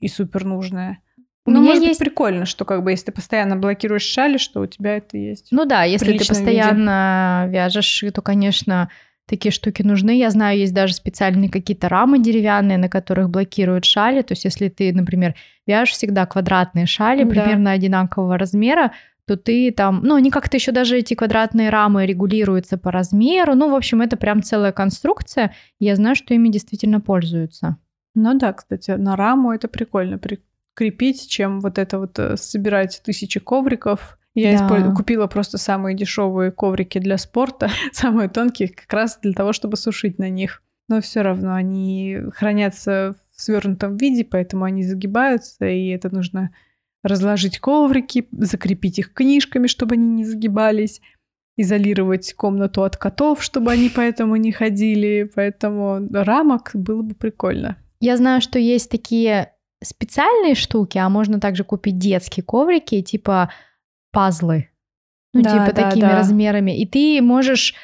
и 0.00 0.08
супер 0.08 0.44
нужная. 0.44 1.00
Ну, 1.44 1.60
может 1.60 1.82
есть... 1.82 1.98
быть, 1.98 2.08
прикольно, 2.08 2.46
что 2.46 2.64
как 2.64 2.84
бы 2.84 2.92
если 2.92 3.06
ты 3.06 3.12
постоянно 3.12 3.56
блокируешь 3.56 4.02
шали, 4.02 4.36
что 4.36 4.60
у 4.60 4.66
тебя 4.66 4.98
это 4.98 5.16
есть. 5.16 5.48
Ну 5.50 5.64
да, 5.64 5.82
если 5.82 6.16
ты 6.16 6.24
постоянно 6.24 7.46
виде. 7.46 7.58
вяжешь, 7.58 8.04
то, 8.14 8.22
конечно, 8.22 8.90
такие 9.26 9.52
штуки 9.52 9.82
нужны. 9.82 10.18
Я 10.18 10.30
знаю, 10.30 10.58
есть 10.58 10.74
даже 10.74 10.94
специальные 10.94 11.50
какие-то 11.50 11.88
рамы 11.88 12.18
деревянные, 12.18 12.78
на 12.78 12.88
которых 12.88 13.30
блокируют 13.30 13.84
шали. 13.84 14.22
То 14.22 14.32
есть, 14.32 14.44
если 14.44 14.68
ты, 14.68 14.92
например, 14.92 15.34
вяжешь 15.66 15.94
всегда 15.94 16.26
квадратные 16.26 16.86
шали, 16.86 17.24
да. 17.24 17.30
примерно 17.30 17.72
одинакового 17.72 18.38
размера, 18.38 18.92
то 19.26 19.36
ты 19.36 19.70
там, 19.70 20.00
ну, 20.02 20.16
они 20.16 20.30
как-то 20.30 20.56
еще 20.56 20.72
даже 20.72 20.98
эти 20.98 21.14
квадратные 21.14 21.70
рамы 21.70 22.06
регулируются 22.06 22.76
по 22.76 22.90
размеру. 22.90 23.54
Ну, 23.54 23.70
в 23.70 23.74
общем, 23.74 24.00
это 24.02 24.16
прям 24.16 24.42
целая 24.42 24.72
конструкция. 24.72 25.54
Я 25.78 25.96
знаю, 25.96 26.16
что 26.16 26.34
ими 26.34 26.48
действительно 26.48 27.00
пользуются. 27.00 27.78
Ну 28.14 28.34
да, 28.34 28.52
кстати, 28.52 28.90
на 28.90 29.16
раму 29.16 29.52
это 29.52 29.68
прикольно 29.68 30.18
прикрепить, 30.18 31.28
чем 31.28 31.60
вот 31.60 31.78
это 31.78 31.98
вот 31.98 32.18
э, 32.18 32.36
собирать 32.36 33.00
тысячи 33.04 33.40
ковриков 33.40 34.18
я 34.34 34.56
да. 34.58 34.64
использ... 34.64 34.96
купила 34.96 35.26
просто 35.26 35.58
самые 35.58 35.96
дешевые 35.96 36.50
коврики 36.50 36.98
для 36.98 37.18
спорта, 37.18 37.70
самые 37.92 38.28
тонкие, 38.28 38.68
как 38.68 38.92
раз 38.92 39.18
для 39.20 39.32
того, 39.32 39.52
чтобы 39.52 39.76
сушить 39.76 40.18
на 40.18 40.30
них. 40.30 40.62
Но 40.88 41.00
все 41.00 41.22
равно 41.22 41.54
они 41.54 42.18
хранятся 42.34 43.14
в 43.34 43.40
свернутом 43.40 43.96
виде, 43.96 44.24
поэтому 44.24 44.64
они 44.64 44.82
загибаются, 44.82 45.66
и 45.66 45.88
это 45.88 46.14
нужно 46.14 46.50
разложить 47.02 47.58
коврики, 47.58 48.28
закрепить 48.32 48.98
их 48.98 49.12
книжками, 49.12 49.66
чтобы 49.66 49.94
они 49.94 50.08
не 50.08 50.24
загибались, 50.24 51.00
изолировать 51.56 52.32
комнату 52.34 52.84
от 52.84 52.96
котов, 52.96 53.42
чтобы 53.42 53.72
они 53.72 53.90
поэтому 53.94 54.36
не 54.36 54.52
ходили. 54.52 55.30
Поэтому 55.34 56.06
рамок 56.12 56.70
было 56.74 57.02
бы 57.02 57.14
прикольно. 57.14 57.76
Я 58.00 58.16
знаю, 58.16 58.40
что 58.40 58.58
есть 58.58 58.90
такие 58.90 59.52
специальные 59.82 60.54
штуки, 60.54 60.98
а 60.98 61.08
можно 61.08 61.40
также 61.40 61.64
купить 61.64 61.98
детские 61.98 62.44
коврики, 62.44 63.02
типа 63.02 63.50
пазлы. 64.12 64.68
Ну, 65.34 65.42
да, 65.42 65.50
типа 65.50 65.72
да, 65.74 65.88
такими 65.88 66.02
да. 66.02 66.16
размерами. 66.16 66.78
И 66.78 66.86
ты 66.86 67.20
можешь 67.22 67.74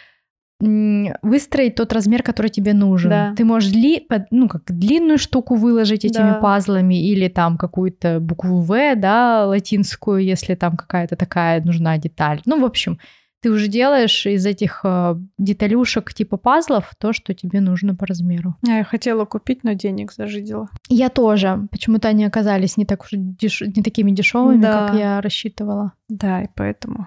выстроить 0.61 1.76
тот 1.76 1.93
размер, 1.93 2.24
который 2.24 2.49
тебе 2.49 2.74
нужен. 2.74 3.11
Да. 3.11 3.35
Ты 3.37 3.45
можешь 3.45 3.70
дли, 3.70 4.07
ну, 4.33 4.49
как 4.49 4.64
длинную 4.66 5.18
штуку 5.18 5.55
выложить 5.55 6.05
этими 6.05 6.31
да. 6.31 6.41
пазлами 6.41 7.01
или 7.01 7.29
там 7.29 7.57
какую-то 7.57 8.18
букву 8.18 8.61
В, 8.61 8.97
да, 8.97 9.47
латинскую, 9.47 10.24
если 10.24 10.57
там 10.57 10.76
какая-то 10.76 11.14
такая 11.14 11.62
нужна 11.62 11.97
деталь. 11.97 12.41
Ну, 12.45 12.61
в 12.61 12.64
общем, 12.64 12.99
ты 13.41 13.51
уже 13.51 13.68
делаешь 13.68 14.26
из 14.26 14.45
этих 14.47 14.80
э, 14.84 15.14
деталюшек 15.39 16.12
типа 16.12 16.36
пазлов 16.36 16.93
то, 16.99 17.12
что 17.12 17.34
тебе 17.34 17.61
нужно 17.61 17.95
по 17.95 18.07
размеру. 18.07 18.57
Я 18.66 18.82
хотела 18.84 19.24
купить, 19.24 19.64
но 19.64 19.74
денег 19.74 20.12
зажидела. 20.12 20.68
Я 20.89 21.09
тоже. 21.09 21.68
Почему-то 21.70 22.09
они 22.09 22.24
оказались 22.24 22.76
не, 22.76 22.84
так 22.84 23.05
уж 23.05 23.11
деш... 23.12 23.61
не 23.61 23.82
такими 23.82 24.11
дешевыми, 24.11 24.62
да. 24.62 24.89
как 24.89 24.99
я 24.99 25.20
рассчитывала. 25.20 25.93
Да, 26.09 26.43
и 26.43 26.49
поэтому. 26.55 27.07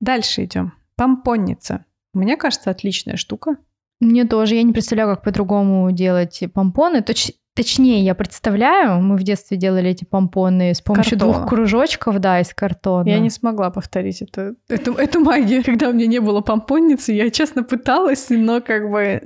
Дальше 0.00 0.44
идем. 0.44 0.72
Помпонница. 0.96 1.84
Мне 2.14 2.36
кажется, 2.36 2.70
отличная 2.70 3.16
штука. 3.16 3.56
Мне 4.00 4.24
тоже. 4.24 4.56
Я 4.56 4.62
не 4.62 4.72
представляю, 4.72 5.14
как 5.14 5.22
по-другому 5.22 5.90
делать 5.92 6.42
помпоны. 6.52 7.02
Точ... 7.02 7.32
Точнее, 7.54 8.02
я 8.02 8.14
представляю, 8.14 9.02
мы 9.02 9.16
в 9.16 9.22
детстве 9.22 9.58
делали 9.58 9.90
эти 9.90 10.04
помпоны 10.04 10.74
с 10.74 10.80
помощью 10.80 11.18
Картона. 11.18 11.32
двух 11.34 11.48
кружочков, 11.50 12.18
да, 12.18 12.40
из 12.40 12.54
картона. 12.54 13.06
Я 13.06 13.18
не 13.18 13.28
смогла 13.28 13.70
повторить 13.70 14.22
это, 14.22 14.54
эту, 14.68 14.94
эту 14.94 15.20
магию, 15.20 15.62
когда 15.66 15.90
у 15.90 15.92
меня 15.92 16.06
не 16.06 16.18
было 16.20 16.40
помпонницы. 16.40 17.12
Я, 17.12 17.28
честно, 17.30 17.62
пыталась, 17.62 18.28
но 18.30 18.62
как 18.62 18.90
бы 18.90 19.20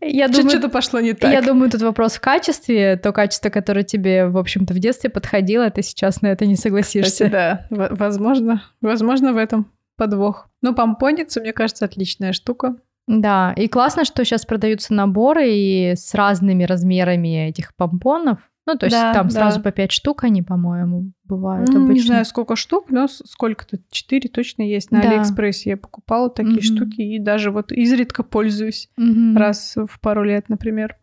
я 0.00 0.26
думаю, 0.26 0.50
что-то 0.50 0.68
пошло 0.68 0.98
не 0.98 1.12
так. 1.12 1.30
Я 1.30 1.40
думаю, 1.40 1.70
тут 1.70 1.82
вопрос 1.82 2.14
в 2.14 2.20
качестве. 2.20 2.96
То 2.96 3.12
качество, 3.12 3.48
которое 3.48 3.84
тебе, 3.84 4.26
в 4.26 4.38
общем-то, 4.38 4.74
в 4.74 4.78
детстве 4.80 5.08
подходило, 5.08 5.70
ты 5.70 5.82
сейчас 5.82 6.20
на 6.20 6.26
это 6.26 6.46
не 6.46 6.56
согласишься. 6.56 7.26
Кстати, 7.26 7.30
да, 7.30 7.66
возможно, 7.70 8.64
возможно 8.80 9.32
в 9.32 9.36
этом 9.36 9.70
подвох. 9.96 10.48
Но 10.62 10.74
помпонница, 10.74 11.40
мне 11.40 11.52
кажется, 11.52 11.84
отличная 11.84 12.32
штука. 12.32 12.76
Да, 13.08 13.54
и 13.56 13.68
классно, 13.68 14.04
что 14.04 14.24
сейчас 14.24 14.44
продаются 14.44 14.92
наборы 14.92 15.50
и 15.50 15.94
с 15.96 16.14
разными 16.14 16.64
размерами 16.64 17.48
этих 17.48 17.74
помпонов. 17.74 18.38
Ну, 18.66 18.76
то 18.76 18.84
есть 18.84 18.96
да, 18.96 19.14
там 19.14 19.28
да. 19.28 19.34
сразу 19.34 19.62
по 19.62 19.70
пять 19.70 19.92
штук 19.92 20.24
они, 20.24 20.42
по-моему, 20.42 21.12
бывают 21.24 21.70
ну, 21.70 21.84
обычно. 21.84 21.92
Не 21.94 22.00
знаю, 22.02 22.24
сколько 22.26 22.54
штук, 22.54 22.90
но 22.90 23.08
сколько-то, 23.08 23.78
четыре 23.90 24.28
точно 24.28 24.60
есть. 24.60 24.90
На 24.90 25.00
да. 25.00 25.08
Алиэкспрессе 25.08 25.70
я 25.70 25.76
покупала 25.78 26.28
такие 26.28 26.58
угу. 26.58 26.62
штуки 26.62 27.00
и 27.00 27.18
даже 27.18 27.50
вот 27.50 27.72
изредка 27.72 28.22
пользуюсь 28.22 28.90
угу. 28.98 29.38
раз 29.38 29.74
в 29.74 29.98
пару 30.00 30.22
лет, 30.22 30.50
например. 30.50 30.98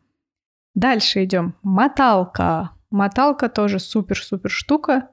Дальше 0.75 1.23
идем. 1.23 1.55
Моталка. 1.63 2.69
Моталка 2.91 3.49
тоже 3.49 3.79
супер-супер 3.79 4.51
штука. 4.51 5.09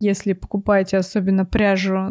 Если 0.00 0.32
покупаете 0.32 0.96
особенно 0.96 1.44
пряжу 1.44 2.08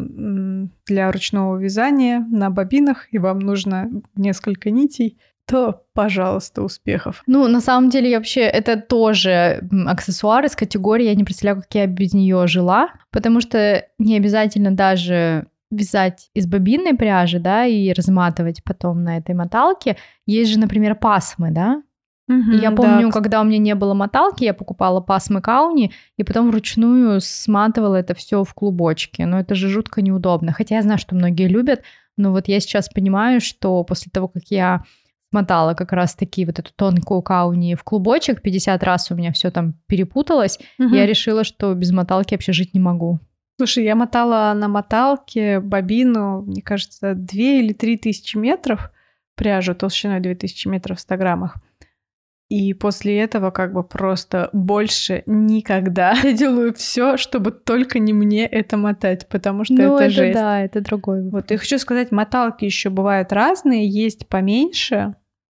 для 0.86 1.12
ручного 1.12 1.58
вязания 1.58 2.20
на 2.30 2.48
бобинах, 2.50 3.12
и 3.12 3.18
вам 3.18 3.40
нужно 3.40 3.90
несколько 4.14 4.70
нитей, 4.70 5.18
то, 5.44 5.82
пожалуйста, 5.94 6.62
успехов. 6.62 7.24
Ну, 7.26 7.48
на 7.48 7.60
самом 7.60 7.90
деле, 7.90 8.16
вообще, 8.16 8.42
это 8.42 8.76
тоже 8.80 9.68
аксессуар 9.86 10.44
из 10.44 10.54
категории, 10.54 11.06
я 11.06 11.14
не 11.16 11.24
представляю, 11.24 11.62
как 11.62 11.74
я 11.74 11.86
без 11.88 12.14
нее 12.14 12.46
жила, 12.46 12.90
потому 13.10 13.40
что 13.40 13.84
не 13.98 14.16
обязательно 14.16 14.70
даже 14.70 15.48
вязать 15.72 16.30
из 16.34 16.46
бобинной 16.46 16.94
пряжи, 16.94 17.38
да, 17.40 17.64
и 17.64 17.92
разматывать 17.92 18.62
потом 18.64 19.02
на 19.02 19.18
этой 19.18 19.34
моталке. 19.34 19.96
Есть 20.26 20.52
же, 20.52 20.58
например, 20.58 20.94
пасмы, 20.94 21.50
да, 21.50 21.82
Угу, 22.30 22.52
я 22.52 22.70
помню, 22.70 23.06
да. 23.06 23.10
когда 23.10 23.40
у 23.40 23.44
меня 23.44 23.58
не 23.58 23.74
было 23.74 23.92
моталки, 23.92 24.44
я 24.44 24.54
покупала 24.54 25.00
пасмы 25.00 25.42
кауни 25.42 25.92
и 26.16 26.22
потом 26.22 26.50
вручную 26.50 27.20
сматывала 27.20 27.96
это 27.96 28.14
все 28.14 28.44
в 28.44 28.54
клубочки. 28.54 29.22
Но 29.22 29.40
это 29.40 29.56
же 29.56 29.68
жутко 29.68 30.00
неудобно. 30.00 30.52
Хотя 30.52 30.76
я 30.76 30.82
знаю, 30.82 30.98
что 30.98 31.16
многие 31.16 31.48
любят, 31.48 31.82
но 32.16 32.30
вот 32.30 32.46
я 32.46 32.60
сейчас 32.60 32.88
понимаю, 32.88 33.40
что 33.40 33.82
после 33.82 34.12
того, 34.12 34.28
как 34.28 34.44
я 34.50 34.84
смотала 35.30 35.74
как 35.74 35.92
раз-таки 35.92 36.44
вот 36.44 36.60
эту 36.60 36.70
тонкую 36.74 37.22
кауни 37.22 37.74
в 37.74 37.82
клубочек, 37.82 38.42
50 38.42 38.80
раз 38.84 39.10
у 39.10 39.16
меня 39.16 39.32
все 39.32 39.50
там 39.50 39.74
перепуталось, 39.86 40.58
угу. 40.78 40.94
я 40.94 41.06
решила, 41.06 41.42
что 41.42 41.74
без 41.74 41.90
моталки 41.90 42.34
вообще 42.34 42.52
жить 42.52 42.74
не 42.74 42.80
могу. 42.80 43.18
Слушай, 43.56 43.84
я 43.84 43.96
мотала 43.96 44.52
на 44.54 44.68
моталке 44.68 45.58
бобину, 45.58 46.42
мне 46.42 46.62
кажется, 46.62 47.14
2 47.14 47.40
или 47.40 47.72
3 47.72 47.96
тысячи 47.98 48.36
метров 48.36 48.90
пряжу 49.34 49.74
толщиной 49.74 50.20
2000 50.20 50.68
метров 50.68 50.98
в 50.98 51.00
100 51.00 51.16
граммах. 51.16 51.56
И 52.50 52.74
после 52.74 53.20
этого 53.20 53.52
как 53.52 53.72
бы 53.72 53.84
просто 53.84 54.50
больше 54.52 55.22
никогда 55.26 56.14
я 56.24 56.32
делаю 56.32 56.74
все, 56.74 57.16
чтобы 57.16 57.52
только 57.52 58.00
не 58.00 58.12
мне 58.12 58.44
это 58.44 58.76
мотать, 58.76 59.28
потому 59.28 59.62
что 59.62 59.74
ну, 59.74 59.94
это, 59.94 60.04
это 60.04 60.10
жесть. 60.10 60.34
да, 60.34 60.60
это 60.60 60.80
другой. 60.80 61.22
Вот, 61.30 61.52
и 61.52 61.56
хочу 61.56 61.78
сказать, 61.78 62.10
моталки 62.10 62.64
еще 62.64 62.90
бывают 62.90 63.32
разные, 63.32 63.88
есть 63.88 64.26
поменьше, 64.26 65.14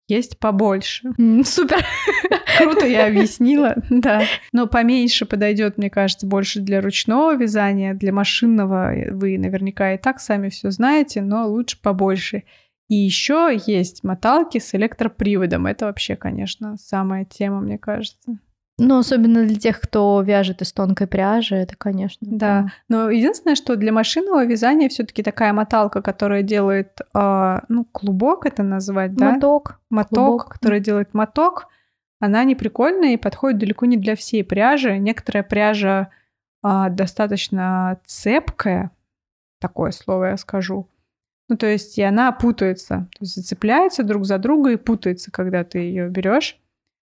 есть 0.07 0.37
побольше. 0.37 1.09
Супер. 1.43 1.83
Круто 2.59 2.85
я 2.85 3.07
объяснила, 3.07 3.75
да. 3.89 4.21
Но 4.51 4.67
поменьше 4.67 5.25
подойдет, 5.25 5.79
мне 5.79 5.89
кажется, 5.89 6.27
больше 6.27 6.59
для 6.59 6.79
ручного 6.79 7.35
вязания, 7.35 7.95
для 7.95 8.13
машинного 8.13 8.93
вы 9.09 9.39
наверняка 9.39 9.93
и 9.93 9.97
так 9.97 10.19
сами 10.19 10.49
все 10.49 10.69
знаете, 10.69 11.21
но 11.21 11.47
лучше 11.47 11.81
побольше. 11.81 12.43
И 12.93 12.95
еще 12.95 13.59
есть 13.65 14.03
моталки 14.03 14.59
с 14.59 14.75
электроприводом. 14.75 15.65
Это 15.65 15.87
вообще, 15.87 16.15
конечно, 16.15 16.77
самая 16.77 17.25
тема, 17.25 17.59
мне 17.59 17.79
кажется. 17.79 18.37
Ну, 18.77 18.99
особенно 18.99 19.45
для 19.47 19.55
тех, 19.55 19.81
кто 19.81 20.21
вяжет 20.21 20.61
из 20.61 20.71
тонкой 20.73 21.07
пряжи, 21.07 21.55
это, 21.55 21.75
конечно. 21.75 22.27
Да. 22.29 22.67
Но 22.89 23.09
единственное, 23.09 23.55
что 23.55 23.77
для 23.77 23.91
машинного 23.91 24.45
вязания 24.45 24.89
все-таки 24.89 25.23
такая 25.23 25.53
моталка, 25.53 26.03
которая 26.03 26.43
делает, 26.43 26.99
э, 27.15 27.59
ну, 27.67 27.85
клубок 27.85 28.45
это 28.45 28.61
назвать, 28.61 29.15
да? 29.15 29.31
Моток. 29.31 29.79
Моток, 29.89 30.09
клубок. 30.09 30.49
который 30.53 30.79
делает 30.79 31.15
моток, 31.15 31.69
она 32.19 32.43
не 32.43 32.53
прикольная 32.53 33.13
и 33.13 33.17
подходит 33.17 33.57
далеко 33.57 33.87
не 33.87 33.97
для 33.97 34.15
всей 34.15 34.43
пряжи. 34.43 34.99
Некоторая 34.99 35.43
пряжа 35.43 36.09
э, 36.63 36.85
достаточно 36.91 37.99
цепкая, 38.05 38.91
такое 39.59 39.89
слово 39.89 40.25
я 40.25 40.37
скажу. 40.37 40.87
Ну, 41.49 41.57
то 41.57 41.67
есть, 41.67 41.97
и 41.97 42.01
она 42.01 42.31
путается, 42.31 43.09
то 43.11 43.17
есть 43.21 43.35
зацепляется 43.35 44.03
друг 44.03 44.25
за 44.25 44.37
друга 44.37 44.71
и 44.71 44.77
путается, 44.77 45.31
когда 45.31 45.63
ты 45.63 45.79
ее 45.79 46.09
берешь. 46.09 46.57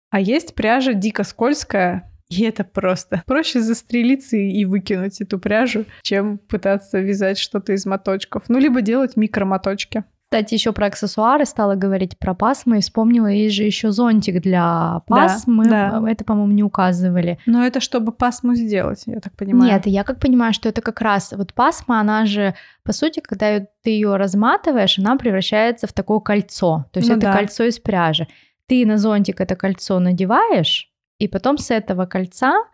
А 0.10 0.20
есть 0.20 0.54
пряжа 0.56 0.94
дико 0.94 1.24
скользкая, 1.24 2.12
и 2.30 2.44
это 2.44 2.64
просто. 2.64 3.24
Проще 3.26 3.62
застрелиться 3.62 4.36
и 4.36 4.66
выкинуть 4.66 5.22
эту 5.22 5.40
пряжу, 5.40 5.86
чем 6.02 6.38
пытаться 6.38 7.00
вязать 7.00 7.38
что-то 7.38 7.74
из 7.74 7.86
моточков. 7.86 8.44
Ну, 8.50 8.60
либо 8.60 8.82
делать 8.82 9.16
микромоточки. 9.16 10.04
Кстати, 10.30 10.56
еще 10.56 10.74
про 10.74 10.88
аксессуары 10.88 11.46
стала 11.46 11.76
говорить 11.76 12.20
про 12.20 12.34
пасмы 12.34 12.80
и 12.80 12.82
вспомнила, 12.82 13.28
есть 13.28 13.56
же 13.56 13.64
еще 13.64 13.92
зонтик 13.92 14.42
для 14.42 15.02
пасмы. 15.08 15.70
да. 15.70 16.04
Это, 16.06 16.26
по-моему, 16.26 16.52
не 16.52 16.64
указывали. 16.64 17.40
Но 17.46 17.66
это 17.66 17.80
чтобы 17.80 18.12
пасму 18.12 18.54
сделать, 18.54 19.04
я 19.06 19.22
так 19.22 19.38
понимаю. 19.38 19.72
Нет, 19.72 19.86
я 19.86 20.04
как 20.04 20.20
понимаю, 20.20 20.54
что 20.54 20.68
это 20.68 20.82
как 20.82 21.00
раз 21.00 21.32
вот 21.32 21.54
пасма, 21.54 22.02
она 22.02 22.26
же, 22.26 22.56
по 22.84 22.92
сути, 22.92 23.22
когда 23.22 23.62
ты 23.84 23.90
ее 23.90 24.18
разматываешь, 24.18 25.00
она 25.00 25.16
превращается 25.16 25.88
в 25.88 25.94
такое 25.94 26.20
кольцо. 26.20 26.86
То 26.92 27.00
есть 27.00 27.10
Ну 27.10 27.16
это 27.16 27.28
да. 27.28 27.34
кольцо 27.34 27.64
из 27.64 27.80
пряжи. 27.80 28.28
Ты 28.68 28.86
на 28.86 28.98
зонтик 28.98 29.40
это 29.40 29.56
кольцо 29.56 29.98
надеваешь, 30.00 30.92
и 31.20 31.30
потом 31.30 31.58
с 31.58 31.72
этого 31.72 32.06
кольца 32.06 32.66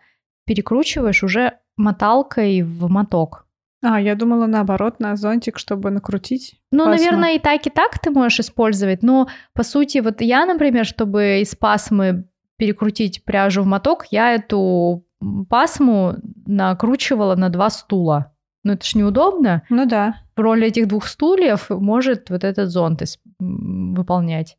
перекручиваешь 0.44 1.22
уже 1.22 1.52
моталкой 1.76 2.62
в 2.62 2.90
моток. 2.90 3.46
А, 3.86 4.00
я 4.00 4.14
думала 4.14 4.46
наоборот, 4.46 4.98
на 4.98 5.14
зонтик, 5.14 5.58
чтобы 5.58 5.90
накрутить. 5.90 6.58
Ну, 6.70 6.86
Пасма. 6.86 6.96
наверное, 6.96 7.34
и 7.34 7.38
так, 7.38 7.66
и 7.66 7.70
так 7.70 7.98
ты 7.98 8.10
можешь 8.10 8.40
использовать. 8.40 9.02
Но, 9.02 9.28
по 9.52 9.62
сути, 9.62 9.98
вот 9.98 10.22
я, 10.22 10.46
например, 10.46 10.86
чтобы 10.86 11.40
из 11.42 11.54
пасмы 11.54 12.26
перекрутить 12.56 13.24
пряжу 13.24 13.62
в 13.62 13.66
моток, 13.66 14.06
я 14.10 14.32
эту 14.32 15.04
пасму 15.50 16.16
накручивала 16.46 17.36
на 17.36 17.50
два 17.50 17.68
стула. 17.68 18.32
Ну, 18.62 18.72
это 18.72 18.86
ж 18.86 18.94
неудобно. 18.94 19.62
Ну 19.68 19.84
да. 19.84 20.14
В 20.34 20.40
роли 20.40 20.68
этих 20.68 20.88
двух 20.88 21.06
стульев 21.06 21.68
может 21.68 22.30
вот 22.30 22.42
этот 22.42 22.70
зонт 22.70 23.02
выполнять. 23.38 24.56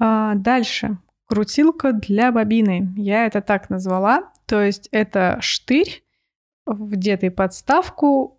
А, 0.00 0.34
дальше. 0.34 0.96
Крутилка 1.26 1.92
для 1.92 2.32
бобины. 2.32 2.94
Я 2.96 3.26
это 3.26 3.42
так 3.42 3.68
назвала. 3.68 4.32
То 4.46 4.62
есть 4.62 4.88
это 4.92 5.36
штырь, 5.40 6.04
вдетый 6.64 7.30
подставку, 7.30 8.35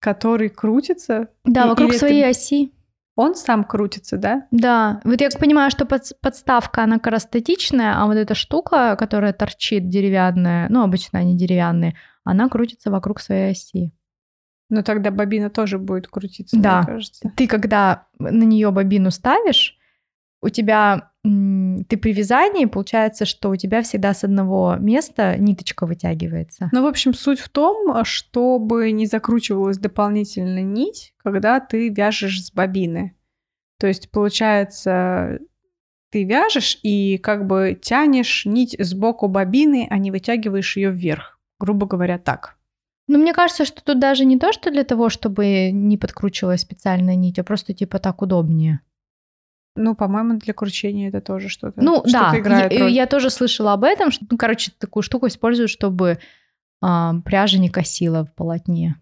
который 0.00 0.48
крутится. 0.50 1.28
Да, 1.44 1.64
И- 1.64 1.68
вокруг 1.68 1.90
или 1.90 1.98
своей 1.98 2.20
это- 2.22 2.30
оси. 2.30 2.72
Он 3.16 3.36
сам 3.36 3.62
крутится, 3.62 4.16
да? 4.16 4.48
Да, 4.50 5.00
вот 5.04 5.20
я 5.20 5.28
понимаю, 5.30 5.70
что 5.70 5.84
подс- 5.84 6.14
подставка, 6.20 6.82
она 6.82 6.96
как 6.98 7.12
раз 7.12 7.22
статичная, 7.22 7.94
а 7.96 8.06
вот 8.06 8.16
эта 8.16 8.34
штука, 8.34 8.96
которая 8.98 9.32
торчит 9.32 9.88
деревянная, 9.88 10.68
ну, 10.68 10.82
обычно 10.82 11.20
они 11.20 11.36
деревянные, 11.36 11.94
она 12.24 12.48
крутится 12.48 12.90
вокруг 12.90 13.20
своей 13.20 13.52
оси. 13.52 13.92
Но 14.68 14.82
тогда 14.82 15.12
бобина 15.12 15.48
тоже 15.48 15.78
будет 15.78 16.08
крутиться, 16.08 16.56
Да. 16.58 16.78
мне 16.78 16.86
кажется. 16.86 17.32
Ты, 17.36 17.46
когда 17.46 18.08
на 18.18 18.42
нее 18.44 18.72
бобину 18.72 19.12
ставишь, 19.12 19.78
у 20.42 20.48
тебя, 20.48 21.12
ты 21.24 21.96
при 21.96 22.12
вязании, 22.12 22.66
получается, 22.66 23.24
что 23.24 23.48
у 23.48 23.56
тебя 23.56 23.82
всегда 23.82 24.12
с 24.12 24.24
одного 24.24 24.76
места 24.78 25.36
ниточка 25.38 25.86
вытягивается. 25.86 26.68
Ну, 26.70 26.82
в 26.82 26.86
общем, 26.86 27.14
суть 27.14 27.40
в 27.40 27.48
том, 27.48 28.04
чтобы 28.04 28.90
не 28.92 29.06
закручивалась 29.06 29.78
дополнительно 29.78 30.60
нить, 30.60 31.14
когда 31.24 31.60
ты 31.60 31.88
вяжешь 31.88 32.44
с 32.44 32.52
бобины. 32.52 33.16
То 33.78 33.86
есть, 33.86 34.10
получается, 34.10 35.38
ты 36.10 36.24
вяжешь 36.24 36.78
и 36.82 37.16
как 37.16 37.46
бы 37.46 37.78
тянешь 37.80 38.44
нить 38.44 38.76
сбоку 38.78 39.26
бобины, 39.26 39.86
а 39.88 39.96
не 39.96 40.10
вытягиваешь 40.10 40.76
ее 40.76 40.90
вверх. 40.90 41.40
Грубо 41.58 41.86
говоря, 41.86 42.18
так. 42.18 42.58
Но 43.06 43.18
мне 43.18 43.32
кажется, 43.32 43.64
что 43.64 43.82
тут 43.82 43.98
даже 43.98 44.26
не 44.26 44.38
то, 44.38 44.52
что 44.52 44.70
для 44.70 44.84
того, 44.84 45.08
чтобы 45.08 45.70
не 45.70 45.96
подкручивалась 45.96 46.60
специальная 46.60 47.16
нить, 47.16 47.38
а 47.38 47.44
просто 47.44 47.72
типа 47.72 47.98
так 47.98 48.20
удобнее. 48.20 48.80
Ну, 49.76 49.94
по-моему, 49.94 50.38
для 50.38 50.54
кручения 50.54 51.08
это 51.08 51.20
тоже 51.20 51.48
что-то. 51.48 51.82
Ну 51.82 52.02
что-то 52.06 52.30
да, 52.32 52.38
играет 52.38 52.72
я, 52.72 52.80
роль. 52.80 52.92
я 52.92 53.06
тоже 53.06 53.30
слышала 53.30 53.72
об 53.72 53.84
этом, 53.84 54.10
что, 54.10 54.24
ну, 54.30 54.36
короче, 54.36 54.72
такую 54.78 55.02
штуку 55.02 55.26
используют, 55.26 55.70
чтобы 55.70 56.18
а, 56.80 57.14
пряжа 57.24 57.58
не 57.58 57.70
косила 57.70 58.24
в 58.24 58.32
полотне. 58.34 58.96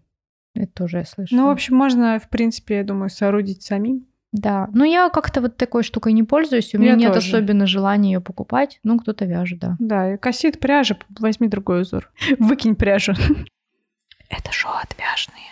Это 0.55 0.71
тоже 0.71 0.97
я 0.97 1.05
слышала. 1.05 1.39
Ну, 1.39 1.47
в 1.47 1.51
общем, 1.51 1.75
можно, 1.75 2.19
в 2.19 2.29
принципе, 2.29 2.77
я 2.77 2.83
думаю, 2.83 3.09
соорудить 3.09 3.63
самим. 3.63 4.07
Да, 4.31 4.67
но 4.73 4.83
я 4.83 5.09
как-то 5.09 5.41
вот 5.41 5.57
такой 5.57 5.83
штукой 5.83 6.11
не 6.11 6.23
пользуюсь, 6.23 6.73
у 6.73 6.79
меня 6.79 6.91
Я 6.91 6.97
нет 6.97 7.13
тоже. 7.13 7.27
особенно 7.27 7.67
желания 7.67 8.13
ее 8.13 8.21
покупать. 8.21 8.79
Ну, 8.83 8.99
кто-то 8.99 9.25
вяжет, 9.25 9.59
да. 9.59 9.75
Да, 9.77 10.13
и 10.13 10.17
косит 10.17 10.59
пряжа, 10.59 10.97
возьми 11.19 11.47
другой 11.47 11.81
узор. 11.81 12.11
Выкинь 12.39 12.75
пряжу. 12.75 13.13
Это 14.29 14.51
шоу 14.51 14.73
отвяжные. 14.81 15.45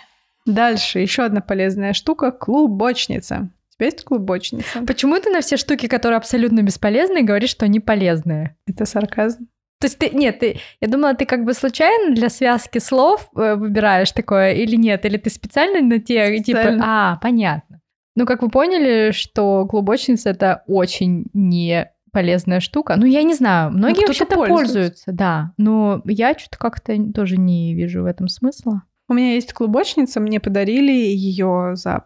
Дальше 0.47 0.97
еще 0.97 1.23
одна 1.23 1.41
полезная 1.41 1.93
штука– 1.93 2.31
клубочница. 2.31 3.49
Тебя 3.81 3.87
есть 3.87 4.03
клубочница? 4.03 4.83
Почему 4.85 5.19
ты 5.19 5.31
на 5.31 5.41
все 5.41 5.57
штуки, 5.57 5.87
которые 5.87 6.17
абсолютно 6.17 6.61
бесполезные, 6.61 7.23
говоришь, 7.23 7.49
что 7.49 7.65
они 7.65 7.79
полезные? 7.79 8.55
Это 8.67 8.85
сарказм. 8.85 9.47
То 9.79 9.87
есть 9.87 9.97
ты, 9.97 10.11
нет, 10.11 10.37
ты, 10.37 10.59
я 10.81 10.87
думала, 10.87 11.15
ты 11.15 11.25
как 11.25 11.43
бы 11.43 11.55
случайно 11.55 12.13
для 12.13 12.29
связки 12.29 12.77
слов 12.77 13.27
э, 13.35 13.55
выбираешь 13.55 14.11
такое 14.11 14.51
или 14.51 14.75
нет, 14.75 15.03
или 15.05 15.17
ты 15.17 15.31
специально 15.31 15.81
на 15.81 15.99
те, 15.99 16.37
типа, 16.43 16.59
Специально. 16.59 16.83
а, 16.85 17.15
понятно. 17.23 17.81
Ну, 18.15 18.27
как 18.27 18.43
вы 18.43 18.49
поняли, 18.49 19.13
что 19.13 19.65
клубочница 19.65 20.29
это 20.29 20.63
очень 20.67 21.25
не 21.33 21.89
полезная 22.11 22.59
штука. 22.59 22.97
Ну, 22.97 23.07
я 23.07 23.23
не 23.23 23.33
знаю, 23.33 23.71
многие 23.71 24.03
кто-то 24.03 24.09
вообще-то 24.09 24.35
пользуется. 24.35 24.73
пользуются, 24.73 25.11
да. 25.11 25.53
Но 25.57 26.03
я 26.05 26.37
что-то 26.37 26.59
как-то 26.59 26.95
тоже 27.13 27.37
не 27.37 27.73
вижу 27.73 28.03
в 28.03 28.05
этом 28.05 28.27
смысла. 28.27 28.83
У 29.09 29.15
меня 29.15 29.33
есть 29.33 29.53
клубочница, 29.53 30.19
мне 30.19 30.39
подарили 30.39 30.91
ее 30.91 31.71
за 31.73 32.05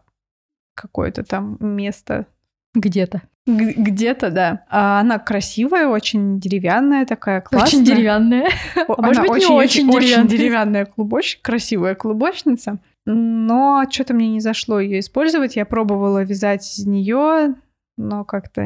какое-то 0.76 1.24
там 1.24 1.58
место. 1.60 2.28
Где-то. 2.76 3.22
Где-то, 3.48 4.32
да. 4.32 4.66
А 4.70 5.00
она 5.00 5.20
красивая, 5.20 5.88
очень 5.88 6.40
деревянная 6.40 7.06
такая, 7.06 7.42
классная. 7.42 7.68
Очень 7.68 7.86
деревянная. 7.86 8.50
О, 8.88 8.96
А 8.98 9.02
может 9.02 9.22
быть, 9.22 9.32
не 9.32 9.46
очень, 9.46 9.54
очень 9.54 9.90
очень 9.90 10.00
деревянная. 10.00 10.28
деревянная 10.30 10.86
клубоч, 10.86 11.40
красивая 11.42 11.96
клубочница. 11.96 12.80
Но 13.06 13.84
что-то 13.90 14.16
мне 14.16 14.30
не 14.30 14.40
зашло 14.40 14.80
ее 14.80 15.00
использовать. 15.00 15.56
Я 15.56 15.66
пробовала 15.66 16.24
вязать 16.24 16.64
из 16.68 16.88
нее, 16.88 17.54
но 17.98 18.26
как-то 18.26 18.64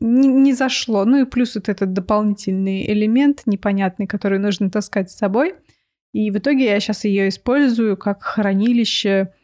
не, 0.00 0.28
не 0.28 0.54
зашло. 0.54 1.04
Ну 1.04 1.20
и 1.20 1.24
плюс 1.26 1.54
вот 1.54 1.68
этот 1.68 1.92
дополнительный 1.92 2.90
элемент 2.90 3.42
непонятный, 3.44 4.06
который 4.06 4.38
нужно 4.38 4.70
таскать 4.70 5.10
с 5.10 5.16
собой. 5.18 5.54
И 6.12 6.30
в 6.30 6.38
итоге 6.38 6.64
я 6.64 6.80
сейчас 6.80 7.04
ее 7.04 7.28
использую 7.28 7.98
как 7.98 8.22
хранилище 8.22 9.34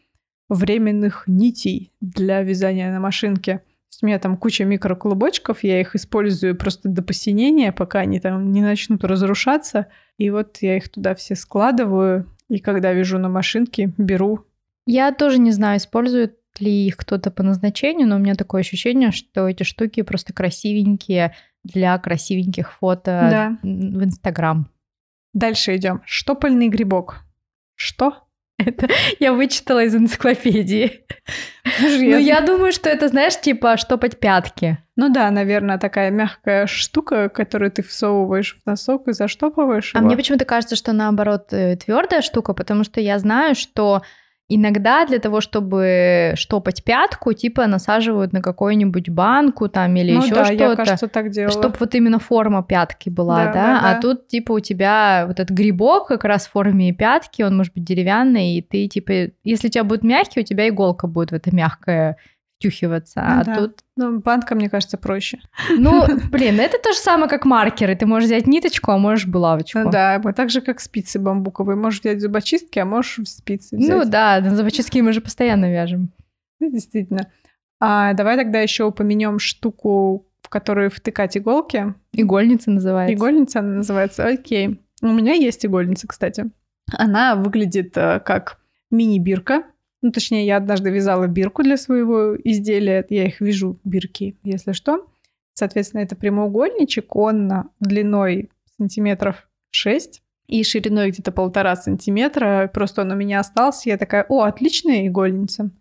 временных 0.49 1.23
нитей 1.27 1.91
для 2.01 2.41
вязания 2.41 2.91
на 2.91 2.99
машинке. 2.99 3.57
То 3.57 3.95
есть 3.95 4.03
у 4.03 4.05
меня 4.07 4.19
там 4.19 4.37
куча 4.37 4.65
микроклубочков, 4.65 5.63
я 5.63 5.79
их 5.79 5.95
использую 5.95 6.55
просто 6.55 6.89
до 6.89 7.01
посинения, 7.03 7.71
пока 7.71 7.99
они 7.99 8.19
там 8.19 8.51
не 8.51 8.61
начнут 8.61 9.03
разрушаться. 9.03 9.87
И 10.17 10.29
вот 10.29 10.57
я 10.61 10.77
их 10.77 10.89
туда 10.89 11.15
все 11.15 11.35
складываю, 11.35 12.29
и 12.49 12.59
когда 12.59 12.91
вяжу 12.93 13.17
на 13.19 13.29
машинке, 13.29 13.93
беру. 13.97 14.45
Я 14.85 15.11
тоже 15.11 15.39
не 15.39 15.51
знаю, 15.51 15.77
использует 15.77 16.37
ли 16.59 16.85
их 16.87 16.97
кто-то 16.97 17.31
по 17.31 17.41
назначению, 17.41 18.07
но 18.07 18.17
у 18.17 18.19
меня 18.19 18.35
такое 18.35 18.61
ощущение, 18.61 19.11
что 19.11 19.47
эти 19.47 19.63
штуки 19.63 20.01
просто 20.01 20.33
красивенькие 20.33 21.33
для 21.63 21.97
красивеньких 21.97 22.73
фото 22.73 23.27
Да. 23.31 23.57
в 23.63 24.03
Инстаграм. 24.03 24.69
Дальше 25.33 25.75
идем. 25.75 26.01
Штопольный 26.05 26.67
грибок. 26.69 27.21
Что? 27.75 28.22
Это 28.67 28.87
я 29.19 29.33
вычитала 29.33 29.83
из 29.83 29.95
энциклопедии. 29.95 31.05
Ну, 31.81 32.17
я 32.17 32.41
думаю, 32.41 32.71
что 32.73 32.89
это, 32.89 33.07
знаешь, 33.07 33.39
типа 33.39 33.77
штопать 33.77 34.19
пятки. 34.19 34.77
Ну 34.95 35.09
да, 35.09 35.31
наверное, 35.31 35.77
такая 35.77 36.11
мягкая 36.11 36.67
штука, 36.67 37.29
которую 37.29 37.71
ты 37.71 37.81
всовываешь 37.81 38.57
в 38.61 38.69
носок 38.69 39.07
и 39.07 39.13
заштопываешь 39.13 39.91
А 39.93 39.99
его. 39.99 40.07
мне 40.07 40.15
почему-то 40.17 40.45
кажется, 40.45 40.75
что 40.75 40.93
наоборот 40.93 41.51
э, 41.51 41.77
твердая 41.77 42.21
штука, 42.21 42.53
потому 42.53 42.83
что 42.83 43.01
я 43.01 43.17
знаю, 43.17 43.55
что 43.55 44.03
Иногда 44.49 45.05
для 45.05 45.19
того, 45.19 45.39
чтобы 45.39 46.33
штопать 46.35 46.83
пятку, 46.83 47.31
типа 47.33 47.65
насаживают 47.65 48.33
на 48.33 48.41
какую-нибудь 48.41 49.09
банку 49.09 49.69
там 49.69 49.95
или 49.95 50.11
ну, 50.11 50.23
еще 50.23 50.35
да, 50.35 50.45
что-то. 50.45 50.63
я, 50.63 50.75
кажется, 50.75 51.07
так 51.07 51.29
делала. 51.31 51.51
Чтобы 51.51 51.75
вот 51.79 51.95
именно 51.95 52.19
форма 52.19 52.61
пятки 52.61 53.09
была, 53.09 53.45
Да, 53.45 53.53
да? 53.53 53.53
да, 53.53 53.79
А 53.79 53.93
да. 53.95 54.01
тут 54.01 54.27
типа 54.27 54.51
у 54.51 54.59
тебя 54.59 55.23
вот 55.27 55.39
этот 55.39 55.55
грибок 55.55 56.07
как 56.07 56.25
раз 56.25 56.45
в 56.47 56.51
форме 56.51 56.91
пятки, 56.93 57.41
он 57.41 57.55
может 57.55 57.73
быть 57.73 57.85
деревянный, 57.85 58.57
и 58.57 58.61
ты 58.61 58.87
типа, 58.87 59.31
если 59.43 59.67
у 59.67 59.71
тебя 59.71 59.85
будет 59.85 60.03
мягкий, 60.03 60.41
у 60.41 60.43
тебя 60.43 60.67
иголка 60.67 61.07
будет 61.07 61.31
в 61.31 61.35
это 61.35 61.55
мягкое 61.55 62.17
втюхиваться. 62.63 63.21
Ну 63.21 63.41
а 63.41 63.43
да. 63.43 63.55
тут, 63.55 63.79
Ну, 63.95 64.19
банка, 64.19 64.55
мне 64.55 64.69
кажется, 64.69 64.97
проще. 64.97 65.39
ну, 65.77 66.05
блин, 66.31 66.59
это 66.59 66.77
то 66.77 66.93
же 66.93 66.97
самое, 66.97 67.29
как 67.29 67.45
маркеры. 67.45 67.95
Ты 67.95 68.05
можешь 68.05 68.27
взять 68.27 68.47
ниточку, 68.47 68.91
а 68.91 68.97
можешь 68.97 69.27
булавочку. 69.27 69.79
Ну 69.79 69.91
да, 69.91 70.19
так 70.35 70.49
же, 70.49 70.61
как 70.61 70.79
спицы 70.79 71.19
бамбуковые. 71.19 71.75
Можешь 71.75 71.99
взять 72.01 72.21
зубочистки, 72.21 72.79
а 72.79 72.85
можешь 72.85 73.19
спицы 73.27 73.77
взять. 73.77 73.89
Ну 73.89 74.05
да, 74.05 74.39
на 74.41 74.55
зубочистки 74.55 74.99
мы 74.99 75.13
же 75.13 75.21
постоянно 75.21 75.71
вяжем. 75.71 76.11
Действительно. 76.59 77.29
А 77.79 78.13
давай 78.13 78.37
тогда 78.37 78.61
еще 78.61 78.85
упомянем 78.85 79.39
штуку, 79.39 80.27
в 80.41 80.49
которую 80.49 80.89
втыкать 80.89 81.35
иголки. 81.37 81.93
Игольница 82.13 82.71
называется. 82.71 83.13
Игольница 83.13 83.59
она 83.59 83.75
называется. 83.75 84.25
Окей. 84.25 84.79
У 85.01 85.07
меня 85.07 85.33
есть 85.33 85.65
игольница, 85.65 86.07
кстати. 86.07 86.45
Она 86.97 87.35
выглядит 87.35 87.97
э, 87.97 88.21
как 88.21 88.57
мини-бирка. 88.89 89.63
Ну, 90.03 90.11
точнее, 90.11 90.45
я 90.45 90.57
однажды 90.57 90.91
вязала 90.91 91.25
бирку 91.27 91.63
для 91.63 91.77
своего 91.77 92.35
изделия. 92.35 93.03
Я 93.09 93.25
их 93.25 93.41
вяжу, 93.41 93.79
бирки, 93.83 94.37
если 94.43 94.73
что. 94.73 95.07
Соответственно, 95.55 96.01
это 96.01 96.15
прямоугольничек. 96.15 97.15
Он 97.15 97.47
на- 97.47 97.69
длиной 97.79 98.49
сантиметров 98.77 99.47
6 99.71 100.21
и 100.47 100.63
шириной 100.63 101.11
где-то 101.11 101.31
полтора 101.31 101.75
сантиметра. 101.77 102.69
Просто 102.73 103.01
он 103.03 103.11
у 103.11 103.15
меня 103.15 103.39
остался. 103.39 103.89
Я 103.89 103.97
такая, 103.97 104.25
о, 104.27 104.41
отличная 104.43 105.07
игольница. 105.07 105.71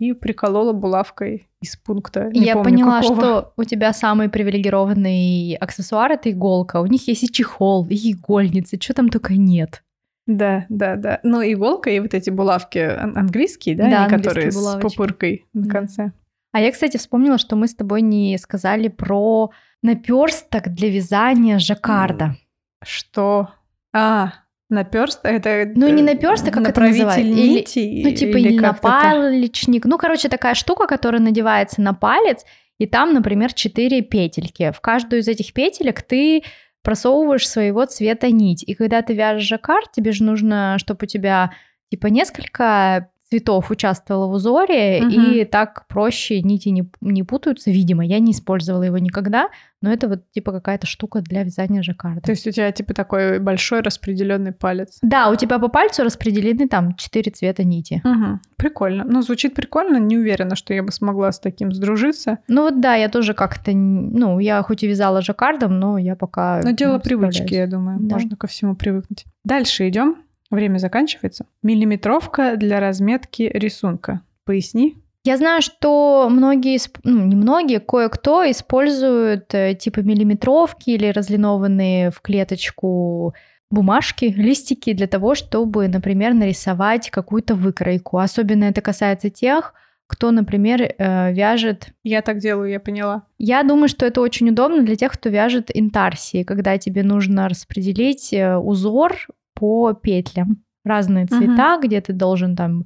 И 0.00 0.12
приколола 0.12 0.72
булавкой 0.72 1.46
из 1.60 1.76
пункта. 1.76 2.28
Не 2.32 2.40
Я 2.46 2.54
помню, 2.54 2.70
поняла, 2.78 3.00
какого. 3.00 3.20
что 3.20 3.52
у 3.56 3.62
тебя 3.62 3.92
самый 3.92 4.28
привилегированный 4.28 5.54
аксессуар 5.60 6.10
это 6.12 6.30
иголка. 6.32 6.80
У 6.80 6.86
них 6.86 7.06
есть 7.06 7.22
и 7.22 7.30
чехол, 7.32 7.86
и 7.88 8.12
игольницы, 8.12 8.76
что 8.80 8.94
там 8.94 9.08
только 9.08 9.34
нет. 9.34 9.84
Да, 10.26 10.64
да, 10.68 10.96
да. 10.96 11.20
Ну, 11.22 11.42
иголка 11.42 11.90
и 11.90 12.00
вот 12.00 12.14
эти 12.14 12.30
булавки 12.30 12.78
ан- 12.78 13.16
английские, 13.16 13.76
да, 13.76 13.90
Да, 13.90 14.04
они, 14.06 14.16
которые 14.16 14.50
с 14.50 14.54
булавочки. 14.56 14.82
пупыркой 14.96 15.46
на 15.52 15.62
Да. 15.66 15.70
конце. 15.70 16.12
А 16.52 16.60
я, 16.60 16.70
кстати, 16.72 16.96
вспомнила, 16.96 17.36
что 17.36 17.56
мы 17.56 17.66
с 17.68 17.74
тобой 17.74 18.00
не 18.00 18.38
сказали 18.38 18.88
про 18.88 19.50
наперсток 19.82 20.68
для 20.72 20.88
вязания 20.90 21.58
жаккарда. 21.58 22.36
Что? 22.82 23.50
А, 23.92 24.32
наперст? 24.70 25.20
Это 25.24 25.70
Ну, 25.74 25.88
не 25.88 26.02
э, 26.02 26.04
наперсток, 26.04 26.54
как 26.54 26.68
это 26.68 26.80
называется? 26.80 27.20
Или-? 27.20 28.04
Ну, 28.04 28.10
типа 28.14 28.36
или, 28.38 28.54
это? 28.54 28.62
напалечник. 28.62 29.84
Ну, 29.84 29.98
короче, 29.98 30.28
такая 30.28 30.54
штука, 30.54 30.86
которая 30.86 31.20
надевается 31.20 31.80
на 31.82 31.92
палец, 31.92 32.44
и 32.78 32.86
там, 32.86 33.12
например, 33.14 33.52
четыре 33.52 34.02
петельки. 34.02 34.72
В 34.74 34.80
каждую 34.80 35.20
из 35.22 35.28
этих 35.28 35.52
петелек 35.52 36.02
ты 36.02 36.42
просовываешь 36.84 37.48
своего 37.48 37.84
цвета 37.86 38.30
нить. 38.30 38.62
И 38.62 38.74
когда 38.74 39.02
ты 39.02 39.14
вяжешь 39.14 39.48
жаккард, 39.48 39.90
тебе 39.90 40.12
же 40.12 40.22
нужно, 40.22 40.76
чтобы 40.78 41.00
у 41.02 41.06
тебя 41.06 41.50
типа 41.90 42.06
несколько 42.06 43.08
цветов 43.28 43.70
участвовало 43.70 44.26
в 44.28 44.32
узоре, 44.32 45.00
Мгм. 45.02 45.10
и 45.10 45.44
так 45.44 45.86
проще 45.88 46.40
нити 46.42 46.68
не, 46.68 46.88
не 47.00 47.22
путаются, 47.22 47.70
видимо. 47.70 48.04
Я 48.04 48.18
не 48.20 48.32
использовала 48.32 48.82
его 48.82 48.98
никогда, 48.98 49.48
но 49.84 49.92
это 49.92 50.08
вот 50.08 50.30
типа 50.32 50.50
какая-то 50.50 50.86
штука 50.86 51.20
для 51.20 51.42
вязания 51.42 51.82
жаккарда. 51.82 52.22
То 52.22 52.30
есть 52.30 52.46
у 52.46 52.50
тебя 52.50 52.72
типа 52.72 52.94
такой 52.94 53.38
большой 53.38 53.82
распределенный 53.82 54.52
палец. 54.52 54.98
Да, 55.02 55.28
у 55.28 55.36
тебя 55.36 55.58
по 55.58 55.68
пальцу 55.68 56.04
распределены 56.04 56.66
там 56.68 56.96
четыре 56.96 57.30
цвета 57.30 57.64
нити. 57.64 58.00
Мгм. 58.02 58.40
Прикольно. 58.56 59.04
Ну, 59.04 59.20
звучит 59.20 59.54
прикольно. 59.54 59.98
Не 59.98 60.16
уверена, 60.16 60.56
что 60.56 60.72
я 60.72 60.82
бы 60.82 60.90
смогла 60.90 61.32
с 61.32 61.38
таким 61.38 61.70
сдружиться. 61.72 62.38
Ну 62.48 62.62
вот 62.62 62.80
да, 62.80 62.94
я 62.94 63.10
тоже 63.10 63.34
как-то, 63.34 63.72
ну, 63.72 64.38
я 64.38 64.62
хоть 64.62 64.82
и 64.82 64.86
вязала 64.86 65.20
жаккардом, 65.20 65.78
но 65.78 65.98
я 65.98 66.16
пока... 66.16 66.62
Но 66.64 66.70
дело 66.70 66.94
ну, 66.94 67.00
привычки, 67.00 67.42
справляюсь. 67.42 67.70
я 67.70 67.76
думаю. 67.76 67.98
Да. 68.00 68.14
Можно 68.14 68.36
ко 68.36 68.46
всему 68.46 68.74
привыкнуть. 68.74 69.26
Дальше 69.44 69.86
идем. 69.86 70.16
Время 70.50 70.78
заканчивается. 70.78 71.44
Миллиметровка 71.62 72.56
для 72.56 72.80
разметки 72.80 73.42
рисунка. 73.52 74.22
Поясни. 74.46 75.03
Я 75.24 75.38
знаю, 75.38 75.62
что 75.62 76.28
многие, 76.30 76.78
ну, 77.02 77.24
не 77.24 77.34
многие, 77.34 77.80
кое-кто 77.80 78.48
используют 78.50 79.54
э, 79.54 79.74
типа 79.74 80.00
миллиметровки 80.00 80.90
или 80.90 81.06
разлинованные 81.06 82.10
в 82.10 82.20
клеточку 82.20 83.34
бумажки, 83.70 84.26
листики 84.36 84.92
для 84.92 85.06
того, 85.06 85.34
чтобы, 85.34 85.88
например, 85.88 86.34
нарисовать 86.34 87.10
какую-то 87.10 87.54
выкройку. 87.54 88.18
Особенно 88.18 88.64
это 88.64 88.82
касается 88.82 89.30
тех, 89.30 89.72
кто, 90.06 90.30
например, 90.30 90.82
э, 90.82 91.32
вяжет 91.32 91.88
Я 92.02 92.20
так 92.20 92.38
делаю, 92.38 92.70
я 92.70 92.78
поняла. 92.78 93.22
Я 93.38 93.62
думаю, 93.62 93.88
что 93.88 94.04
это 94.04 94.20
очень 94.20 94.50
удобно 94.50 94.82
для 94.82 94.96
тех, 94.96 95.12
кто 95.12 95.30
вяжет 95.30 95.70
интарсии, 95.72 96.42
когда 96.42 96.76
тебе 96.76 97.02
нужно 97.02 97.48
распределить 97.48 98.30
э, 98.34 98.58
узор 98.58 99.16
по 99.54 99.94
петлям. 99.94 100.62
Разные 100.84 101.26
цвета, 101.26 101.80
где 101.82 102.02
ты 102.02 102.12
должен 102.12 102.56
там 102.56 102.84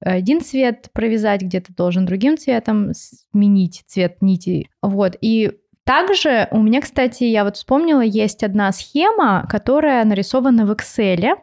один 0.00 0.40
цвет 0.40 0.90
провязать, 0.92 1.42
где 1.42 1.60
ты 1.60 1.72
должен 1.72 2.06
другим 2.06 2.36
цветом 2.36 2.92
сменить 2.94 3.84
цвет 3.86 4.20
нити. 4.20 4.68
Вот. 4.82 5.16
И 5.20 5.52
также 5.84 6.48
у 6.50 6.60
меня, 6.60 6.80
кстати, 6.80 7.24
я 7.24 7.44
вот 7.44 7.56
вспомнила, 7.56 8.00
есть 8.00 8.42
одна 8.42 8.72
схема, 8.72 9.46
которая 9.48 10.04
нарисована 10.04 10.66
в 10.66 10.72
Excel. 10.72 11.36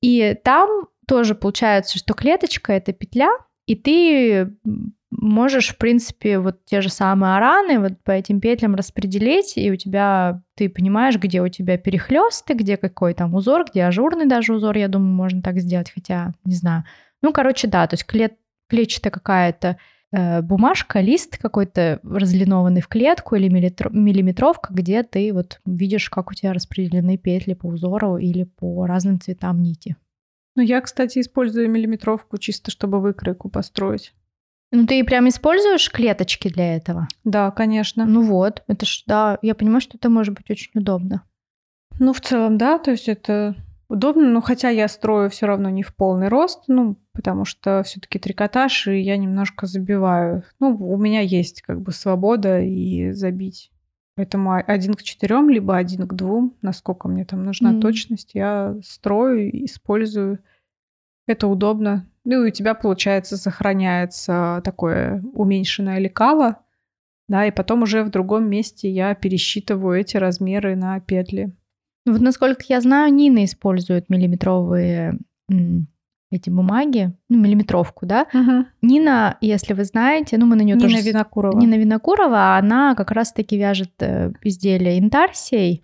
И 0.00 0.36
там 0.42 0.86
тоже 1.06 1.34
получается, 1.34 1.98
что 1.98 2.14
клеточка— 2.14 2.72
это 2.74 2.92
петля, 2.92 3.30
и 3.66 3.74
ты 3.74 4.56
можешь, 5.10 5.70
в 5.70 5.78
принципе, 5.78 6.38
вот 6.38 6.64
те 6.64 6.80
же 6.80 6.90
самые 6.90 7.36
араны 7.36 7.78
вот 7.78 7.92
по 8.04 8.10
этим 8.10 8.40
петлям 8.40 8.74
распределить, 8.74 9.56
и 9.56 9.70
у 9.70 9.76
тебя, 9.76 10.42
ты 10.54 10.68
понимаешь, 10.68 11.16
где 11.16 11.42
у 11.42 11.48
тебя 11.48 11.78
перехлесты, 11.78 12.54
где 12.54 12.76
какой 12.76 13.14
там 13.14 13.34
узор, 13.34 13.64
где 13.70 13.84
ажурный 13.84 14.26
даже 14.26 14.54
узор, 14.54 14.76
я 14.76 14.88
думаю, 14.88 15.14
можно 15.14 15.42
так 15.42 15.58
сделать, 15.58 15.90
хотя 15.90 16.32
не 16.44 16.54
знаю. 16.54 16.84
Ну, 17.22 17.32
короче, 17.32 17.66
да, 17.68 17.86
то 17.86 17.94
есть 17.94 18.06
клет, 18.06 18.36
клетчатая 18.68 19.10
какая-то 19.10 19.78
э, 20.12 20.42
бумажка, 20.42 21.00
лист 21.00 21.38
какой-то 21.38 22.00
разлинованный 22.02 22.80
в 22.80 22.88
клетку 22.88 23.34
или 23.34 23.48
миллиметровка, 23.48 24.72
где 24.72 25.02
ты 25.02 25.32
вот 25.32 25.60
видишь, 25.66 26.10
как 26.10 26.30
у 26.30 26.34
тебя 26.34 26.52
распределены 26.52 27.16
петли 27.16 27.54
по 27.54 27.66
узору 27.66 28.18
или 28.18 28.44
по 28.44 28.86
разным 28.86 29.20
цветам 29.20 29.62
нити. 29.62 29.96
Ну, 30.56 30.62
я, 30.62 30.80
кстати, 30.80 31.20
использую 31.20 31.70
миллиметровку 31.70 32.38
чисто, 32.38 32.70
чтобы 32.70 33.00
выкройку 33.00 33.48
построить. 33.48 34.12
Ну, 34.70 34.86
ты 34.86 35.02
прям 35.04 35.28
используешь 35.28 35.90
клеточки 35.90 36.48
для 36.48 36.76
этого? 36.76 37.08
Да, 37.24 37.50
конечно. 37.50 38.04
Ну 38.04 38.22
вот, 38.22 38.62
это 38.66 38.84
ж, 38.84 39.04
да, 39.06 39.38
я 39.40 39.54
понимаю, 39.54 39.80
что 39.80 39.96
это 39.96 40.10
может 40.10 40.34
быть 40.34 40.50
очень 40.50 40.72
удобно. 40.74 41.22
Ну, 41.98 42.12
в 42.12 42.20
целом, 42.20 42.58
да, 42.58 42.78
то 42.78 42.90
есть 42.90 43.08
это 43.08 43.56
удобно, 43.88 44.28
но 44.28 44.40
хотя 44.40 44.68
я 44.68 44.88
строю 44.88 45.30
все 45.30 45.46
равно 45.46 45.70
не 45.70 45.82
в 45.82 45.94
полный 45.94 46.28
рост, 46.28 46.64
ну, 46.68 46.96
потому 47.12 47.44
что 47.44 47.82
все-таки 47.84 48.18
трикотаж, 48.18 48.88
и 48.88 49.00
я 49.00 49.16
немножко 49.16 49.66
забиваю. 49.66 50.44
Ну, 50.60 50.76
у 50.76 50.96
меня 50.96 51.20
есть 51.20 51.62
как 51.62 51.80
бы 51.80 51.92
свобода 51.92 52.60
и 52.60 53.12
забить. 53.12 53.70
Поэтому 54.16 54.52
один 54.54 54.94
к 54.94 55.02
четырем, 55.02 55.48
либо 55.48 55.76
один 55.76 56.08
к 56.08 56.14
двум, 56.14 56.56
насколько 56.60 57.06
мне 57.06 57.24
там 57.24 57.44
нужна 57.44 57.70
Мгм. 57.70 57.80
точность, 57.80 58.34
я 58.34 58.76
строю, 58.82 59.64
использую. 59.64 60.40
Это 61.28 61.46
удобно. 61.46 62.04
Ну, 62.24 62.44
и 62.44 62.48
у 62.48 62.50
тебя, 62.50 62.74
получается, 62.74 63.36
сохраняется 63.36 64.60
такое 64.64 65.22
уменьшенное 65.32 65.98
лекало, 65.98 66.58
да, 67.28 67.46
и 67.46 67.50
потом 67.50 67.82
уже 67.82 68.02
в 68.02 68.10
другом 68.10 68.48
месте 68.50 68.90
я 68.90 69.14
пересчитываю 69.14 70.00
эти 70.00 70.16
размеры 70.16 70.74
на 70.74 70.98
петли. 70.98 71.52
Вот 72.12 72.20
насколько 72.20 72.64
я 72.68 72.80
знаю, 72.80 73.12
Нина 73.12 73.44
использует 73.44 74.08
миллиметровые 74.08 75.18
эти 76.30 76.50
бумаги, 76.50 77.14
ну, 77.30 77.38
миллиметровку, 77.38 78.04
да. 78.04 78.26
Нина, 78.82 79.38
если 79.40 79.72
вы 79.72 79.84
знаете, 79.84 80.36
ну, 80.36 80.44
мы 80.44 80.56
на 80.56 80.62
нее 80.62 80.76
тоже... 80.76 80.88
Нина 80.96 81.02
с- 81.02 81.06
Винокурова. 81.06 81.58
Нина 81.58 81.74
Винокурова, 81.78 82.56
она 82.58 82.94
как 82.94 83.12
раз-таки 83.12 83.56
вяжет 83.56 83.92
э, 84.00 84.32
изделия 84.42 84.98
интарсией. 84.98 85.82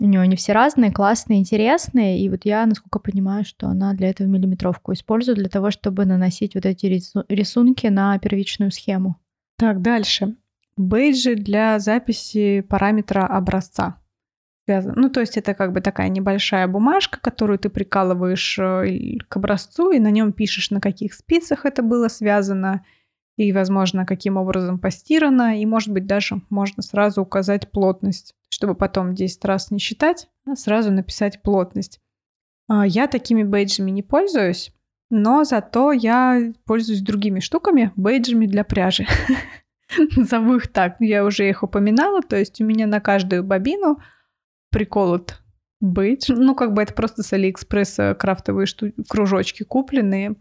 У 0.00 0.06
нее 0.06 0.20
они 0.22 0.36
все 0.36 0.54
разные, 0.54 0.90
классные, 0.90 1.38
интересные. 1.38 2.18
И 2.20 2.30
вот 2.30 2.46
я, 2.46 2.64
насколько 2.64 2.98
понимаю, 2.98 3.44
что 3.44 3.68
она 3.68 3.92
для 3.92 4.08
этого 4.08 4.26
миллиметровку 4.26 4.94
использует, 4.94 5.36
для 5.38 5.50
того, 5.50 5.70
чтобы 5.70 6.06
наносить 6.06 6.54
вот 6.54 6.64
эти 6.64 6.86
рису- 6.86 7.24
рисунки 7.28 7.86
на 7.88 8.18
первичную 8.18 8.70
схему. 8.70 9.16
Так, 9.58 9.82
дальше. 9.82 10.34
Бейджи 10.78 11.34
для 11.36 11.78
записи 11.78 12.62
параметра 12.62 13.26
образца. 13.26 13.98
Связано. 14.64 14.94
Ну, 14.96 15.10
то 15.10 15.20
есть 15.20 15.36
это 15.36 15.54
как 15.54 15.72
бы 15.72 15.80
такая 15.80 16.08
небольшая 16.08 16.66
бумажка, 16.66 17.20
которую 17.20 17.58
ты 17.58 17.68
прикалываешь 17.68 18.58
э, 18.58 19.18
к 19.28 19.36
образцу, 19.36 19.90
и 19.90 19.98
на 19.98 20.10
нем 20.10 20.32
пишешь, 20.32 20.70
на 20.70 20.80
каких 20.80 21.14
спицах 21.14 21.66
это 21.66 21.82
было 21.82 22.08
связано, 22.08 22.84
и, 23.36 23.52
возможно, 23.52 24.06
каким 24.06 24.36
образом 24.36 24.78
постирано, 24.78 25.60
и, 25.60 25.66
может 25.66 25.92
быть, 25.92 26.06
даже 26.06 26.40
можно 26.50 26.82
сразу 26.82 27.22
указать 27.22 27.70
плотность, 27.70 28.34
чтобы 28.48 28.74
потом 28.74 29.14
10 29.14 29.44
раз 29.44 29.70
не 29.70 29.78
считать, 29.78 30.28
а 30.46 30.54
сразу 30.54 30.92
написать 30.92 31.42
плотность. 31.42 32.00
А, 32.68 32.86
я 32.86 33.08
такими 33.08 33.42
бейджами 33.42 33.90
не 33.90 34.02
пользуюсь, 34.02 34.72
но 35.10 35.44
зато 35.44 35.92
я 35.92 36.52
пользуюсь 36.64 37.02
другими 37.02 37.40
штуками, 37.40 37.92
бейджами 37.96 38.46
для 38.46 38.64
пряжи. 38.64 39.06
Назову 40.16 40.56
их 40.56 40.68
так. 40.68 40.96
Я 41.00 41.24
уже 41.24 41.48
их 41.48 41.62
упоминала, 41.62 42.22
то 42.22 42.36
есть 42.36 42.60
у 42.60 42.64
меня 42.64 42.86
на 42.86 43.00
каждую 43.00 43.44
бобину 43.44 43.98
приколот 44.74 45.40
бейдж. 45.80 46.32
Ну, 46.32 46.54
как 46.56 46.72
бы 46.72 46.82
это 46.82 46.92
просто 46.94 47.22
с 47.22 47.32
Алиэкспресса 47.32 48.16
крафтовые 48.18 48.66
шту- 48.66 48.92
кружочки 49.08 49.62
купленные. 49.62 50.34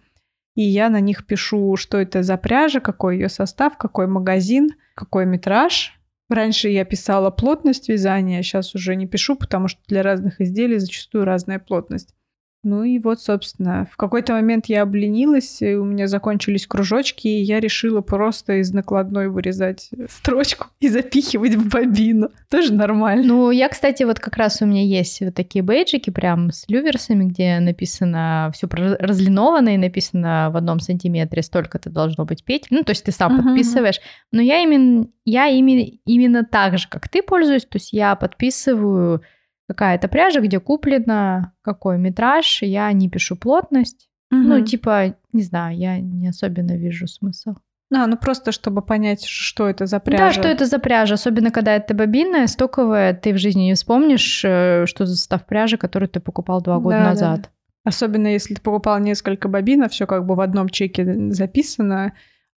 И 0.56 0.64
я 0.64 0.90
на 0.90 1.00
них 1.00 1.26
пишу, 1.26 1.76
что 1.76 1.98
это 1.98 2.24
за 2.24 2.38
пряжа, 2.38 2.80
какой 2.80 3.18
ее 3.18 3.30
состав, 3.30 3.78
какой 3.78 4.08
магазин, 4.08 4.72
какой 4.96 5.26
метраж. 5.26 6.00
Раньше 6.30 6.70
я 6.70 6.84
писала 6.84 7.30
плотность 7.30 7.90
вязания, 7.90 8.42
сейчас 8.42 8.74
уже 8.74 8.96
не 8.96 9.06
пишу, 9.08 9.36
потому 9.36 9.68
что 9.68 9.82
для 9.88 10.02
разных 10.02 10.42
изделий 10.42 10.80
зачастую 10.80 11.26
разная 11.26 11.60
плотность. 11.60 12.16
Ну 12.64 12.84
и 12.84 12.98
вот, 12.98 13.22
собственно, 13.22 13.88
в 13.92 13.98
какой-то 13.98 14.34
момент 14.34 14.68
я 14.68 14.84
обленилась, 14.84 15.62
и 15.62 15.76
у 15.76 15.84
меня 15.84 16.08
закончились 16.08 16.66
кружочки, 16.66 17.28
и 17.28 17.42
я 17.42 17.60
решила 17.60 18.00
просто 18.00 18.62
из 18.62 18.72
накладной 18.72 19.28
вырезать 19.28 19.90
строчку 20.10 20.68
и 20.80 20.88
запихивать 20.88 21.56
в 21.56 21.70
бобину. 21.70 22.30
Тоже 22.50 22.74
нормально. 22.74 23.26
Ну, 23.26 23.52
я, 23.52 23.68
кстати, 23.68 24.04
вот 24.04 24.22
как 24.22 24.38
раз 24.38 24.62
у 24.62 24.66
меня 24.66 24.82
есть 24.82 25.20
вот 25.20 25.36
такие 25.36 25.62
бейджики 25.62 26.10
прям 26.10 26.52
с 26.52 26.64
люверсами, 26.70 27.26
где 27.26 27.60
написано 27.60 28.52
все 28.54 28.68
разлинованно 28.72 29.76
и 29.76 29.78
написано 29.78 30.50
в 30.54 30.56
одном 30.56 30.80
сантиметре 30.80 31.44
столько-то 31.44 31.90
должно 31.90 32.24
быть 32.24 32.46
петель. 32.46 32.78
Ну, 32.78 32.84
то 32.84 32.92
есть 32.92 33.04
ты 33.04 33.12
сам 33.12 33.34
uh-huh. 33.38 33.44
подписываешь. 33.44 34.00
Но 34.32 34.42
я 34.42 34.60
именно, 34.64 35.08
я 35.26 35.48
именно, 35.48 35.86
именно 36.06 36.46
так 36.46 36.78
же, 36.78 36.88
как 36.88 37.10
ты 37.10 37.22
пользуюсь, 37.22 37.66
то 37.66 37.76
есть 37.76 37.92
я 37.92 38.16
подписываю 38.16 39.22
какая-то 39.68 40.08
пряжа, 40.08 40.42
где 40.42 40.60
куплено 40.60 41.54
какой 41.62 41.98
метраж, 41.98 42.62
я 42.62 42.92
не 42.92 43.10
пишу 43.10 43.36
плотность. 43.36 44.10
Угу. 44.32 44.42
Ну, 44.42 44.66
типа, 44.66 45.16
не 45.32 45.44
знаю, 45.44 45.78
я 45.78 46.00
не 46.00 46.28
особенно 46.28 46.76
вижу 46.76 47.08
смысл. 47.08 47.56
А, 47.96 48.08
ну 48.08 48.18
просто 48.18 48.52
чтобы 48.52 48.82
понять, 48.82 49.26
что 49.26 49.70
это 49.70 49.86
за 49.86 50.00
пряжа. 50.00 50.26
Да, 50.26 50.32
что 50.34 50.48
это 50.48 50.66
за 50.66 50.80
пряжа, 50.80 51.14
особенно 51.14 51.52
когда 51.52 51.76
это 51.76 51.94
бобинная, 51.94 52.48
стоковая, 52.48 53.14
ты 53.14 53.34
в 53.34 53.38
жизни 53.38 53.64
не 53.64 53.74
вспомнишь, 53.76 54.44
э, 54.44 54.86
что 54.88 55.06
за 55.06 55.16
состав 55.16 55.46
пряжи, 55.46 55.78
который 55.78 56.08
ты 56.08 56.20
покупал 56.20 56.62
два 56.62 56.80
года 56.80 56.98
да, 56.98 57.04
назад. 57.04 57.42
Да. 57.42 57.50
Особенно 57.86 58.28
если 58.28 58.56
ты 58.56 58.62
покупал 58.62 59.00
несколько 59.00 59.48
бобинов, 59.48 59.92
все 59.92 60.08
как 60.08 60.26
бы 60.26 60.36
в 60.36 60.42
одном 60.42 60.70
чеке 60.70 61.32
записано, 61.32 62.14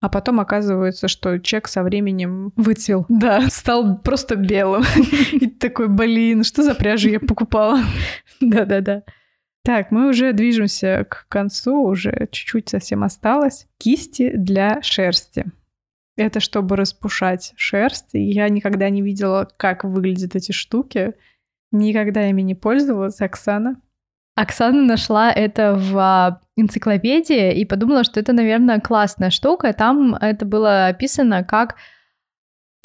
а 0.07 0.09
потом 0.09 0.39
оказывается, 0.39 1.09
что 1.09 1.39
чек 1.39 1.67
со 1.67 1.83
временем 1.83 2.53
выцвел. 2.55 3.07
Да, 3.17 3.51
стал 3.51 3.99
просто 3.99 4.37
белым. 4.37 4.85
И 5.33 5.49
такой, 5.49 5.89
блин, 5.89 6.45
что 6.45 6.63
за 6.63 6.77
пряжу 6.77 7.09
я 7.09 7.19
покупала? 7.19 7.81
Да-да-да. 8.41 9.03
Так, 9.65 9.91
мы 9.91 10.09
уже 10.09 10.33
движемся 10.33 11.05
к 11.11 11.27
концу, 11.29 11.83
уже 11.83 12.29
чуть-чуть 12.31 12.69
совсем 12.69 13.03
осталось. 13.03 13.67
Кисти 13.79 14.31
для 14.37 14.81
шерсти. 14.81 15.47
Это 16.17 16.39
чтобы 16.39 16.77
распушать 16.77 17.53
шерсть. 17.57 18.11
Я 18.13 18.49
никогда 18.49 18.89
не 18.91 19.03
видела, 19.03 19.51
как 19.57 19.83
выглядят 19.83 20.37
эти 20.37 20.53
штуки. 20.53 21.15
Никогда 21.73 22.29
ими 22.29 22.43
не 22.43 22.55
пользовалась. 22.55 23.21
Оксана? 23.21 23.81
Оксана 24.37 24.83
нашла 24.83 25.33
это 25.33 25.75
в 25.75 25.99
а, 25.99 26.41
энциклопедии 26.57 27.59
и 27.59 27.65
подумала, 27.65 28.05
что 28.05 28.21
это, 28.21 28.35
наверное, 28.35 28.81
классная 28.81 29.31
штука. 29.31 29.73
Там 29.73 30.15
это 30.15 30.45
было 30.45 30.89
описано 30.89 31.43
как 31.43 31.77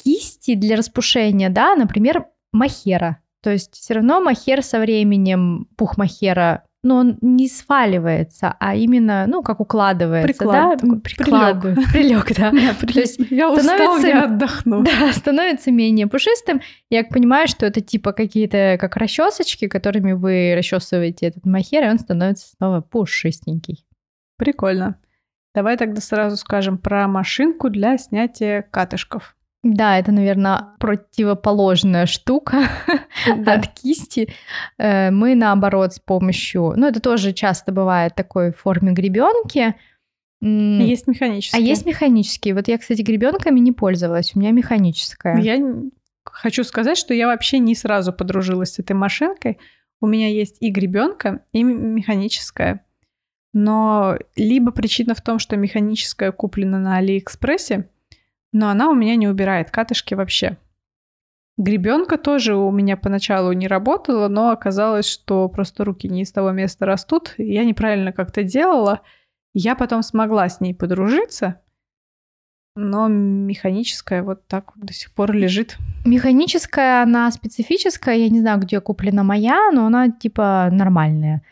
кисти 0.02 0.54
для 0.54 0.76
распушения, 0.76 1.50
да, 1.50 1.74
например, 1.76 2.26
махера. 2.52 3.18
То 3.42 3.50
есть 3.50 3.74
все 3.74 3.94
равно 3.94 4.20
махер 4.20 4.62
со 4.62 4.80
временем, 4.80 5.68
пух 5.76 5.98
махера 5.98 6.64
но 6.82 6.96
он 6.96 7.18
не 7.20 7.48
сваливается, 7.48 8.56
а 8.58 8.74
именно, 8.74 9.26
ну, 9.28 9.42
как 9.42 9.60
укладывается, 9.60 10.26
Приклад, 10.26 10.80
да? 10.82 10.96
Прикладываю. 11.02 11.76
Прилег, 11.92 12.34
да. 12.36 12.50
То 12.50 12.98
есть 12.98 13.20
я 13.30 13.50
устал, 13.50 13.98
я 13.98 14.24
отдохну. 14.24 14.82
Да, 14.92 15.12
становится 15.12 15.70
менее 15.70 16.08
пушистым. 16.08 16.60
Я 16.90 17.04
понимаю, 17.04 17.46
что 17.46 17.66
это 17.66 17.80
типа 17.80 18.12
какие-то 18.12 18.76
как 18.80 18.96
расчесочки, 18.96 19.68
которыми 19.68 20.12
вы 20.12 20.54
расчесываете 20.56 21.26
этот 21.26 21.46
махер, 21.46 21.84
и 21.84 21.88
он 21.88 21.98
становится 21.98 22.48
снова 22.56 22.80
пушистенький. 22.80 23.86
Прикольно. 24.36 24.98
Давай 25.54 25.76
тогда 25.76 26.00
сразу 26.00 26.36
скажем 26.36 26.78
про 26.78 27.06
машинку 27.06 27.70
для 27.70 27.98
снятия 27.98 28.62
катышков. 28.70 29.36
Да, 29.62 29.96
это, 29.98 30.10
наверное, 30.10 30.74
противоположная 30.80 32.06
штука 32.06 32.68
да. 33.36 33.54
от 33.54 33.68
кисти. 33.68 34.28
Э, 34.76 35.10
мы, 35.10 35.36
наоборот, 35.36 35.94
с 35.94 36.00
помощью... 36.00 36.74
Ну, 36.76 36.88
это 36.88 37.00
тоже 37.00 37.32
часто 37.32 37.70
бывает 37.70 38.14
такой 38.16 38.52
в 38.52 38.58
форме 38.58 38.92
гребенки. 38.92 39.74
Есть 40.40 41.06
механические. 41.06 41.60
А 41.60 41.62
есть 41.62 41.86
механические. 41.86 42.54
Вот 42.54 42.66
я, 42.66 42.76
кстати, 42.76 43.02
гребенками 43.02 43.60
не 43.60 43.70
пользовалась. 43.70 44.34
У 44.34 44.40
меня 44.40 44.50
механическая. 44.50 45.38
Я 45.38 45.62
хочу 46.24 46.64
сказать, 46.64 46.98
что 46.98 47.14
я 47.14 47.28
вообще 47.28 47.60
не 47.60 47.76
сразу 47.76 48.12
подружилась 48.12 48.74
с 48.74 48.78
этой 48.80 48.94
машинкой. 48.94 49.58
У 50.00 50.08
меня 50.08 50.28
есть 50.28 50.56
и 50.58 50.70
гребенка, 50.70 51.44
и 51.52 51.62
механическая. 51.62 52.84
Но 53.52 54.18
либо 54.34 54.72
причина 54.72 55.14
в 55.14 55.20
том, 55.20 55.38
что 55.38 55.56
механическая 55.56 56.32
куплена 56.32 56.80
на 56.80 56.96
Алиэкспрессе, 56.96 57.88
но 58.52 58.68
она 58.68 58.90
у 58.90 58.94
меня 58.94 59.16
не 59.16 59.28
убирает 59.28 59.70
катышки 59.70 60.14
вообще. 60.14 60.56
Гребенка 61.58 62.16
тоже 62.16 62.54
у 62.54 62.70
меня 62.70 62.96
поначалу 62.96 63.52
не 63.52 63.68
работала, 63.68 64.28
но 64.28 64.50
оказалось, 64.50 65.06
что 65.06 65.48
просто 65.48 65.84
руки 65.84 66.08
не 66.08 66.22
из 66.22 66.32
того 66.32 66.50
места 66.50 66.86
растут. 66.86 67.34
Я 67.36 67.64
неправильно 67.64 68.12
как-то 68.12 68.42
делала. 68.42 69.00
Я 69.54 69.74
потом 69.74 70.02
смогла 70.02 70.48
с 70.48 70.60
ней 70.60 70.74
подружиться, 70.74 71.60
но 72.74 73.06
механическая 73.06 74.22
вот 74.22 74.46
так 74.46 74.74
вот 74.74 74.86
до 74.86 74.94
сих 74.94 75.12
пор 75.12 75.32
лежит. 75.32 75.76
Механическая, 76.06 77.02
она 77.02 77.30
специфическая. 77.30 78.16
Я 78.16 78.30
не 78.30 78.40
знаю, 78.40 78.60
где 78.60 78.80
куплена 78.80 79.22
моя, 79.22 79.70
но 79.72 79.86
она 79.86 80.10
типа 80.10 80.70
нормальная. 80.72 81.42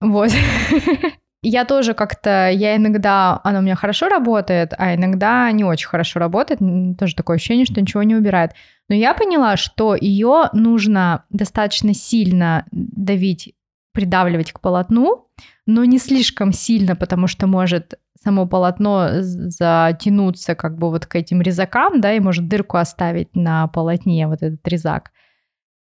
Вот. 0.00 0.32
я 1.42 1.64
тоже 1.64 1.94
как-то, 1.94 2.50
я 2.50 2.76
иногда, 2.76 3.40
она 3.44 3.60
у 3.60 3.62
меня 3.62 3.76
хорошо 3.76 4.08
работает, 4.08 4.72
а 4.78 4.94
иногда 4.94 5.50
не 5.52 5.64
очень 5.64 5.88
хорошо 5.88 6.18
работает, 6.18 6.60
тоже 6.98 7.14
такое 7.14 7.36
ощущение, 7.36 7.66
что 7.66 7.80
ничего 7.80 8.02
не 8.02 8.16
убирает. 8.16 8.52
Но 8.88 8.94
я 8.94 9.14
поняла, 9.14 9.56
что 9.56 9.94
ее 9.94 10.48
нужно 10.52 11.24
достаточно 11.30 11.94
сильно 11.94 12.66
давить, 12.72 13.54
придавливать 13.92 14.52
к 14.52 14.60
полотну, 14.60 15.28
но 15.66 15.84
не 15.84 15.98
слишком 15.98 16.52
сильно, 16.52 16.96
потому 16.96 17.26
что 17.26 17.46
может 17.46 17.98
само 18.22 18.46
полотно 18.46 19.08
затянуться 19.20 20.54
как 20.54 20.78
бы 20.78 20.90
вот 20.90 21.06
к 21.06 21.14
этим 21.14 21.42
резакам, 21.42 22.00
да, 22.00 22.12
и 22.12 22.20
может 22.20 22.48
дырку 22.48 22.76
оставить 22.76 23.34
на 23.36 23.68
полотне, 23.68 24.26
вот 24.26 24.42
этот 24.42 24.66
резак. 24.66 25.12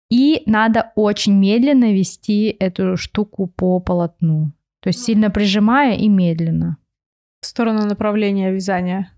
И 0.09 0.43
надо 0.45 0.91
очень 0.95 1.37
медленно 1.37 1.93
вести 1.93 2.47
эту 2.59 2.97
штуку 2.97 3.47
по 3.47 3.79
полотну. 3.79 4.51
То 4.81 4.89
есть 4.89 5.03
сильно 5.03 5.29
прижимая 5.29 5.95
и 5.95 6.09
медленно. 6.09 6.77
В 7.41 7.45
сторону 7.45 7.85
направления 7.85 8.51
вязания. 8.51 9.11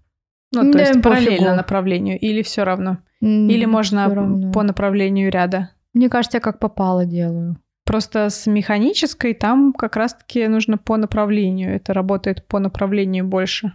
Ну, 0.51 0.71
то 0.71 0.77
да, 0.77 0.79
есть 0.81 1.01
параллельно 1.01 1.37
пофигу. 1.37 1.55
направлению 1.55 2.19
или 2.19 2.41
все 2.43 2.63
равно? 2.63 2.99
Mm, 3.23 3.47
или 3.49 3.65
можно 3.65 4.51
по 4.53 4.63
направлению 4.63 5.31
ряда? 5.31 5.71
Мне 5.93 6.09
кажется, 6.09 6.37
я 6.37 6.41
как 6.41 6.59
попало 6.59 7.05
делаю. 7.05 7.57
Просто 7.85 8.29
с 8.29 8.45
механической 8.47 9.33
там 9.33 9.73
как 9.73 9.95
раз-таки 9.95 10.47
нужно 10.47 10.77
по 10.77 10.95
направлению. 10.97 11.75
Это 11.75 11.93
работает 11.93 12.47
по 12.47 12.59
направлению 12.59 13.25
больше. 13.25 13.73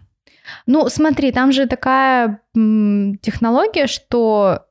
Ну, 0.66 0.88
смотри, 0.88 1.32
там 1.32 1.52
же 1.52 1.66
такая 1.66 2.40
м, 2.56 3.18
технология, 3.20 3.86
что 3.86 4.67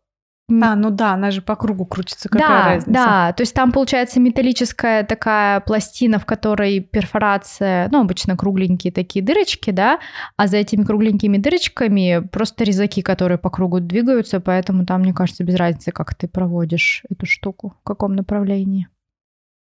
а, 0.49 0.75
ну 0.75 0.91
да, 0.91 1.13
она 1.13 1.31
же 1.31 1.41
по 1.41 1.57
кругу 1.57 1.85
крутится, 1.85 2.29
какая 2.29 2.47
да, 2.47 2.65
разница? 2.65 2.91
Да, 2.91 3.33
то 3.33 3.41
есть 3.41 3.53
там 3.53 3.73
получается 3.73 4.21
металлическая 4.21 5.03
такая 5.03 5.59
пластина, 5.59 6.19
в 6.19 6.25
которой 6.25 6.79
перфорация, 6.79 7.89
ну, 7.91 7.99
обычно 7.99 8.37
кругленькие 8.37 8.93
такие 8.93 9.23
дырочки, 9.23 9.71
да, 9.71 9.99
а 10.37 10.47
за 10.47 10.57
этими 10.57 10.83
кругленькими 10.83 11.37
дырочками 11.37 12.25
просто 12.31 12.63
резаки, 12.63 13.01
которые 13.01 13.37
по 13.37 13.49
кругу 13.49 13.81
двигаются, 13.81 14.39
поэтому 14.39 14.85
там, 14.85 15.01
мне 15.01 15.13
кажется, 15.13 15.43
без 15.43 15.55
разницы, 15.55 15.91
как 15.91 16.15
ты 16.15 16.29
проводишь 16.29 17.03
эту 17.09 17.25
штуку, 17.25 17.75
в 17.81 17.83
каком 17.83 18.15
направлении. 18.15 18.87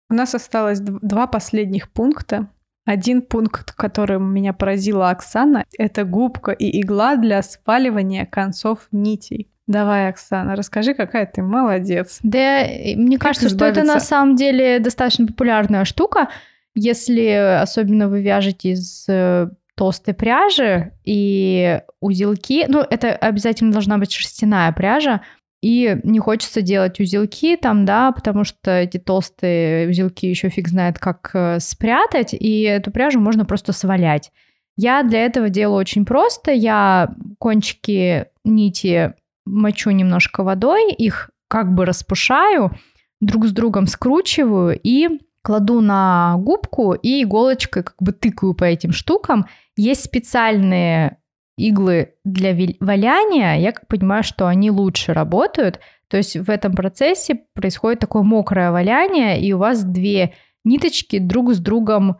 У 0.08 0.14
нас 0.14 0.36
осталось 0.36 0.78
два 0.80 1.26
последних 1.26 1.90
пункта. 1.90 2.48
Один 2.84 3.22
пункт, 3.22 3.72
которым 3.72 4.32
меня 4.32 4.52
поразила 4.52 5.10
Оксана, 5.10 5.64
это 5.76 6.04
губка 6.04 6.52
и 6.52 6.80
игла 6.80 7.16
для 7.16 7.42
сваливания 7.42 8.24
концов 8.24 8.86
нитей. 8.92 9.50
Давай, 9.66 10.08
Оксана, 10.08 10.54
расскажи, 10.54 10.94
какая 10.94 11.26
ты 11.26 11.42
молодец. 11.42 12.20
Да, 12.22 12.64
мне 12.94 13.18
как 13.18 13.28
кажется, 13.28 13.48
что 13.48 13.64
это 13.64 13.82
на 13.82 13.98
самом 13.98 14.36
деле 14.36 14.78
достаточно 14.78 15.26
популярная 15.26 15.84
штука, 15.84 16.28
если 16.74 17.60
особенно 17.60 18.08
вы 18.08 18.22
вяжете 18.22 18.70
из 18.70 19.06
э, 19.08 19.48
толстой 19.74 20.14
пряжи 20.14 20.92
и 21.04 21.80
узелки, 22.00 22.66
ну, 22.68 22.80
это 22.80 23.16
обязательно 23.16 23.72
должна 23.72 23.98
быть 23.98 24.12
шерстяная 24.12 24.70
пряжа, 24.72 25.22
и 25.62 25.98
не 26.04 26.20
хочется 26.20 26.62
делать 26.62 27.00
узелки 27.00 27.56
там, 27.56 27.84
да, 27.84 28.12
потому 28.12 28.44
что 28.44 28.70
эти 28.70 28.98
толстые 28.98 29.88
узелки 29.88 30.26
еще 30.26 30.48
фиг 30.48 30.68
знает, 30.68 30.98
как 30.98 31.30
э, 31.34 31.58
спрятать, 31.60 32.34
и 32.34 32.60
эту 32.62 32.92
пряжу 32.92 33.20
можно 33.20 33.44
просто 33.44 33.72
свалять. 33.72 34.30
Я 34.76 35.02
для 35.02 35.24
этого 35.24 35.48
делаю 35.48 35.78
очень 35.78 36.04
просто. 36.04 36.52
Я 36.52 37.14
кончики 37.38 38.26
нити 38.44 39.14
мочу 39.46 39.90
немножко 39.90 40.42
водой, 40.42 40.92
их 40.92 41.30
как 41.48 41.72
бы 41.72 41.86
распушаю, 41.86 42.72
друг 43.20 43.46
с 43.46 43.52
другом 43.52 43.86
скручиваю 43.86 44.78
и 44.82 45.08
кладу 45.42 45.80
на 45.80 46.34
губку 46.38 46.92
и 46.92 47.22
иголочкой 47.22 47.84
как 47.84 47.96
бы 48.00 48.12
тыкаю 48.12 48.54
по 48.54 48.64
этим 48.64 48.92
штукам. 48.92 49.46
Есть 49.76 50.04
специальные 50.04 51.18
иглы 51.56 52.14
для 52.24 52.54
валяния, 52.80 53.54
я 53.54 53.72
как 53.72 53.86
понимаю, 53.86 54.22
что 54.22 54.46
они 54.48 54.70
лучше 54.70 55.12
работают. 55.12 55.80
То 56.08 56.16
есть 56.16 56.36
в 56.36 56.50
этом 56.50 56.74
процессе 56.74 57.42
происходит 57.54 58.00
такое 58.00 58.22
мокрое 58.22 58.70
валяние, 58.70 59.40
и 59.40 59.52
у 59.52 59.58
вас 59.58 59.82
две 59.82 60.34
ниточки 60.64 61.18
друг 61.18 61.54
с 61.54 61.58
другом 61.58 62.18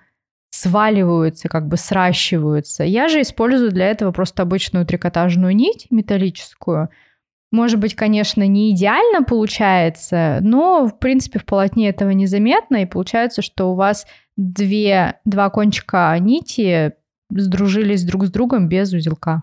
сваливаются, 0.50 1.48
как 1.48 1.68
бы 1.68 1.76
сращиваются. 1.76 2.84
Я 2.84 3.08
же 3.08 3.20
использую 3.20 3.72
для 3.72 3.90
этого 3.90 4.12
просто 4.12 4.42
обычную 4.42 4.86
трикотажную 4.86 5.54
нить 5.54 5.86
металлическую. 5.90 6.88
Может 7.53 7.78
быть, 7.78 7.94
конечно, 7.94 8.47
не 8.47 8.72
идеально 8.72 9.22
получается, 9.22 10.40
но, 10.42 10.86
в 10.86 10.99
принципе, 10.99 11.38
в 11.38 11.44
полотне 11.44 11.88
этого 11.88 12.11
незаметно, 12.11 12.82
и 12.82 12.86
получается, 12.86 13.40
что 13.40 13.70
у 13.72 13.74
вас 13.74 14.07
две, 14.36 15.20
два 15.24 15.49
кончика 15.51 16.16
нити 16.18 16.94
сдружились 17.30 18.05
друг 18.05 18.26
с 18.26 18.30
другом 18.30 18.68
без 18.68 18.92
узелка. 18.92 19.42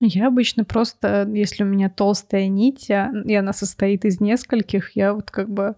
Я 0.00 0.28
обычно 0.28 0.64
просто, 0.64 1.28
если 1.32 1.62
у 1.62 1.66
меня 1.66 1.88
толстая 1.88 2.48
нить, 2.48 2.90
и 2.90 3.34
она 3.34 3.52
состоит 3.52 4.04
из 4.04 4.20
нескольких, 4.20 4.94
я 4.94 5.14
вот 5.14 5.30
как 5.30 5.48
бы 5.48 5.74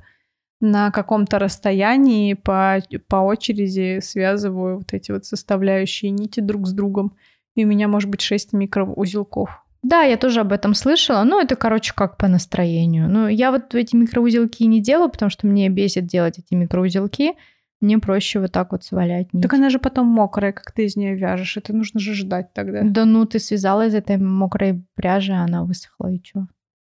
на 0.60 0.90
каком-то 0.90 1.38
расстоянии 1.38 2.34
по, 2.34 2.82
по 3.08 3.16
очереди 3.16 4.00
связываю 4.00 4.78
вот 4.78 4.92
эти 4.92 5.12
вот 5.12 5.24
составляющие 5.24 6.10
нити 6.10 6.40
друг 6.40 6.66
с 6.66 6.72
другом. 6.72 7.16
И 7.54 7.64
у 7.64 7.68
меня 7.68 7.86
может 7.86 8.10
быть 8.10 8.20
6 8.20 8.52
микроузелков. 8.54 9.64
Да, 9.82 10.02
я 10.02 10.16
тоже 10.16 10.40
об 10.40 10.52
этом 10.52 10.74
слышала. 10.74 11.22
Ну, 11.24 11.40
это, 11.40 11.56
короче, 11.56 11.92
как 11.94 12.16
по 12.16 12.28
настроению. 12.28 13.08
Ну, 13.08 13.28
я 13.28 13.52
вот 13.52 13.74
эти 13.74 13.94
микроузелки 13.94 14.64
не 14.64 14.80
делаю, 14.80 15.08
потому 15.08 15.30
что 15.30 15.46
мне 15.46 15.68
бесит 15.68 16.06
делать 16.06 16.38
эти 16.38 16.54
микроузелки. 16.54 17.34
Мне 17.80 17.98
проще 17.98 18.40
вот 18.40 18.50
так 18.50 18.72
вот 18.72 18.82
свалять 18.82 19.32
нить. 19.32 19.42
Так 19.42 19.54
она 19.54 19.70
же 19.70 19.78
потом 19.78 20.06
мокрая, 20.06 20.50
как 20.50 20.72
ты 20.72 20.86
из 20.86 20.96
нее 20.96 21.14
вяжешь. 21.14 21.56
Это 21.56 21.72
нужно 21.72 22.00
же 22.00 22.12
ждать 22.14 22.52
тогда. 22.52 22.80
Да 22.82 23.04
ну, 23.04 23.24
ты 23.24 23.38
связала 23.38 23.86
из 23.86 23.94
этой 23.94 24.16
мокрой 24.16 24.82
пряжи, 24.94 25.32
а 25.32 25.44
она 25.44 25.62
высохла, 25.62 26.10
и 26.10 26.20
что? 26.24 26.48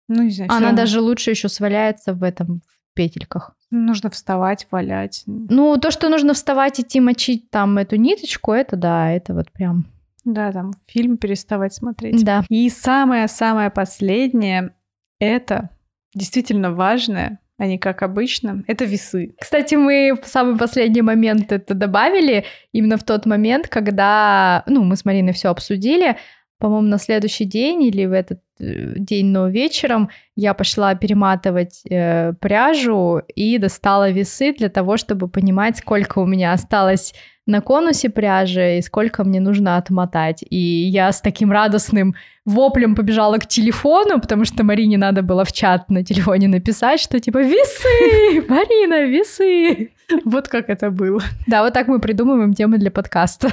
Ну, 0.09 0.23
не 0.23 0.31
знаю. 0.31 0.51
Она 0.51 0.73
даже 0.73 0.99
лучше 0.99 1.31
еще 1.31 1.47
сваляется 1.47 2.13
в 2.13 2.21
этом 2.21 2.61
в 2.65 2.95
петельках. 2.95 3.55
Нужно 3.71 4.09
вставать, 4.09 4.67
валять. 4.71 5.23
Ну, 5.25 5.77
то, 5.77 5.89
что 5.89 6.09
нужно 6.09 6.34
вставать, 6.34 6.81
идти 6.81 6.99
мочить 6.99 7.49
там 7.49 7.77
эту 7.77 7.95
ниточку, 7.95 8.51
это 8.51 8.75
да, 8.75 9.09
это 9.09 9.34
вот 9.34 9.51
прям... 9.51 9.86
Да, 10.26 10.51
там 10.51 10.71
фильм 10.88 11.17
переставать 11.17 11.74
смотреть. 11.74 12.24
Да. 12.24 12.43
И 12.49 12.69
самое-самое 12.69 13.69
последнее, 13.69 14.74
это 15.19 15.69
действительно 16.15 16.71
важное, 16.71 17.39
а 17.57 17.67
не 17.67 17.78
как 17.78 18.01
обычно, 18.03 18.63
это 18.67 18.86
весы. 18.86 19.36
Кстати, 19.39 19.76
мы 19.76 20.17
в 20.21 20.28
самый 20.28 20.57
последний 20.57 21.01
момент 21.01 21.51
это 21.51 21.74
добавили, 21.74 22.45
именно 22.71 22.97
в 22.97 23.03
тот 23.03 23.26
момент, 23.26 23.67
когда, 23.67 24.63
ну, 24.67 24.84
мы 24.84 24.95
с 24.95 25.05
Мариной 25.05 25.34
все 25.34 25.49
обсудили, 25.49 26.17
по-моему, 26.57 26.88
на 26.88 26.97
следующий 26.97 27.45
день 27.45 27.84
или 27.84 28.05
в 28.05 28.13
этот 28.13 28.39
э, 28.59 28.93
день, 28.95 29.28
но 29.28 29.49
вечером 29.49 30.09
я 30.38 30.53
пошла 30.53 30.95
перематывать 30.95 31.82
э, 31.89 32.34
пряжу 32.39 33.21
и 33.36 33.57
достала 33.57 34.09
весы 34.09 34.53
для 34.53 34.69
того, 34.69 34.95
чтобы 34.95 35.28
понимать, 35.28 35.78
сколько 35.78 36.19
у 36.19 36.26
меня 36.26 36.53
осталось 36.53 37.13
на 37.45 37.61
конусе 37.61 38.09
пряжи 38.09 38.77
и 38.77 38.81
сколько 38.81 39.23
мне 39.23 39.39
нужно 39.39 39.77
отмотать. 39.77 40.43
И 40.49 40.57
я 40.57 41.11
с 41.11 41.21
таким 41.21 41.51
радостным 41.51 42.15
воплем 42.45 42.95
побежала 42.95 43.37
к 43.37 43.47
телефону, 43.47 44.19
потому 44.19 44.45
что 44.45 44.63
Марине 44.63 44.97
надо 44.97 45.21
было 45.21 45.45
в 45.45 45.51
чат 45.51 45.89
на 45.89 46.03
телефоне 46.03 46.47
написать, 46.47 46.99
что 46.99 47.19
типа 47.19 47.39
«Весы! 47.39 48.45
Марина, 48.49 49.03
весы!» 49.05 49.91
Вот 50.25 50.47
как 50.47 50.69
это 50.69 50.91
было. 50.91 51.21
Да, 51.47 51.63
вот 51.63 51.73
так 51.73 51.87
мы 51.87 51.99
придумываем 51.99 52.53
темы 52.53 52.77
для 52.77 52.91
подкаста. 52.91 53.51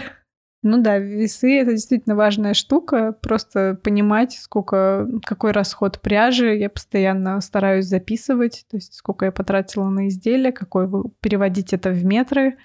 Ну 0.63 0.83
да, 0.83 0.99
весы 0.99 1.59
это 1.59 1.73
действительно 1.73 2.15
важная 2.15 2.53
штука. 2.53 3.17
Просто 3.23 3.79
понимать, 3.83 4.33
сколько, 4.35 5.09
какой 5.25 5.53
расход 5.53 6.01
пряжи. 6.01 6.55
Я 6.57 6.69
постоянно 6.69 7.41
стараюсь 7.41 7.87
записывать, 7.87 8.67
то 8.71 8.77
есть 8.77 8.95
сколько 8.95 9.25
я 9.25 9.33
потратила 9.33 9.89
на 9.89 10.09
изделие, 10.09 10.53
какой 10.53 10.87
переводить 11.21 11.73
это 11.73 11.91
в 11.91 12.05
метры. 12.05 12.59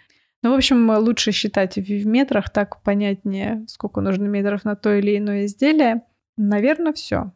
Ну, 0.45 0.51
в 0.51 0.55
общем, 0.55 0.87
лучше 0.91 1.31
считать 1.31 1.75
в 1.75 2.05
метрах, 2.05 2.51
так 2.51 2.81
понятнее, 2.83 3.65
сколько 3.67 3.99
нужно 3.99 4.25
метров 4.25 4.63
на 4.63 4.75
то 4.75 4.93
или 4.93 5.17
иное 5.17 5.47
изделие. 5.47 6.03
Наверное, 6.37 6.93
все. 6.93 7.31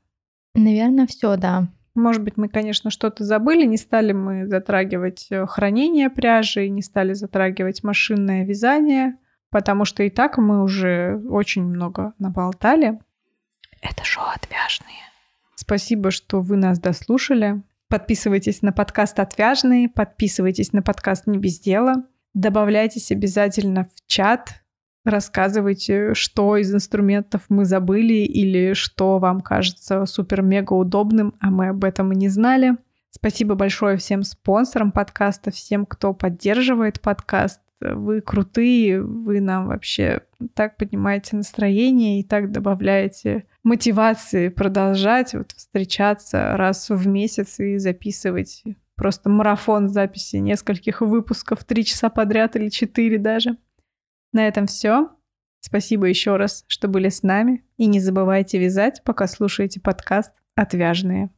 Наверное, 0.54 1.08
все, 1.08 1.36
да. 1.36 1.70
Может 1.96 2.24
быть, 2.24 2.38
мы, 2.38 2.50
конечно, 2.50 2.92
что-то 2.92 3.24
забыли, 3.24 3.66
не 3.66 3.78
стали 3.78 4.12
мы 4.12 4.48
затрагивать 4.48 5.26
э, 5.32 5.48
хранение 5.48 6.12
пряжи, 6.12 6.70
не 6.70 6.84
стали 6.84 7.14
затрагивать 7.14 7.84
машинное 7.84 8.46
вязание– 8.46 9.18
потому 9.52 9.86
что 9.86 10.04
и 10.04 10.10
так 10.10 10.38
мы 10.38 10.64
уже 10.64 11.20
очень 11.28 11.64
много 11.64 12.14
наболтали. 12.20 13.00
Это 13.82 14.04
шоу 14.04 14.26
«Отвяжные». 14.36 15.02
Спасибо, 15.56 16.12
что 16.12 16.42
вы 16.42 16.56
нас 16.56 16.80
дослушали. 16.80 17.64
Подписывайтесь 17.88 18.62
на 18.62 18.72
подкаст 18.72 19.20
«Отвяжные», 19.20 19.90
подписывайтесь 19.90 20.74
на 20.74 20.82
подкаст 20.82 21.26
«Не 21.28 21.38
без 21.38 21.60
дела», 21.60 22.06
добавляйтесь 22.34 23.12
обязательно 23.12 23.86
в 23.86 24.08
чат, 24.08 24.62
рассказывайте, 25.06 26.14
что 26.14 26.58
из 26.58 26.74
инструментов 26.74 27.44
мы 27.50 27.66
забыли 27.66 28.26
или 28.26 28.74
что 28.74 29.20
вам 29.20 29.42
кажется 29.42 30.06
супер-мега 30.06 30.74
удобным, 30.74 31.36
а 31.40 31.50
мы 31.50 31.70
об 31.70 31.84
этом 31.84 32.12
и 32.12 32.16
не 32.16 32.30
знали. 32.30 32.76
Спасибо 33.12 33.56
большое 33.56 33.98
всем 33.98 34.24
спонсорам 34.24 34.92
подкаста, 34.92 35.52
всем, 35.52 35.86
кто 35.86 36.14
поддерживает 36.14 37.02
подкаст. 37.02 37.60
Вы 37.82 38.22
крутые, 38.22 39.02
вы 39.02 39.40
нам 39.40 39.68
вообще 39.68 40.22
так 40.54 40.78
поднимаете 40.78 41.38
настроение 41.38 42.20
и 42.20 42.24
так 42.24 42.52
добавляете 42.52 43.46
мотивации 43.64 44.50
продолжать 44.50 45.34
вот 45.34 45.54
встречаться 45.54 46.58
раз 46.58 46.90
в 46.90 47.08
месяц 47.08 47.60
и 47.60 47.78
записывать 47.78 48.64
просто 49.00 49.30
марафон 49.30 49.88
записи 49.88 50.36
нескольких 50.36 51.00
выпусков, 51.00 51.64
три 51.64 51.86
часа 51.86 52.10
подряд 52.10 52.58
или 52.58 52.68
четыре 52.68 53.18
даже. 53.18 53.56
На 54.34 54.46
этом 54.46 54.68
все. 54.68 55.10
Спасибо 55.62 56.06
еще 56.06 56.36
раз, 56.36 56.66
что 56.68 56.90
были 56.90 57.08
с 57.08 57.24
нами. 57.24 57.64
И 57.78 57.86
не 57.88 58.02
забывайте 58.02 58.60
вязать, 58.60 59.02
пока 59.06 59.28
слушаете 59.28 59.80
подкаст 59.80 60.34
«Отвяжные». 60.54 61.30